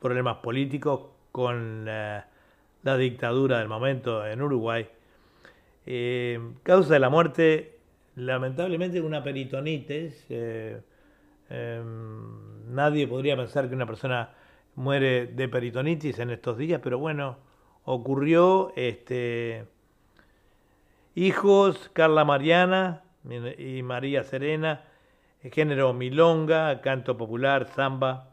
problemas 0.01 0.37
políticos 0.39 1.01
con 1.33 1.85
la, 1.85 2.27
dictadura 2.99 3.59
del 3.59 3.69
momento 3.69 4.27
en 4.27 4.41
Uruguay. 4.41 4.87
Eh, 5.85 6.39
causa 6.63 6.95
de 6.95 7.01
la 7.01 7.11
muerte, 7.11 7.79
lamentablemente, 8.17 9.01
una 9.01 9.23
peritonitis. 9.23 10.27
Eh, 10.31 10.81
em, 11.51 12.75
nadie 12.75 13.07
podría 13.07 13.37
pensar 13.37 13.69
que 13.69 13.75
una 13.75 13.87
persona 13.87 14.31
muere 14.79 15.27
de 15.27 15.49
peritonitis 15.49 16.21
en 16.21 16.31
estos 16.31 16.57
días, 16.57 16.81
pero 16.83 16.99
bueno, 16.99 17.37
ocurrió. 17.85 18.73
Este, 18.77 19.67
hijos, 21.17 21.91
Carla 21.93 22.25
Mariana 22.25 23.03
y 23.59 23.83
María 23.83 24.23
Serena, 24.23 24.85
género 25.51 25.93
milonga, 25.95 26.81
canto 26.81 27.17
popular, 27.17 27.67
samba, 27.67 28.31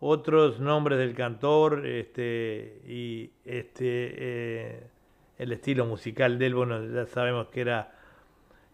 otros 0.00 0.58
nombres 0.58 0.98
del 0.98 1.14
cantor 1.14 1.86
este, 1.86 2.82
y 2.88 3.30
este, 3.44 4.14
eh, 4.16 4.86
el 5.38 5.52
estilo 5.52 5.86
musical 5.86 6.40
de 6.40 6.46
él, 6.46 6.56
bueno, 6.56 6.84
ya 6.84 7.06
sabemos 7.06 7.46
que 7.48 7.60
era, 7.60 7.92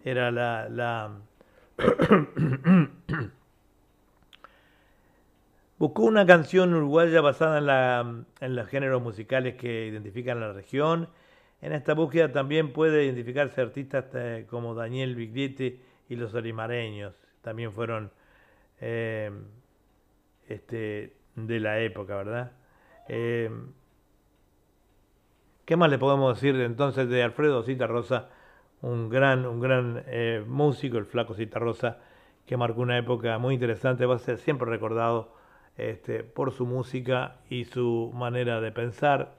era 0.03 0.31
la... 0.31 0.69
la 0.71 1.11
Buscó 5.79 6.03
una 6.03 6.25
canción 6.25 6.73
uruguaya 6.75 7.21
basada 7.21 7.59
en, 8.41 8.57
los 8.57 8.69
géneros 8.69 9.03
musicales 9.03 9.57
que 9.57 9.87
identifican 9.87 10.41
la 10.41 10.53
región. 10.53 11.09
En 11.61 11.73
esta 11.73 11.95
búsqueda 11.95 12.31
también 12.33 12.73
puede 12.73 13.05
identificarse 13.05 13.61
artistas 13.61 14.07
eh, 14.15 14.47
como 14.49 14.75
Daniel 14.75 15.17
Biglietti 15.17 15.81
y 16.09 16.17
los 16.17 16.35
olimareños 16.35 17.15
también 17.45 17.73
fueron 17.73 18.11
eh, 18.81 19.31
este, 20.49 21.17
de 21.37 21.61
la 21.61 21.79
época, 21.81 22.17
¿verdad? 22.17 22.53
Eh, 23.09 23.51
¿Qué 25.65 25.77
más 25.77 25.91
le 25.91 25.99
podemos 25.99 26.35
decir 26.35 26.61
entonces 26.61 27.09
de 27.09 27.23
Alfredo 27.23 27.63
Cita 27.63 27.87
Rosa? 27.87 28.31
Un 28.81 29.09
gran, 29.09 29.47
un 29.47 29.61
gran 29.61 30.03
eh, 30.07 30.43
músico, 30.47 30.99
el 30.99 31.07
flaco 31.07 31.35
Cita 31.35 31.59
Rosa, 31.59 31.99
que 32.47 32.57
marcó 32.57 32.81
una 32.81 32.99
época 32.99 33.39
muy 33.39 33.55
interesante, 33.55 34.05
va 34.05 34.17
a 34.17 34.19
ser 34.19 34.39
siempre 34.39 34.69
recordado 34.69 35.35
este, 35.77 36.25
por 36.25 36.53
su 36.53 36.67
música 36.67 37.37
y 37.49 37.65
su 37.65 38.11
manera 38.15 38.61
de 38.61 38.73
pensar. 38.73 39.35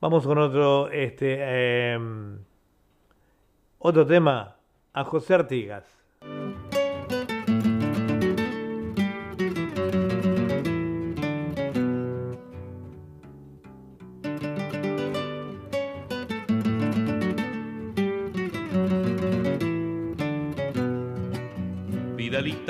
Vamos 0.00 0.26
con 0.26 0.38
otro, 0.38 0.90
este, 0.90 1.98
otro 3.78 4.06
tema, 4.06 4.56
a 4.92 5.04
José 5.04 5.34
Artigas. 5.34 5.84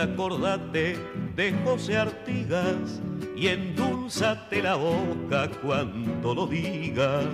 Acordate 0.01 0.97
de 1.35 1.53
José 1.65 1.97
Artigas 1.97 3.01
y 3.37 3.49
endulzate 3.49 4.62
la 4.62 4.75
boca 4.75 5.49
cuando 5.62 6.35
lo 6.35 6.47
digas. 6.47 7.27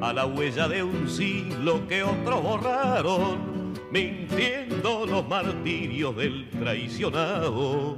A 0.00 0.12
la 0.12 0.26
huella 0.26 0.68
de 0.68 0.82
un 0.82 1.08
siglo 1.08 1.86
que 1.88 2.02
otros 2.02 2.42
borraron, 2.42 3.72
mintiendo 3.90 5.06
los 5.06 5.26
martirios 5.28 6.16
del 6.16 6.48
traicionado. 6.50 7.96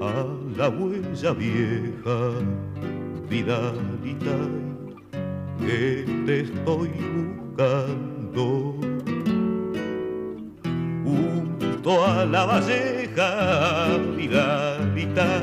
A 0.00 0.26
la 0.56 0.68
huella 0.68 1.32
vieja, 1.32 2.32
vidalita, 3.28 4.36
que 5.60 6.04
te 6.26 6.40
estoy 6.40 6.90
buscando 7.56 8.99
a 11.88 12.24
la 12.26 12.44
valleja 12.44 13.98
piladita, 14.16 15.40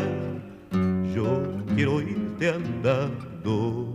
yo 1.14 1.42
quiero 1.76 2.02
irte 2.02 2.50
andando. 2.50 3.94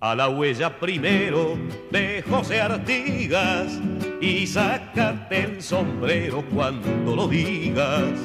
A 0.00 0.14
la 0.14 0.28
huella 0.28 0.78
primero 0.80 1.56
de 1.90 2.24
José 2.28 2.60
Artigas 2.60 3.78
y 4.20 4.46
sacate 4.46 5.44
el 5.44 5.62
sombrero 5.62 6.44
cuando 6.52 7.16
lo 7.16 7.28
digas. 7.28 8.18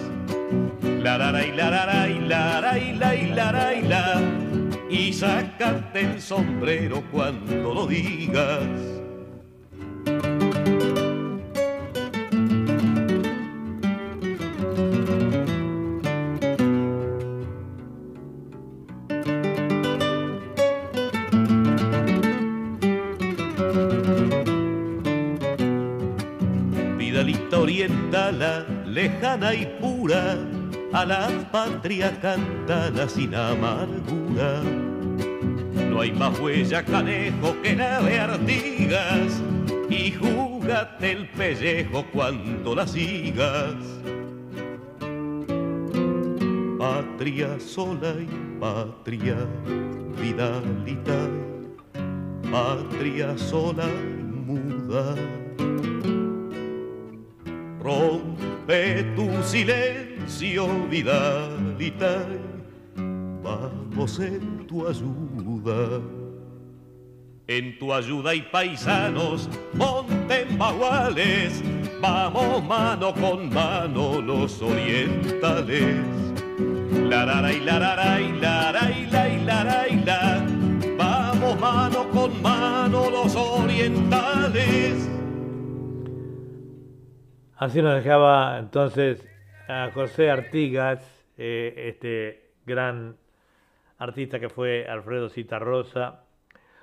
La 1.03 1.17
la 1.17 1.45
y 1.45 1.51
la 1.51 1.69
la 1.69 2.09
y 2.09 2.19
la 2.19 2.61
la 2.61 2.79
y 2.79 2.93
la 2.93 3.15
y 3.15 3.27
la 3.31 3.51
la 3.81 4.21
y 4.89 5.13
sacate 5.13 6.01
el 6.01 6.21
sombrero 6.21 7.03
cuando 7.11 7.73
lo 7.73 7.87
digas. 7.87 8.96
Lejana 28.85 29.53
y 29.53 29.65
pura, 29.79 30.37
a 30.93 31.05
la 31.05 31.29
patria 31.51 32.19
cantana 32.19 33.07
sin 33.07 33.35
amargura. 33.35 34.61
No 35.89 36.01
hay 36.01 36.11
más 36.11 36.39
huella 36.39 36.83
canejo 36.83 37.55
que 37.61 37.75
la 37.75 38.01
de 38.01 38.19
Artigas, 38.19 39.41
y 39.89 40.11
júgate 40.11 41.11
el 41.11 41.29
pellejo 41.29 42.05
cuando 42.11 42.75
la 42.75 42.87
sigas. 42.87 43.75
Patria 46.79 47.59
sola 47.59 48.13
y 48.19 48.59
patria 48.59 49.37
vidalita, 50.19 51.29
patria 52.51 53.37
sola 53.37 53.85
y 53.85 54.23
muda 54.47 55.15
rompe 57.87 59.03
tu 59.15 59.27
silencio, 59.43 60.67
Vidalita, 60.89 62.25
vamos 63.41 64.19
en 64.19 64.67
tu 64.67 64.85
ayuda. 64.85 66.01
En 67.47 67.79
tu 67.79 67.93
ayuda 67.93 68.35
y 68.35 68.41
paisanos, 68.41 69.49
monten 69.73 70.57
baguales, 70.57 71.63
vamos 72.01 72.61
mano 72.65 73.13
con 73.13 73.53
mano 73.53 74.21
los 74.21 74.61
orientales. 74.61 75.95
La 77.09 77.23
la 77.25 77.53
y 77.53 77.61
la 77.61 77.79
la 77.79 78.19
y 78.19 78.31
la 78.33 78.71
la 78.73 78.91
y 78.91 79.05
la 79.45 79.87
y 79.87 79.95
la 80.03 80.45
vamos 80.97 81.57
mano 81.57 82.09
con 82.09 82.41
mano 82.41 83.09
los 83.09 83.33
orientales. 83.33 85.07
Así 87.59 87.81
nos 87.81 87.95
dejaba 87.95 88.59
entonces 88.59 89.27
a 89.67 89.89
José 89.91 90.29
Artigas, 90.29 91.25
eh, 91.39 91.87
este 91.87 92.51
gran 92.67 93.17
artista 93.97 94.39
que 94.39 94.47
fue 94.47 94.85
Alfredo 94.87 95.27
Citarrosa. 95.27 96.21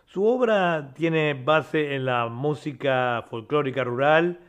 Su 0.05 0.27
obra 0.27 0.93
tiene 0.95 1.35
base 1.35 1.95
en 1.95 2.05
la 2.07 2.27
música 2.27 3.25
folclórica 3.31 3.85
rural 3.85 4.41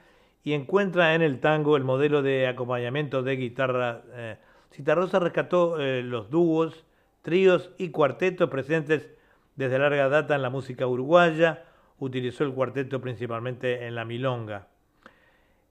y 0.43 0.53
encuentra 0.53 1.13
en 1.13 1.21
el 1.21 1.39
tango 1.39 1.77
el 1.77 1.83
modelo 1.83 2.23
de 2.23 2.47
acompañamiento 2.47 3.21
de 3.21 3.35
guitarra. 3.35 4.01
Eh, 4.13 4.37
Citarrosa 4.71 5.19
rescató 5.19 5.79
eh, 5.79 6.01
los 6.01 6.31
dúos, 6.31 6.87
tríos 7.21 7.69
y 7.77 7.89
cuartetos 7.89 8.49
presentes 8.49 9.11
desde 9.55 9.77
larga 9.77 10.09
data 10.09 10.33
en 10.33 10.41
la 10.41 10.49
música 10.49 10.87
uruguaya. 10.87 11.65
Utilizó 11.99 12.45
el 12.45 12.53
cuarteto 12.53 12.99
principalmente 12.99 13.85
en 13.85 13.93
la 13.93 14.05
milonga. 14.05 14.69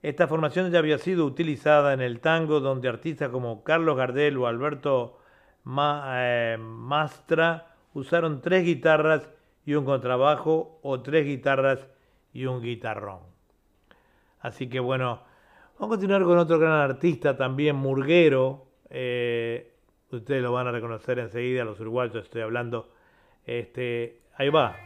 Esta 0.05 0.29
formación 0.29 0.71
ya 0.71 0.81
había 0.81 0.99
sido 0.99 1.25
utilizada 1.25 1.95
en 1.95 2.03
el 2.03 2.21
tango, 2.21 2.61
donde 2.61 2.91
artistas 2.91 3.31
como 3.31 3.65
Carlos 3.65 3.97
Gardel 3.97 4.37
o 4.37 4.47
Alberto 4.47 5.19
eh, 5.67 6.59
Mastra 6.61 7.75
usaron 7.95 8.43
tres 8.43 8.67
guitarras 8.67 9.31
y 9.65 9.73
un 9.73 9.87
contrabajo 9.87 10.79
o 10.83 11.01
tres 11.01 11.25
guitarras 11.25 11.89
y 12.35 12.45
un 12.45 12.61
guitarrón. 12.61 13.21
Así 14.41 14.69
que 14.69 14.79
bueno, 14.79 15.23
vamos 15.79 15.87
a 15.87 15.97
continuar 15.97 16.25
con 16.25 16.37
otro 16.37 16.59
gran 16.59 16.83
artista 16.83 17.35
también, 17.39 17.75
Murguero. 17.77 18.67
Eh, 18.91 19.73
ustedes 20.11 20.43
lo 20.43 20.53
van 20.53 20.67
a 20.67 20.71
reconocer 20.71 21.19
enseguida, 21.19 21.65
los 21.65 21.81
uruguayos 21.81 22.17
estoy 22.17 22.43
hablando. 22.43 22.93
Este, 23.47 24.21
ahí 24.37 24.51
va. 24.51 24.77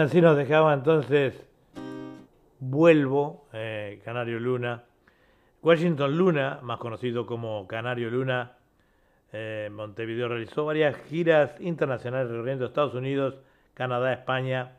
Así 0.00 0.20
nos 0.20 0.36
dejaba 0.36 0.74
entonces 0.74 1.42
Vuelvo, 2.58 3.46
eh, 3.52 4.00
Canario 4.04 4.38
Luna. 4.38 4.84
Washington 5.62 6.16
Luna, 6.16 6.58
más 6.62 6.78
conocido 6.78 7.26
como 7.26 7.66
Canario 7.66 8.10
Luna, 8.10 8.56
eh, 9.32 9.68
Montevideo 9.72 10.28
realizó 10.28 10.64
varias 10.64 10.96
giras 11.08 11.58
internacionales 11.60 12.30
recorriendo 12.30 12.66
Estados 12.66 12.94
Unidos, 12.94 13.36
Canadá, 13.74 14.12
España. 14.12 14.72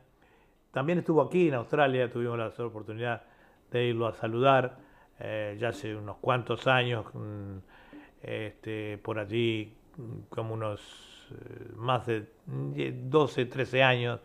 También 0.72 1.00
estuvo 1.00 1.20
aquí 1.22 1.48
en 1.48 1.54
Australia, 1.54 2.10
tuvimos 2.10 2.38
la 2.38 2.48
oportunidad 2.64 3.22
de 3.70 3.86
irlo 3.86 4.06
a 4.06 4.12
saludar 4.12 4.78
eh, 5.20 5.56
ya 5.58 5.68
hace 5.70 5.96
unos 5.96 6.16
cuantos 6.18 6.66
años, 6.68 7.06
mm, 7.12 7.58
este, 8.22 8.98
por 8.98 9.18
allí 9.18 9.76
como 10.28 10.54
unos 10.54 10.80
más 11.76 12.06
de 12.06 12.24
12, 12.56 13.46
13 13.46 13.82
años 13.82 14.20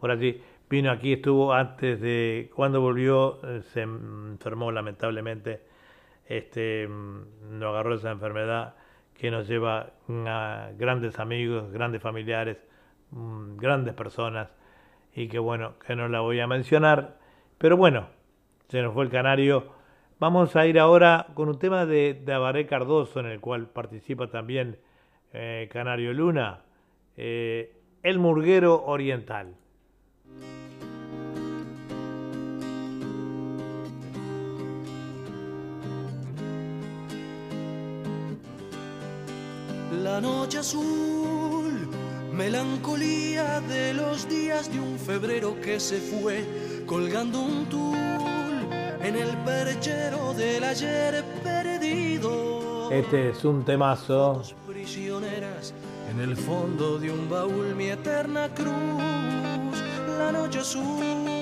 por 0.00 0.10
allí. 0.10 0.42
Vino 0.70 0.90
aquí, 0.90 1.12
estuvo 1.14 1.52
antes 1.52 2.00
de, 2.00 2.50
cuando 2.54 2.80
volvió, 2.80 3.38
eh, 3.44 3.60
se 3.62 3.82
enfermó 3.82 4.72
lamentablemente, 4.72 5.60
este, 6.26 6.88
mm, 6.88 7.58
nos 7.58 7.68
agarró 7.70 7.94
esa 7.96 8.10
enfermedad 8.10 8.76
que 9.14 9.30
nos 9.30 9.46
lleva 9.46 9.90
a 10.08 10.70
grandes 10.78 11.18
amigos, 11.18 11.70
grandes 11.70 12.00
familiares, 12.00 12.56
mm, 13.10 13.56
grandes 13.56 13.92
personas, 13.94 14.48
y 15.14 15.28
que 15.28 15.38
bueno, 15.38 15.74
que 15.86 15.94
no 15.96 16.08
la 16.08 16.20
voy 16.20 16.40
a 16.40 16.46
mencionar, 16.46 17.18
pero 17.58 17.76
bueno, 17.76 18.08
se 18.68 18.80
nos 18.80 18.94
fue 18.94 19.04
el 19.04 19.10
canario. 19.10 19.72
Vamos 20.18 20.56
a 20.56 20.66
ir 20.66 20.78
ahora 20.78 21.26
con 21.34 21.48
un 21.48 21.58
tema 21.58 21.84
de, 21.84 22.14
de 22.14 22.32
Abaré 22.32 22.66
Cardoso, 22.66 23.20
en 23.20 23.26
el 23.26 23.40
cual 23.40 23.68
participa 23.68 24.28
también 24.28 24.78
eh, 25.32 25.68
Canario 25.70 26.12
Luna, 26.14 26.60
eh, 27.16 27.74
El 28.02 28.18
Murguero 28.18 28.84
Oriental. 28.86 29.56
La 40.02 40.18
noche 40.18 40.58
azul, 40.58 41.88
melancolía 42.32 43.60
de 43.60 43.92
los 43.92 44.26
días 44.26 44.72
de 44.72 44.80
un 44.80 44.98
febrero 44.98 45.60
que 45.60 45.78
se 45.78 45.98
fue, 45.98 46.42
colgando 46.86 47.40
un 47.40 47.66
tul 47.66 47.96
en 49.02 49.16
el 49.16 49.28
perchero 49.44 50.32
del 50.32 50.64
ayer 50.64 51.22
perdido. 51.42 52.90
Este 52.90 53.30
es 53.30 53.44
un 53.44 53.62
temazo. 53.62 54.42
Prisioneras 54.66 55.74
en 56.10 56.20
el 56.20 56.34
fondo 56.34 56.98
de 56.98 57.10
un 57.10 57.28
baúl, 57.28 57.74
mi 57.74 57.90
eterna 57.90 58.48
cruz, 58.54 59.76
la 60.18 60.32
noche 60.32 60.60
azul. 60.60 61.39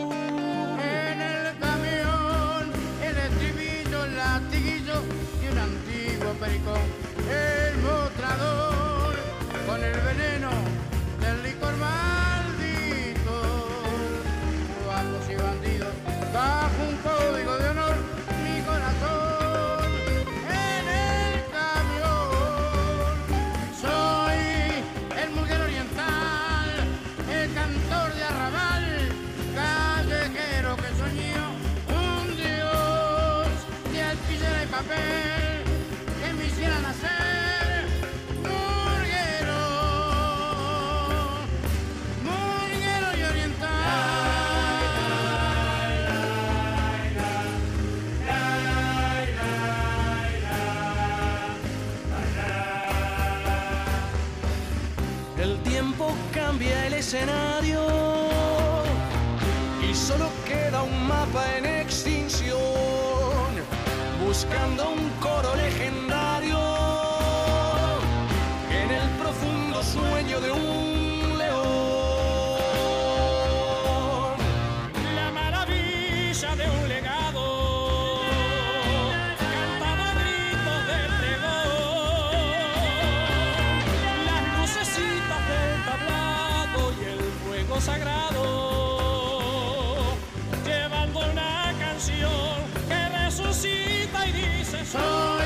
Y 94.94 95.38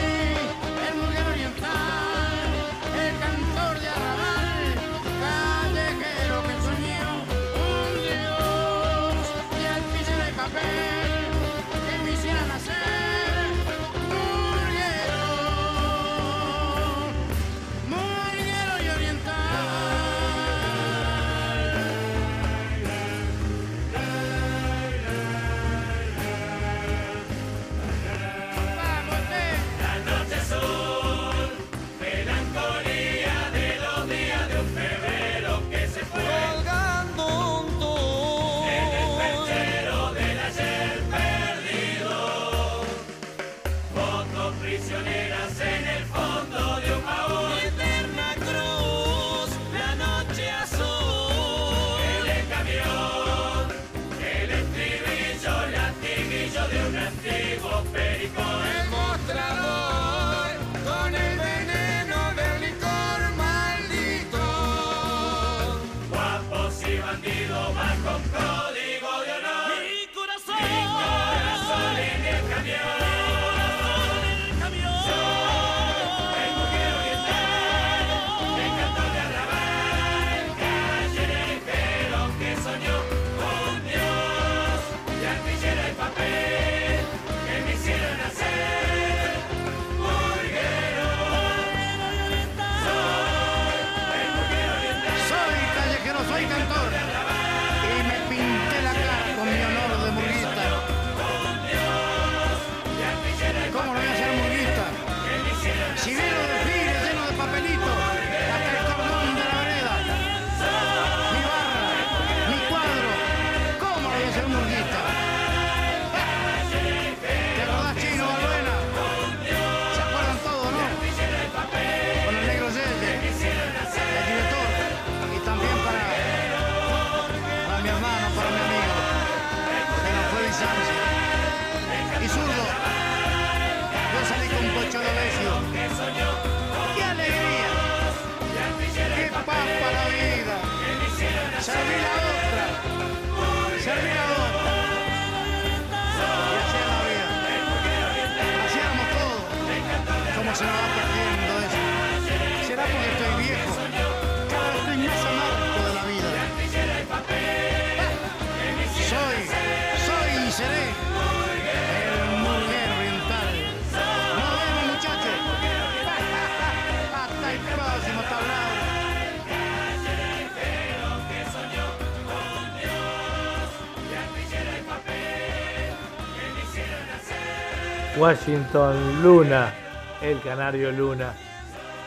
Washington 178.22 179.20
Luna, 179.20 179.74
el 180.22 180.40
canario 180.42 180.92
Luna. 180.92 181.34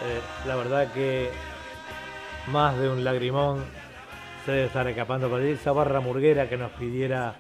Eh, 0.01 0.21
la 0.47 0.55
verdad 0.55 0.93
que 0.93 1.29
más 2.47 2.79
de 2.79 2.89
un 2.89 3.03
lagrimón 3.03 3.65
se 4.45 4.53
debe 4.53 4.67
estar 4.67 4.87
escapando 4.87 5.29
por. 5.29 5.41
Esa 5.41 5.73
barra 5.73 5.99
murguera 5.99 6.47
que 6.47 6.55
nos 6.55 6.71
pidiera 6.71 7.35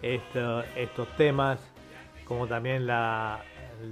esto- 0.00 0.64
estos 0.74 1.06
temas, 1.18 1.70
como 2.24 2.46
también 2.46 2.86
la, 2.86 3.42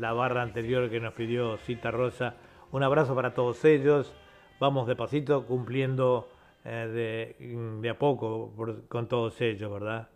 la 0.01 0.15
barra 0.15 0.41
anterior 0.41 0.89
que 0.89 0.99
nos 0.99 1.13
pidió 1.13 1.59
Cita 1.59 1.91
Rosa. 1.91 2.37
Un 2.71 2.83
abrazo 2.83 3.15
para 3.15 3.35
todos 3.35 3.63
ellos. 3.67 4.15
Vamos 4.59 4.87
de 4.87 4.97
pasito 4.97 5.45
cumpliendo 5.45 6.31
eh, 6.65 7.37
de, 7.39 7.57
de 7.83 7.91
a 7.91 7.99
poco 7.99 8.51
con 8.89 9.09
todos 9.09 9.39
ellos, 9.43 9.71
¿verdad? 9.71 10.09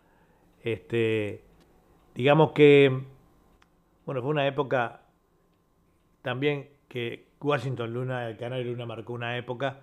Este, 0.64 1.44
digamos 2.14 2.52
que 2.52 3.14
bueno, 4.06 4.22
fue 4.22 4.30
una 4.30 4.46
época 4.46 5.00
también 6.22 6.70
que 6.88 7.26
Washington 7.40 7.92
Luna, 7.92 8.28
el 8.28 8.36
Canario 8.36 8.70
Luna 8.70 8.86
marcó 8.86 9.12
una 9.12 9.36
época, 9.36 9.80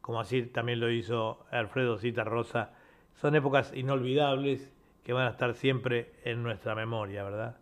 como 0.00 0.18
así 0.18 0.40
también 0.42 0.80
lo 0.80 0.90
hizo 0.90 1.44
Alfredo 1.50 1.98
Cita 1.98 2.24
Rosa. 2.24 2.70
Son 3.14 3.36
épocas 3.36 3.72
inolvidables 3.74 4.72
que 5.04 5.12
van 5.12 5.26
a 5.26 5.30
estar 5.30 5.52
siempre 5.54 6.12
en 6.24 6.42
nuestra 6.42 6.74
memoria, 6.74 7.22
¿verdad? 7.22 7.56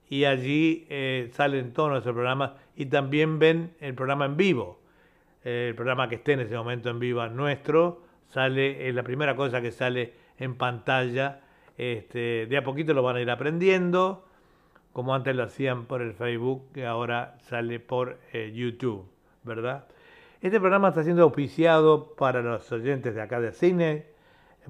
y 0.09 0.25
allí 0.25 0.87
eh, 0.91 1.31
salen 1.33 1.73
todos 1.73 1.91
nuestros 1.91 2.15
programas 2.15 2.53
y 2.77 2.87
también 2.87 3.41
ven 3.41 3.75
el 3.81 3.95
programa 3.95 4.27
en 4.27 4.37
vivo. 4.37 4.81
el 5.43 5.75
programa 5.75 6.09
que 6.09 6.17
esté 6.17 6.35
en 6.35 6.41
ese 6.41 6.57
momento 6.57 6.89
en 6.89 7.01
vivo 7.01 7.27
nuestro, 7.27 8.03
sale, 8.29 8.93
la 8.93 9.03
primera 9.03 9.35
cosa 9.35 9.61
que 9.61 9.73
sale 9.73 10.13
en 10.39 10.55
pantalla. 10.55 11.41
Este, 11.79 12.47
de 12.47 12.57
a 12.57 12.65
poquito 12.65 12.93
lo 12.93 13.05
van 13.05 13.17
a 13.17 13.21
ir 13.21 13.31
aprendiendo, 13.31 14.27
como 14.93 15.15
antes 15.15 15.35
lo 15.37 15.45
hacían 15.45 15.87
por 15.87 16.03
el 16.03 16.13
Facebook, 16.13 16.73
que 16.75 16.85
ahora 16.85 17.39
sale 17.43 17.79
por 17.79 18.19
eh, 18.33 18.53
YouTube, 18.53 19.09
¿verdad? 19.45 19.87
Este 20.43 20.59
programa 20.59 20.89
está 20.89 21.05
siendo 21.05 21.23
auspiciado 21.23 22.15
para 22.17 22.43
los 22.43 22.71
oyentes 22.73 23.15
de 23.15 23.23
acá 23.23 23.41
de 23.41 23.53
cine 23.53 24.07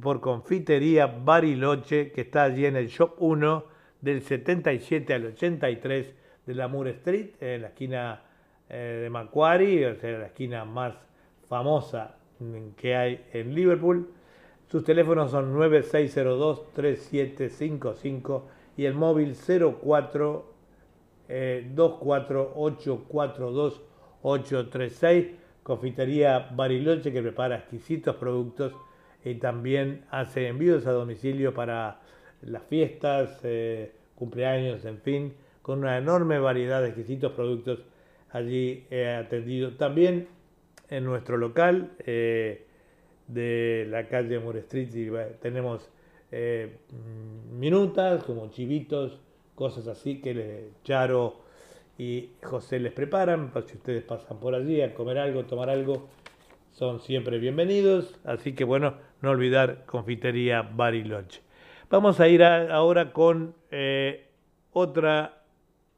por 0.03 0.21
Confitería 0.21 1.07
Bariloche, 1.07 2.13
que 2.13 2.21
está 2.21 2.45
allí 2.45 2.67
en 2.67 2.77
el 2.77 2.89
Shop 2.89 3.15
1 3.19 3.65
del 4.03 4.23
77 4.23 5.15
al 5.15 5.27
83 5.27 6.15
de 6.47 6.55
la 6.55 6.69
Moore 6.69 6.91
Street, 6.91 7.31
en 7.41 7.63
la 7.63 7.69
esquina 7.69 8.23
eh, 8.69 9.01
de 9.03 9.11
Macquarie, 9.11 9.87
o 9.87 9.95
sea, 9.97 10.19
la 10.19 10.27
esquina 10.27 10.65
más 10.67 10.95
famosa 11.49 12.17
que 12.77 12.95
hay 12.95 13.25
en 13.33 13.55
Liverpool. 13.55 14.09
Sus 14.71 14.85
teléfonos 14.85 15.31
son 15.31 15.57
9602-3755 15.57 18.43
y 18.77 18.85
el 18.85 18.93
móvil 18.95 19.35
04 19.35 20.59
eh, 21.31 21.71
24842 21.75 23.81
Confitería 25.63 26.49
Bariloche 26.55 27.13
que 27.13 27.23
prepara 27.23 27.57
exquisitos 27.57 28.17
productos 28.17 28.75
y 29.25 29.35
también 29.35 30.05
hace 30.11 30.49
envíos 30.49 30.87
a 30.87 30.93
domicilio 30.93 31.53
para 31.53 32.01
las 32.43 32.63
fiestas, 32.65 33.41
eh, 33.43 33.93
cumpleaños, 34.15 34.85
en 34.85 34.99
fin, 34.99 35.35
con 35.63 35.81
una 35.81 35.99
enorme 35.99 36.39
variedad 36.39 36.81
de 36.81 36.89
exquisitos 36.89 37.33
productos 37.33 37.81
allí 38.31 38.87
he 38.91 39.09
atendido. 39.09 39.77
También 39.77 40.29
en 40.89 41.05
nuestro 41.05 41.37
local 41.37 41.91
eh, 42.01 42.68
de 43.29 43.87
la 43.89 44.09
calle 44.09 44.39
Moore 44.39 44.61
Street 44.61 44.89
tenemos 45.41 45.89
eh, 46.33 46.79
minutas 47.53 48.25
como 48.25 48.51
chivitos, 48.51 49.21
cosas 49.55 49.87
así 49.87 50.21
que 50.21 50.35
le, 50.35 50.71
Charo 50.85 51.37
y 51.97 52.31
José 52.43 52.79
les 52.79 52.93
preparan, 52.93 53.51
para 53.51 53.67
si 53.67 53.77
ustedes 53.77 54.03
pasan 54.03 54.39
por 54.39 54.55
allí 54.55 54.81
a 54.83 54.95
comer 54.95 55.19
algo, 55.19 55.45
tomar 55.45 55.71
algo, 55.71 56.09
son 56.73 57.01
siempre 57.01 57.39
bienvenidos. 57.39 58.15
Así 58.25 58.55
que 58.55 58.65
bueno, 58.65 58.95
no 59.21 59.31
olvidar 59.31 59.85
Confitería 59.85 60.63
Bariloche. 60.63 61.43
Vamos 61.91 62.21
a 62.21 62.29
ir 62.29 62.45
ahora 62.45 63.13
con 63.13 63.55
eh, 63.71 64.27
otra, 64.73 65.43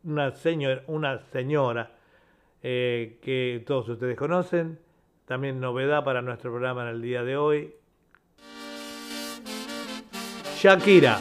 una, 0.04 0.30
señora, 0.32 0.82
una 0.86 1.18
señora 1.32 1.90
eh, 2.62 3.18
que 3.20 3.62
todos 3.66 3.88
ustedes 3.88 4.16
conocen, 4.16 4.78
también 5.30 5.60
novedad 5.60 6.02
para 6.02 6.22
nuestro 6.22 6.50
programa 6.50 6.82
en 6.82 6.88
el 6.88 7.02
día 7.02 7.22
de 7.22 7.36
hoy. 7.36 7.72
Shakira. 10.58 11.20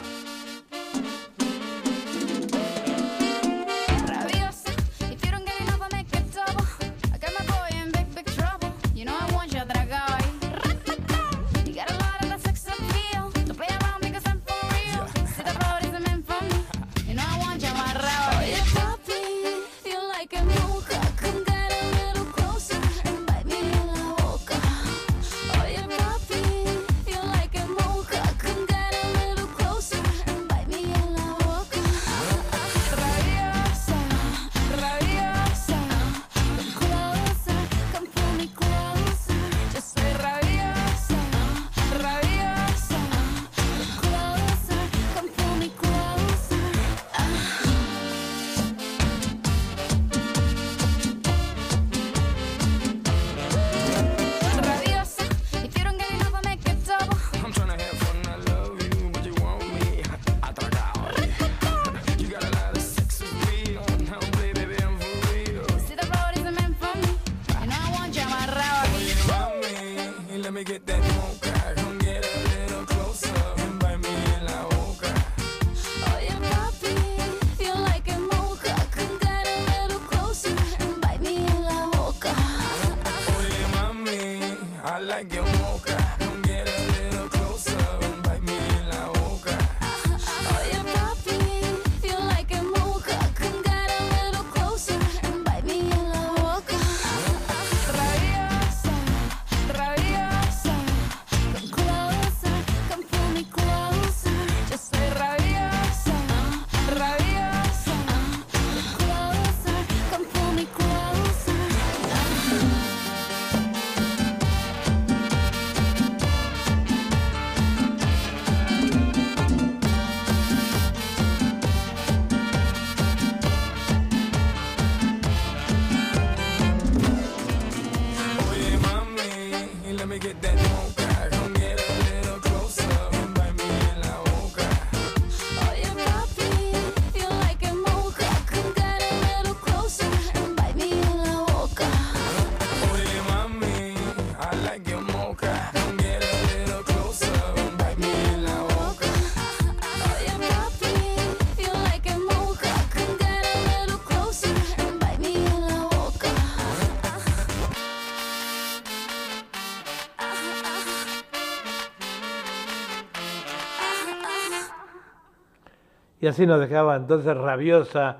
Y 166.22 166.26
así 166.26 166.46
nos 166.46 166.60
dejaba 166.60 166.96
entonces 166.96 167.34
rabiosa, 167.34 168.18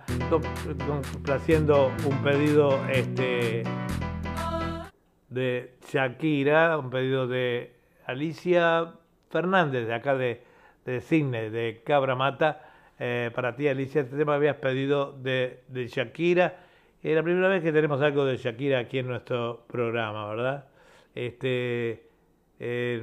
complaciendo 0.87 1.93
un 2.09 2.23
pedido 2.23 2.83
este, 2.89 3.63
de 5.29 5.75
Shakira, 5.87 6.79
un 6.79 6.89
pedido 6.89 7.29
de 7.29 7.75
Alicia 8.07 8.95
Fernández, 9.29 9.87
de 9.87 9.93
acá 9.93 10.17
de, 10.17 10.43
de 10.87 11.03
Cine, 11.03 11.51
de 11.51 11.83
Cabra 11.85 12.15
Mata. 12.15 12.63
Eh, 12.99 13.31
para 13.35 13.55
ti, 13.55 13.69
Alicia, 13.69 14.01
este 14.01 14.17
tema 14.17 14.37
habías 14.37 14.57
pedido 14.57 15.13
de, 15.13 15.65
de 15.69 15.87
Shakira. 15.87 16.57
Es 17.03 17.15
la 17.15 17.23
primera 17.23 17.49
vez 17.49 17.63
que 17.63 17.71
tenemos 17.71 18.01
algo 18.01 18.25
de 18.25 18.39
Shakira 18.39 18.79
aquí 18.79 19.01
en 19.01 19.09
nuestro 19.09 19.67
programa, 19.67 20.27
¿verdad? 20.27 20.69
Este, 21.15 22.09
hay 22.59 23.03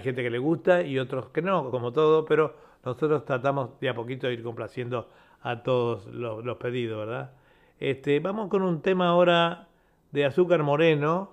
gente 0.00 0.22
que 0.22 0.30
le 0.30 0.38
gusta 0.38 0.82
y 0.82 0.98
otros 0.98 1.30
que 1.30 1.40
no, 1.40 1.70
como 1.70 1.90
todo, 1.90 2.26
pero 2.26 2.73
nosotros 2.84 3.24
tratamos 3.24 3.78
de 3.80 3.88
a 3.88 3.94
poquito 3.94 4.26
de 4.26 4.34
ir 4.34 4.42
complaciendo 4.42 5.08
a 5.42 5.62
todos 5.62 6.06
los, 6.06 6.56
pedidos, 6.56 7.06
¿verdad? 7.06 7.32
Este, 7.78 8.20
vamos 8.20 8.48
con 8.48 8.62
un 8.62 8.80
tema 8.80 9.08
ahora 9.08 9.68
de 10.10 10.24
Azúcar 10.24 10.62
Moreno. 10.62 11.32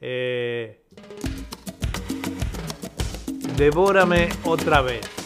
Eh, 0.00 0.82
devórame 3.56 4.28
otra 4.44 4.80
vez. 4.80 5.19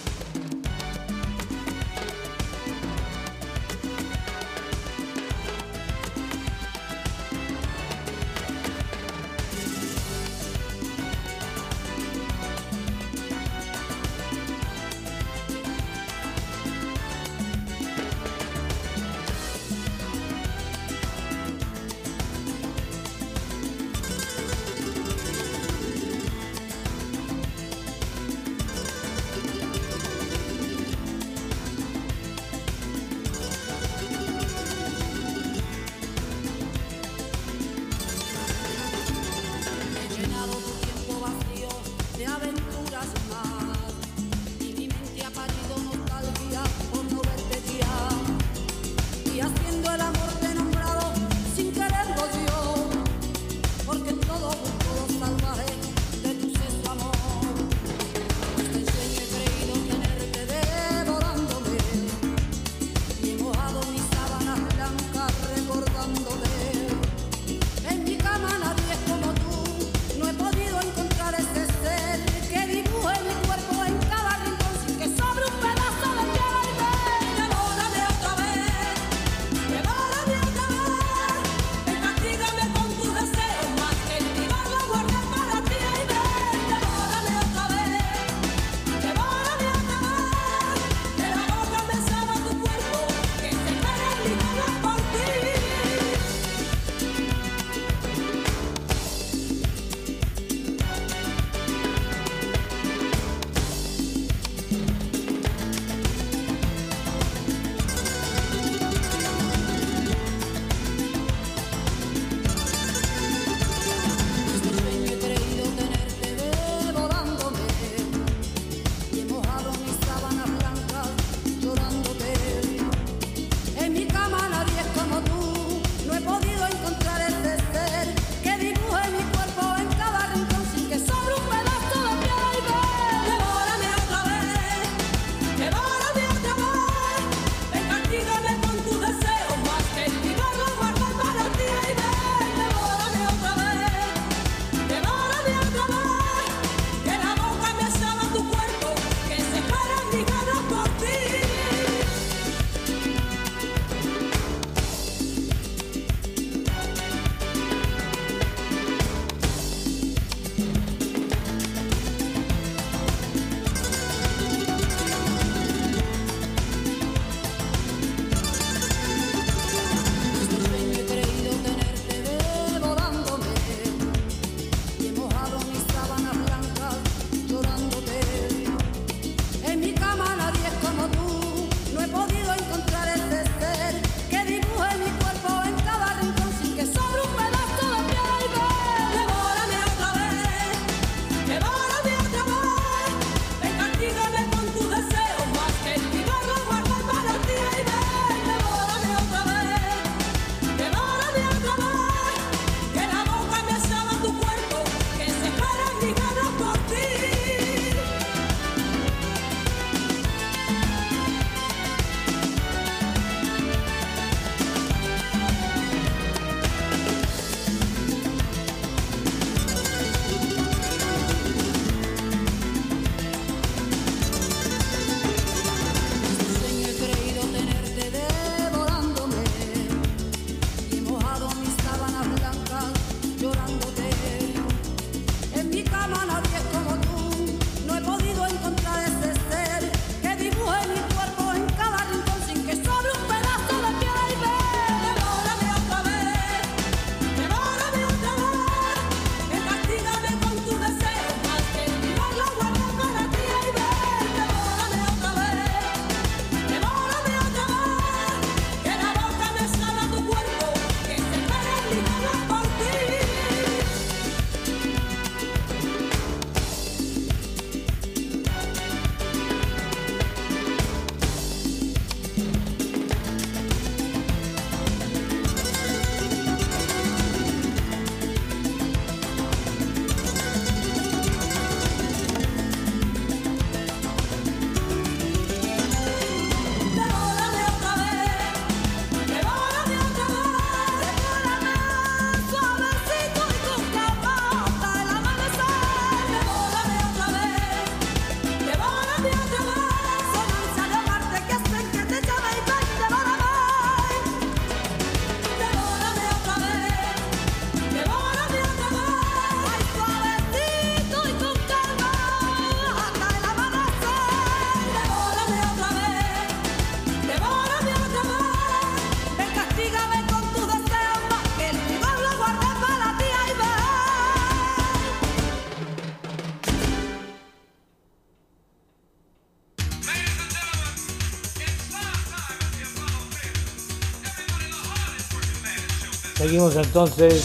Seguimos 336.54 336.76
entonces 336.76 337.42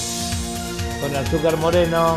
con 1.02 1.16
azúcar 1.16 1.58
moreno. 1.58 2.16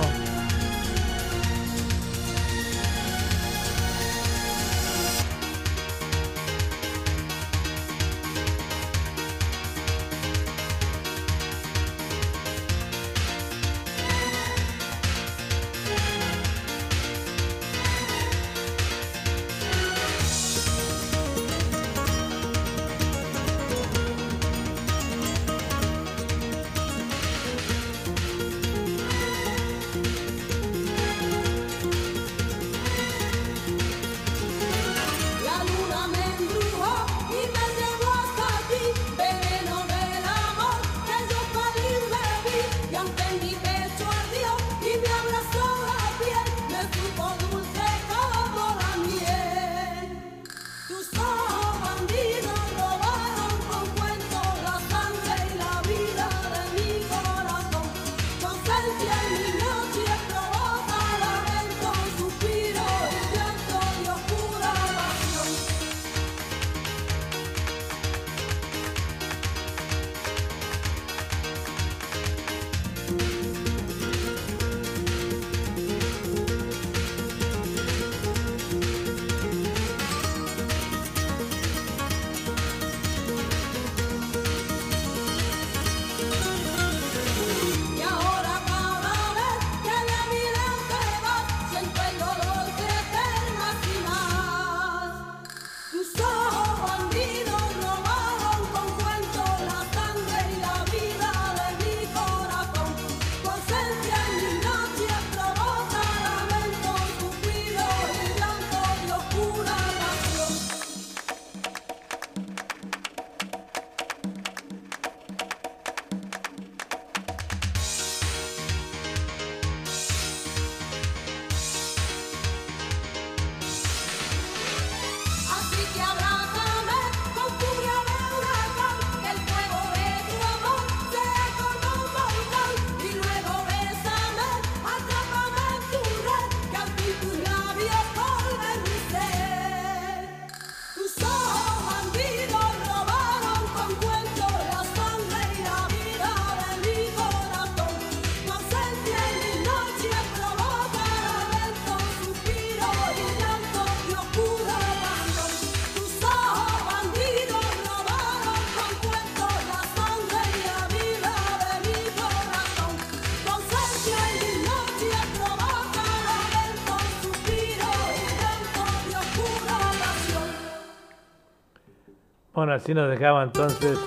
Bueno, 172.63 172.75
así 172.75 172.95
nos 172.95 173.11
dejaba 173.11 173.43
entonces, 173.43 173.99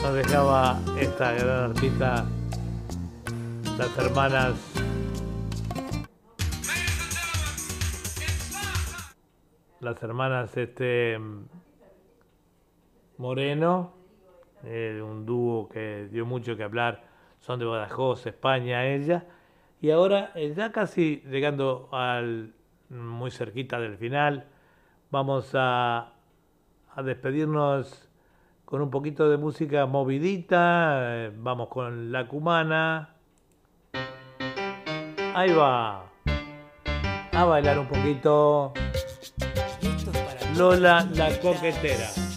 nos 0.00 0.14
dejaba 0.14 0.78
esta 0.96 1.32
gran 1.32 1.70
artista, 1.72 2.24
las 3.76 3.98
hermanas. 3.98 4.54
Las 9.80 10.00
hermanas 10.04 10.56
este 10.56 11.18
Moreno, 13.18 13.92
eh, 14.62 15.02
un 15.04 15.26
dúo 15.26 15.68
que 15.68 16.06
dio 16.12 16.24
mucho 16.24 16.56
que 16.56 16.62
hablar, 16.62 17.02
son 17.40 17.58
de 17.58 17.64
Badajoz, 17.64 18.24
España, 18.26 18.86
ella, 18.86 19.26
y 19.80 19.90
ahora 19.90 20.30
eh, 20.36 20.54
ya 20.56 20.70
casi 20.70 21.24
llegando 21.28 21.88
al 21.90 22.54
muy 22.88 23.32
cerquita 23.32 23.80
del 23.80 23.96
final, 23.98 24.46
vamos 25.10 25.50
a 25.54 26.12
a 26.94 27.02
despedirnos 27.02 28.08
con 28.64 28.82
un 28.82 28.90
poquito 28.90 29.28
de 29.28 29.36
música 29.36 29.86
movidita. 29.86 31.26
Eh, 31.26 31.32
vamos 31.36 31.68
con 31.68 32.12
la 32.12 32.26
cumana. 32.28 33.14
Ahí 35.34 35.52
va. 35.52 36.04
A 37.32 37.44
bailar 37.44 37.78
un 37.78 37.86
poquito. 37.86 38.72
Lola 40.56 41.08
la 41.14 41.38
coquetera. 41.40 42.29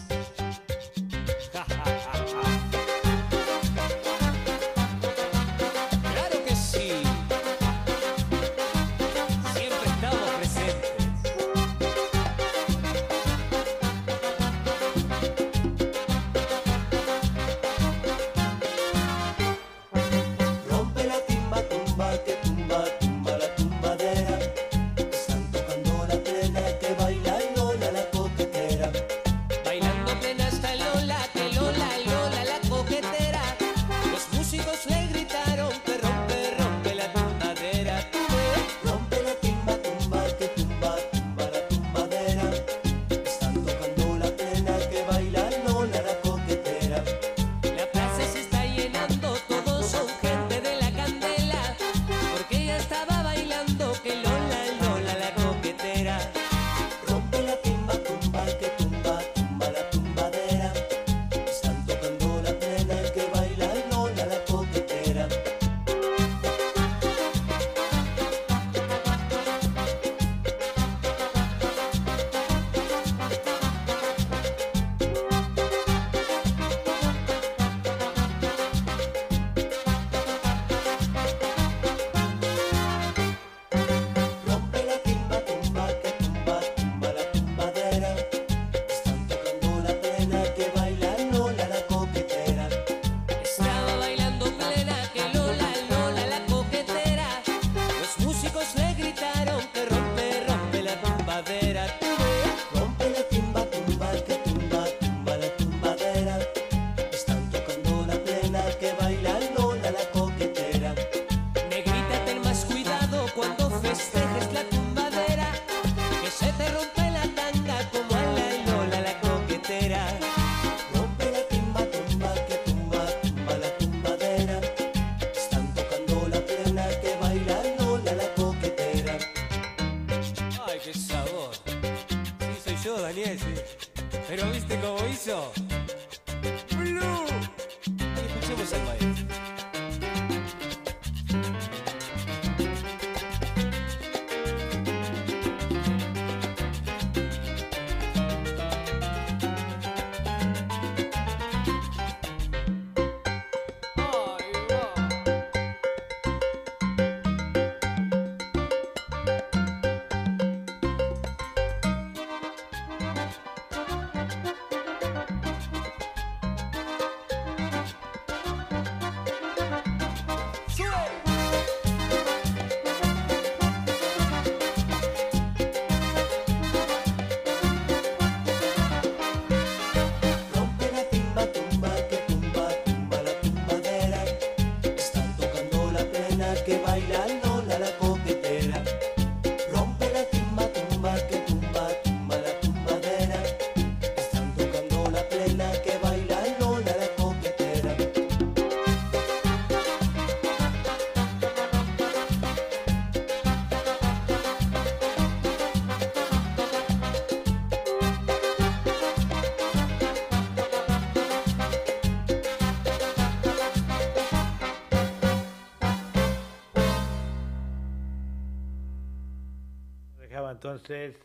Entonces 220.53 221.15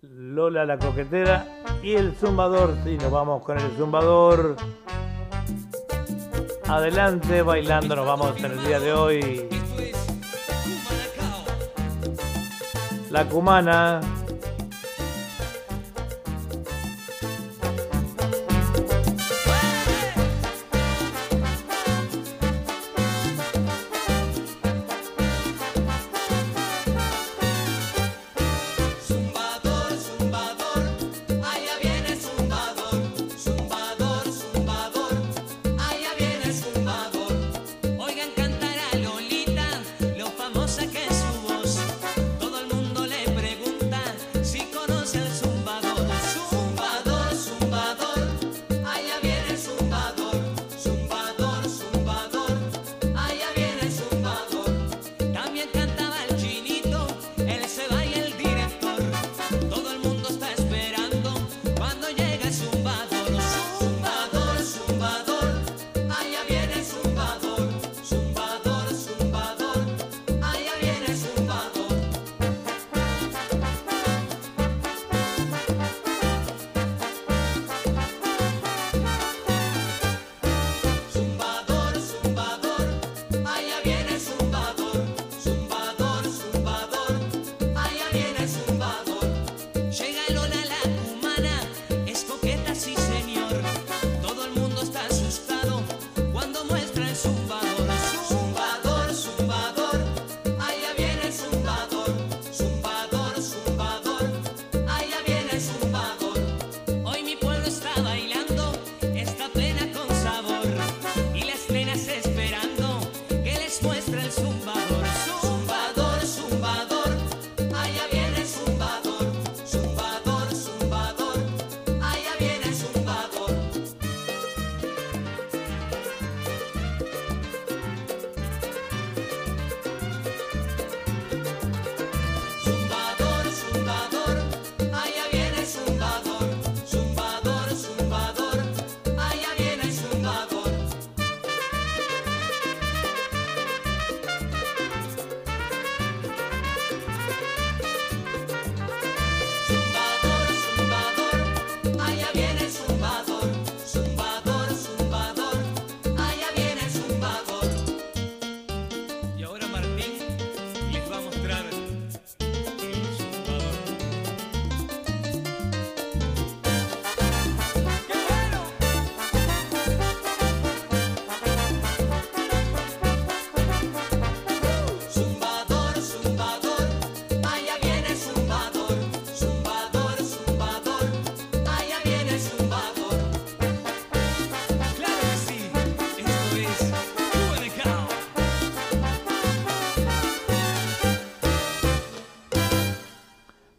Lola 0.00 0.64
la 0.64 0.78
coquetera 0.78 1.46
y 1.82 1.94
el 1.94 2.14
zumbador. 2.14 2.74
Sí, 2.84 2.96
nos 2.98 3.10
vamos 3.10 3.42
con 3.42 3.58
el 3.58 3.70
zumbador. 3.76 4.56
Adelante, 6.68 7.42
bailando, 7.42 7.96
nos 7.96 8.06
vamos 8.06 8.36
en 8.38 8.52
el 8.52 8.64
día 8.64 8.80
de 8.80 8.92
hoy. 8.92 9.48
La 13.10 13.24
cumana. 13.24 14.00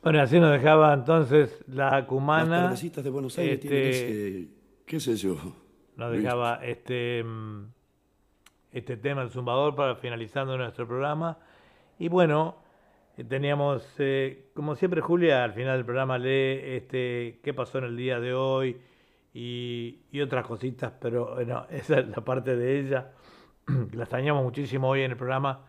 Bueno, 0.08 0.22
así 0.22 0.40
nos 0.40 0.54
dejaba 0.54 0.94
entonces 0.94 1.66
la 1.68 1.92
Las 1.92 2.06
cumana. 2.06 2.62
tardecitas 2.62 3.04
de 3.04 3.10
Buenos 3.10 3.38
Aires 3.38 3.56
este, 3.56 3.68
tienen 3.68 3.90
ese, 3.90 4.48
qué 4.86 5.02
sé 5.02 5.18
yo. 5.18 5.36
Nos 5.98 6.14
dejaba 6.14 6.62
este, 6.64 7.26
mm, 7.26 7.66
este 8.72 8.96
tema, 8.96 9.22
el 9.22 9.32
zumbador, 9.32 9.76
para 9.76 9.96
finalizando 9.98 10.58
nuestro 10.58 10.88
programa. 10.88 11.38
Y 12.00 12.08
bueno, 12.08 12.56
eh, 13.18 13.26
teníamos, 13.26 13.86
eh, 13.98 14.50
como 14.54 14.78
siempre, 14.78 15.02
Julia 15.02 15.44
al 15.44 15.52
final 15.52 15.76
del 15.76 15.84
programa 15.84 16.18
lee 16.18 16.62
este, 16.64 17.42
qué 17.44 17.54
pasó 17.54 17.80
en 17.80 17.84
el 17.84 17.98
día 17.98 18.22
de 18.22 18.34
hoy 18.34 18.78
y, 19.34 20.04
y 20.10 20.22
otras 20.22 20.48
cositas, 20.48 20.94
pero 21.02 21.36
bueno, 21.36 21.68
esa 21.70 22.00
es 22.00 22.08
la 22.08 22.24
parte 22.24 22.56
de 22.56 22.80
ella. 22.80 23.12
La 23.92 24.04
extrañamos 24.04 24.42
muchísimo 24.42 24.88
hoy 24.88 25.02
en 25.02 25.12
el 25.12 25.18
programa. 25.18 25.66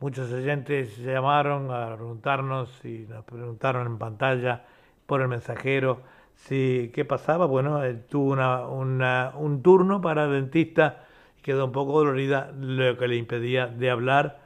Muchos 0.00 0.32
oyentes 0.32 0.96
llamaron 0.98 1.70
a 1.70 1.94
preguntarnos 1.94 2.84
y 2.84 3.06
nos 3.08 3.24
preguntaron 3.24 3.86
en 3.86 3.98
pantalla 3.98 4.64
por 5.06 5.20
el 5.20 5.28
mensajero 5.28 6.00
si 6.34 6.90
qué 6.94 7.04
pasaba. 7.04 7.44
Bueno, 7.46 7.82
él 7.84 8.04
tuvo 8.08 8.32
una, 8.32 8.66
una- 8.66 9.32
un 9.36 9.62
turno 9.62 10.00
para 10.00 10.26
dentista 10.26 11.04
y 11.38 11.42
quedó 11.42 11.66
un 11.66 11.72
poco 11.72 11.98
dolorida, 11.98 12.50
lo 12.58 12.96
que 12.96 13.08
le 13.08 13.16
impedía 13.16 13.66
de 13.66 13.90
hablar. 13.90 14.40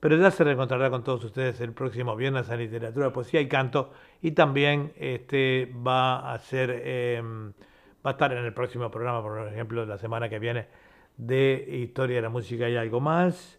Pero 0.00 0.16
ya 0.16 0.30
se 0.32 0.42
reencontrará 0.44 0.90
con 0.90 1.04
todos 1.04 1.24
ustedes 1.24 1.60
el 1.60 1.72
próximo 1.72 2.16
viernes 2.16 2.48
en 2.50 2.58
literatura, 2.58 3.12
poesía 3.12 3.40
y 3.40 3.48
canto. 3.48 3.92
Y 4.22 4.32
también 4.32 4.92
este 4.98 5.72
va 5.86 6.32
a 6.32 6.38
ser, 6.38 6.70
eh, 6.84 7.22
va 8.04 8.10
a 8.10 8.12
estar 8.12 8.32
en 8.32 8.44
el 8.44 8.52
próximo 8.52 8.90
programa, 8.90 9.22
por 9.22 9.46
ejemplo, 9.48 9.86
la 9.86 9.98
semana 9.98 10.28
que 10.28 10.38
viene, 10.40 10.66
de 11.16 11.64
Historia 11.68 12.16
de 12.16 12.22
la 12.22 12.28
Música 12.28 12.68
y 12.68 12.76
algo 12.76 13.00
más. 13.00 13.55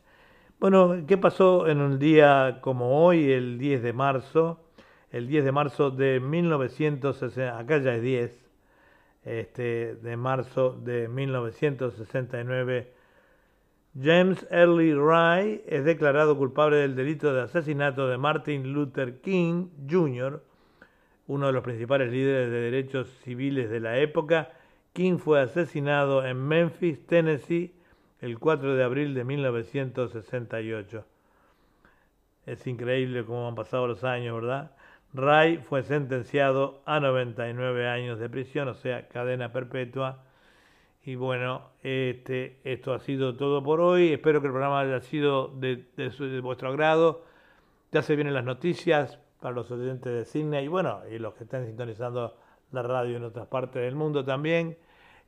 Bueno, 0.59 1.03
¿qué 1.07 1.19
pasó 1.19 1.67
en 1.67 1.81
un 1.81 1.99
día 1.99 2.61
como 2.61 3.05
hoy, 3.05 3.31
el 3.31 3.59
10 3.59 3.83
de 3.83 3.93
marzo? 3.93 4.59
El 5.11 5.27
10 5.27 5.45
de 5.45 5.51
marzo 5.51 5.91
de 5.91 6.19
1960, 6.19 7.59
acá 7.59 7.77
ya 7.77 7.93
es 7.93 8.01
10, 8.01 8.31
este, 9.23 9.95
de 9.97 10.17
marzo 10.17 10.71
de 10.71 11.09
1969, 11.09 12.91
James 14.01 14.47
Early 14.49 14.95
Wright 14.95 15.61
es 15.67 15.85
declarado 15.85 16.35
culpable 16.35 16.77
del 16.77 16.95
delito 16.95 17.35
de 17.35 17.43
asesinato 17.43 18.07
de 18.07 18.17
Martin 18.17 18.73
Luther 18.73 19.21
King 19.21 19.67
Jr., 19.87 20.41
uno 21.27 21.45
de 21.45 21.53
los 21.53 21.63
principales 21.63 22.11
líderes 22.11 22.49
de 22.49 22.61
derechos 22.61 23.07
civiles 23.23 23.69
de 23.69 23.79
la 23.79 23.99
época. 23.99 24.49
King 24.93 25.19
fue 25.19 25.39
asesinado 25.39 26.25
en 26.25 26.47
Memphis, 26.47 27.05
Tennessee, 27.05 27.76
el 28.21 28.39
4 28.39 28.75
de 28.75 28.83
abril 28.83 29.13
de 29.13 29.23
1968. 29.23 31.05
Es 32.45 32.65
increíble 32.65 33.25
cómo 33.25 33.47
han 33.47 33.55
pasado 33.55 33.87
los 33.87 34.03
años, 34.03 34.35
¿verdad? 34.35 34.71
Ray 35.13 35.57
fue 35.57 35.83
sentenciado 35.83 36.81
a 36.85 36.99
99 36.99 37.87
años 37.87 38.19
de 38.19 38.29
prisión, 38.29 38.67
o 38.67 38.73
sea, 38.73 39.07
cadena 39.07 39.51
perpetua. 39.51 40.23
Y 41.03 41.15
bueno, 41.15 41.61
este, 41.83 42.59
esto 42.63 42.93
ha 42.93 42.99
sido 42.99 43.35
todo 43.37 43.63
por 43.63 43.79
hoy. 43.79 44.13
Espero 44.13 44.41
que 44.41 44.47
el 44.47 44.53
programa 44.53 44.81
haya 44.81 44.99
sido 45.01 45.47
de, 45.47 45.85
su- 46.11 46.41
vuestro 46.41 46.69
agrado. 46.69 47.23
Ya 47.91 48.01
se 48.01 48.15
vienen 48.15 48.33
las 48.33 48.43
noticias 48.43 49.19
para 49.39 49.55
los 49.55 49.71
oyentes 49.71 50.11
de 50.13 50.25
Sydney 50.25 50.65
y 50.65 50.67
bueno, 50.67 51.01
y 51.09 51.19
los 51.19 51.33
que 51.35 51.45
están 51.45 51.65
sintonizando 51.65 52.35
la 52.71 52.81
radio 52.83 53.15
en 53.17 53.23
otras 53.23 53.47
partes 53.47 53.81
del 53.81 53.95
mundo 53.95 54.25
también. 54.25 54.77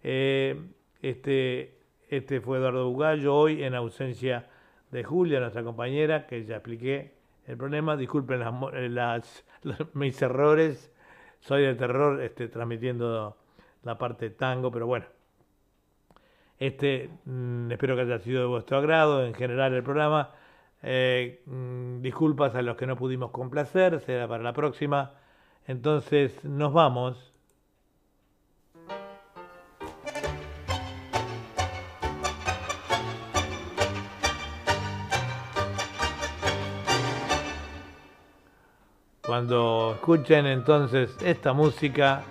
Eh, 0.04 0.62
este, 1.02 1.79
este 2.10 2.42
fue 2.42 2.58
Eduardo 2.58 2.90
Bugallo, 2.90 3.36
hoy 3.36 3.64
en 3.64 3.76
ausencia 3.76 4.48
de 4.92 5.04
Julia, 5.04 5.40
nuestra 5.40 5.64
compañera, 5.64 6.26
que 6.28 6.46
ya 6.46 6.56
expliqué 6.58 7.14
el 7.48 7.58
problema. 7.58 7.96
Disculpen 7.98 8.40
las, 8.40 8.54
eh, 8.74 8.90
las- 8.90 9.44
mis 9.94 10.22
errores, 10.22 10.92
soy 11.40 11.64
de 11.64 11.76
terror 11.76 12.22
este, 12.22 12.48
transmitiendo 12.48 13.38
la 13.84 13.98
parte 13.98 14.30
tango, 14.32 14.72
pero 14.72 14.88
bueno. 14.88 15.06
Este, 16.60 17.10
mm, 17.26 17.72
espero 17.72 17.96
que 17.96 18.02
haya 18.02 18.20
sido 18.20 18.42
de 18.42 18.48
vuestro 18.48 18.78
agrado 18.78 19.26
en 19.26 19.34
general 19.34 19.74
el 19.74 19.84
programa. 19.84 20.32
Eh, 20.84 21.42
mm, 21.46 22.02
disculpas 22.02 22.56
a 22.56 22.62
los 22.62 22.76
que 22.78 22.88
no 22.88 22.96
pudimos 22.98 23.32
complacer, 23.32 24.00
será 24.02 24.28
para 24.28 24.44
la 24.44 24.54
próxima. 24.54 25.14
Entonces 25.68 26.44
nos 26.46 26.74
vamos. 26.74 27.29
Cuando 39.30 39.92
escuchen 39.94 40.48
entonces 40.48 41.16
esta 41.24 41.54
música, 41.54 42.24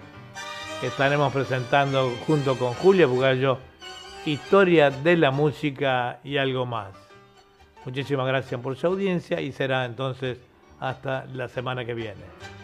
estaremos 0.82 1.32
presentando 1.32 2.10
junto 2.26 2.58
con 2.58 2.74
Julia 2.74 3.06
Bugallo 3.06 3.58
historia 4.26 4.90
de 4.90 5.16
la 5.16 5.30
música 5.30 6.18
y 6.24 6.38
algo 6.38 6.66
más. 6.66 6.88
Muchísimas 7.84 8.26
gracias 8.26 8.60
por 8.60 8.74
su 8.74 8.88
audiencia 8.88 9.40
y 9.40 9.52
será 9.52 9.84
entonces 9.84 10.38
hasta 10.80 11.24
la 11.26 11.46
semana 11.46 11.84
que 11.84 11.94
viene. 11.94 12.57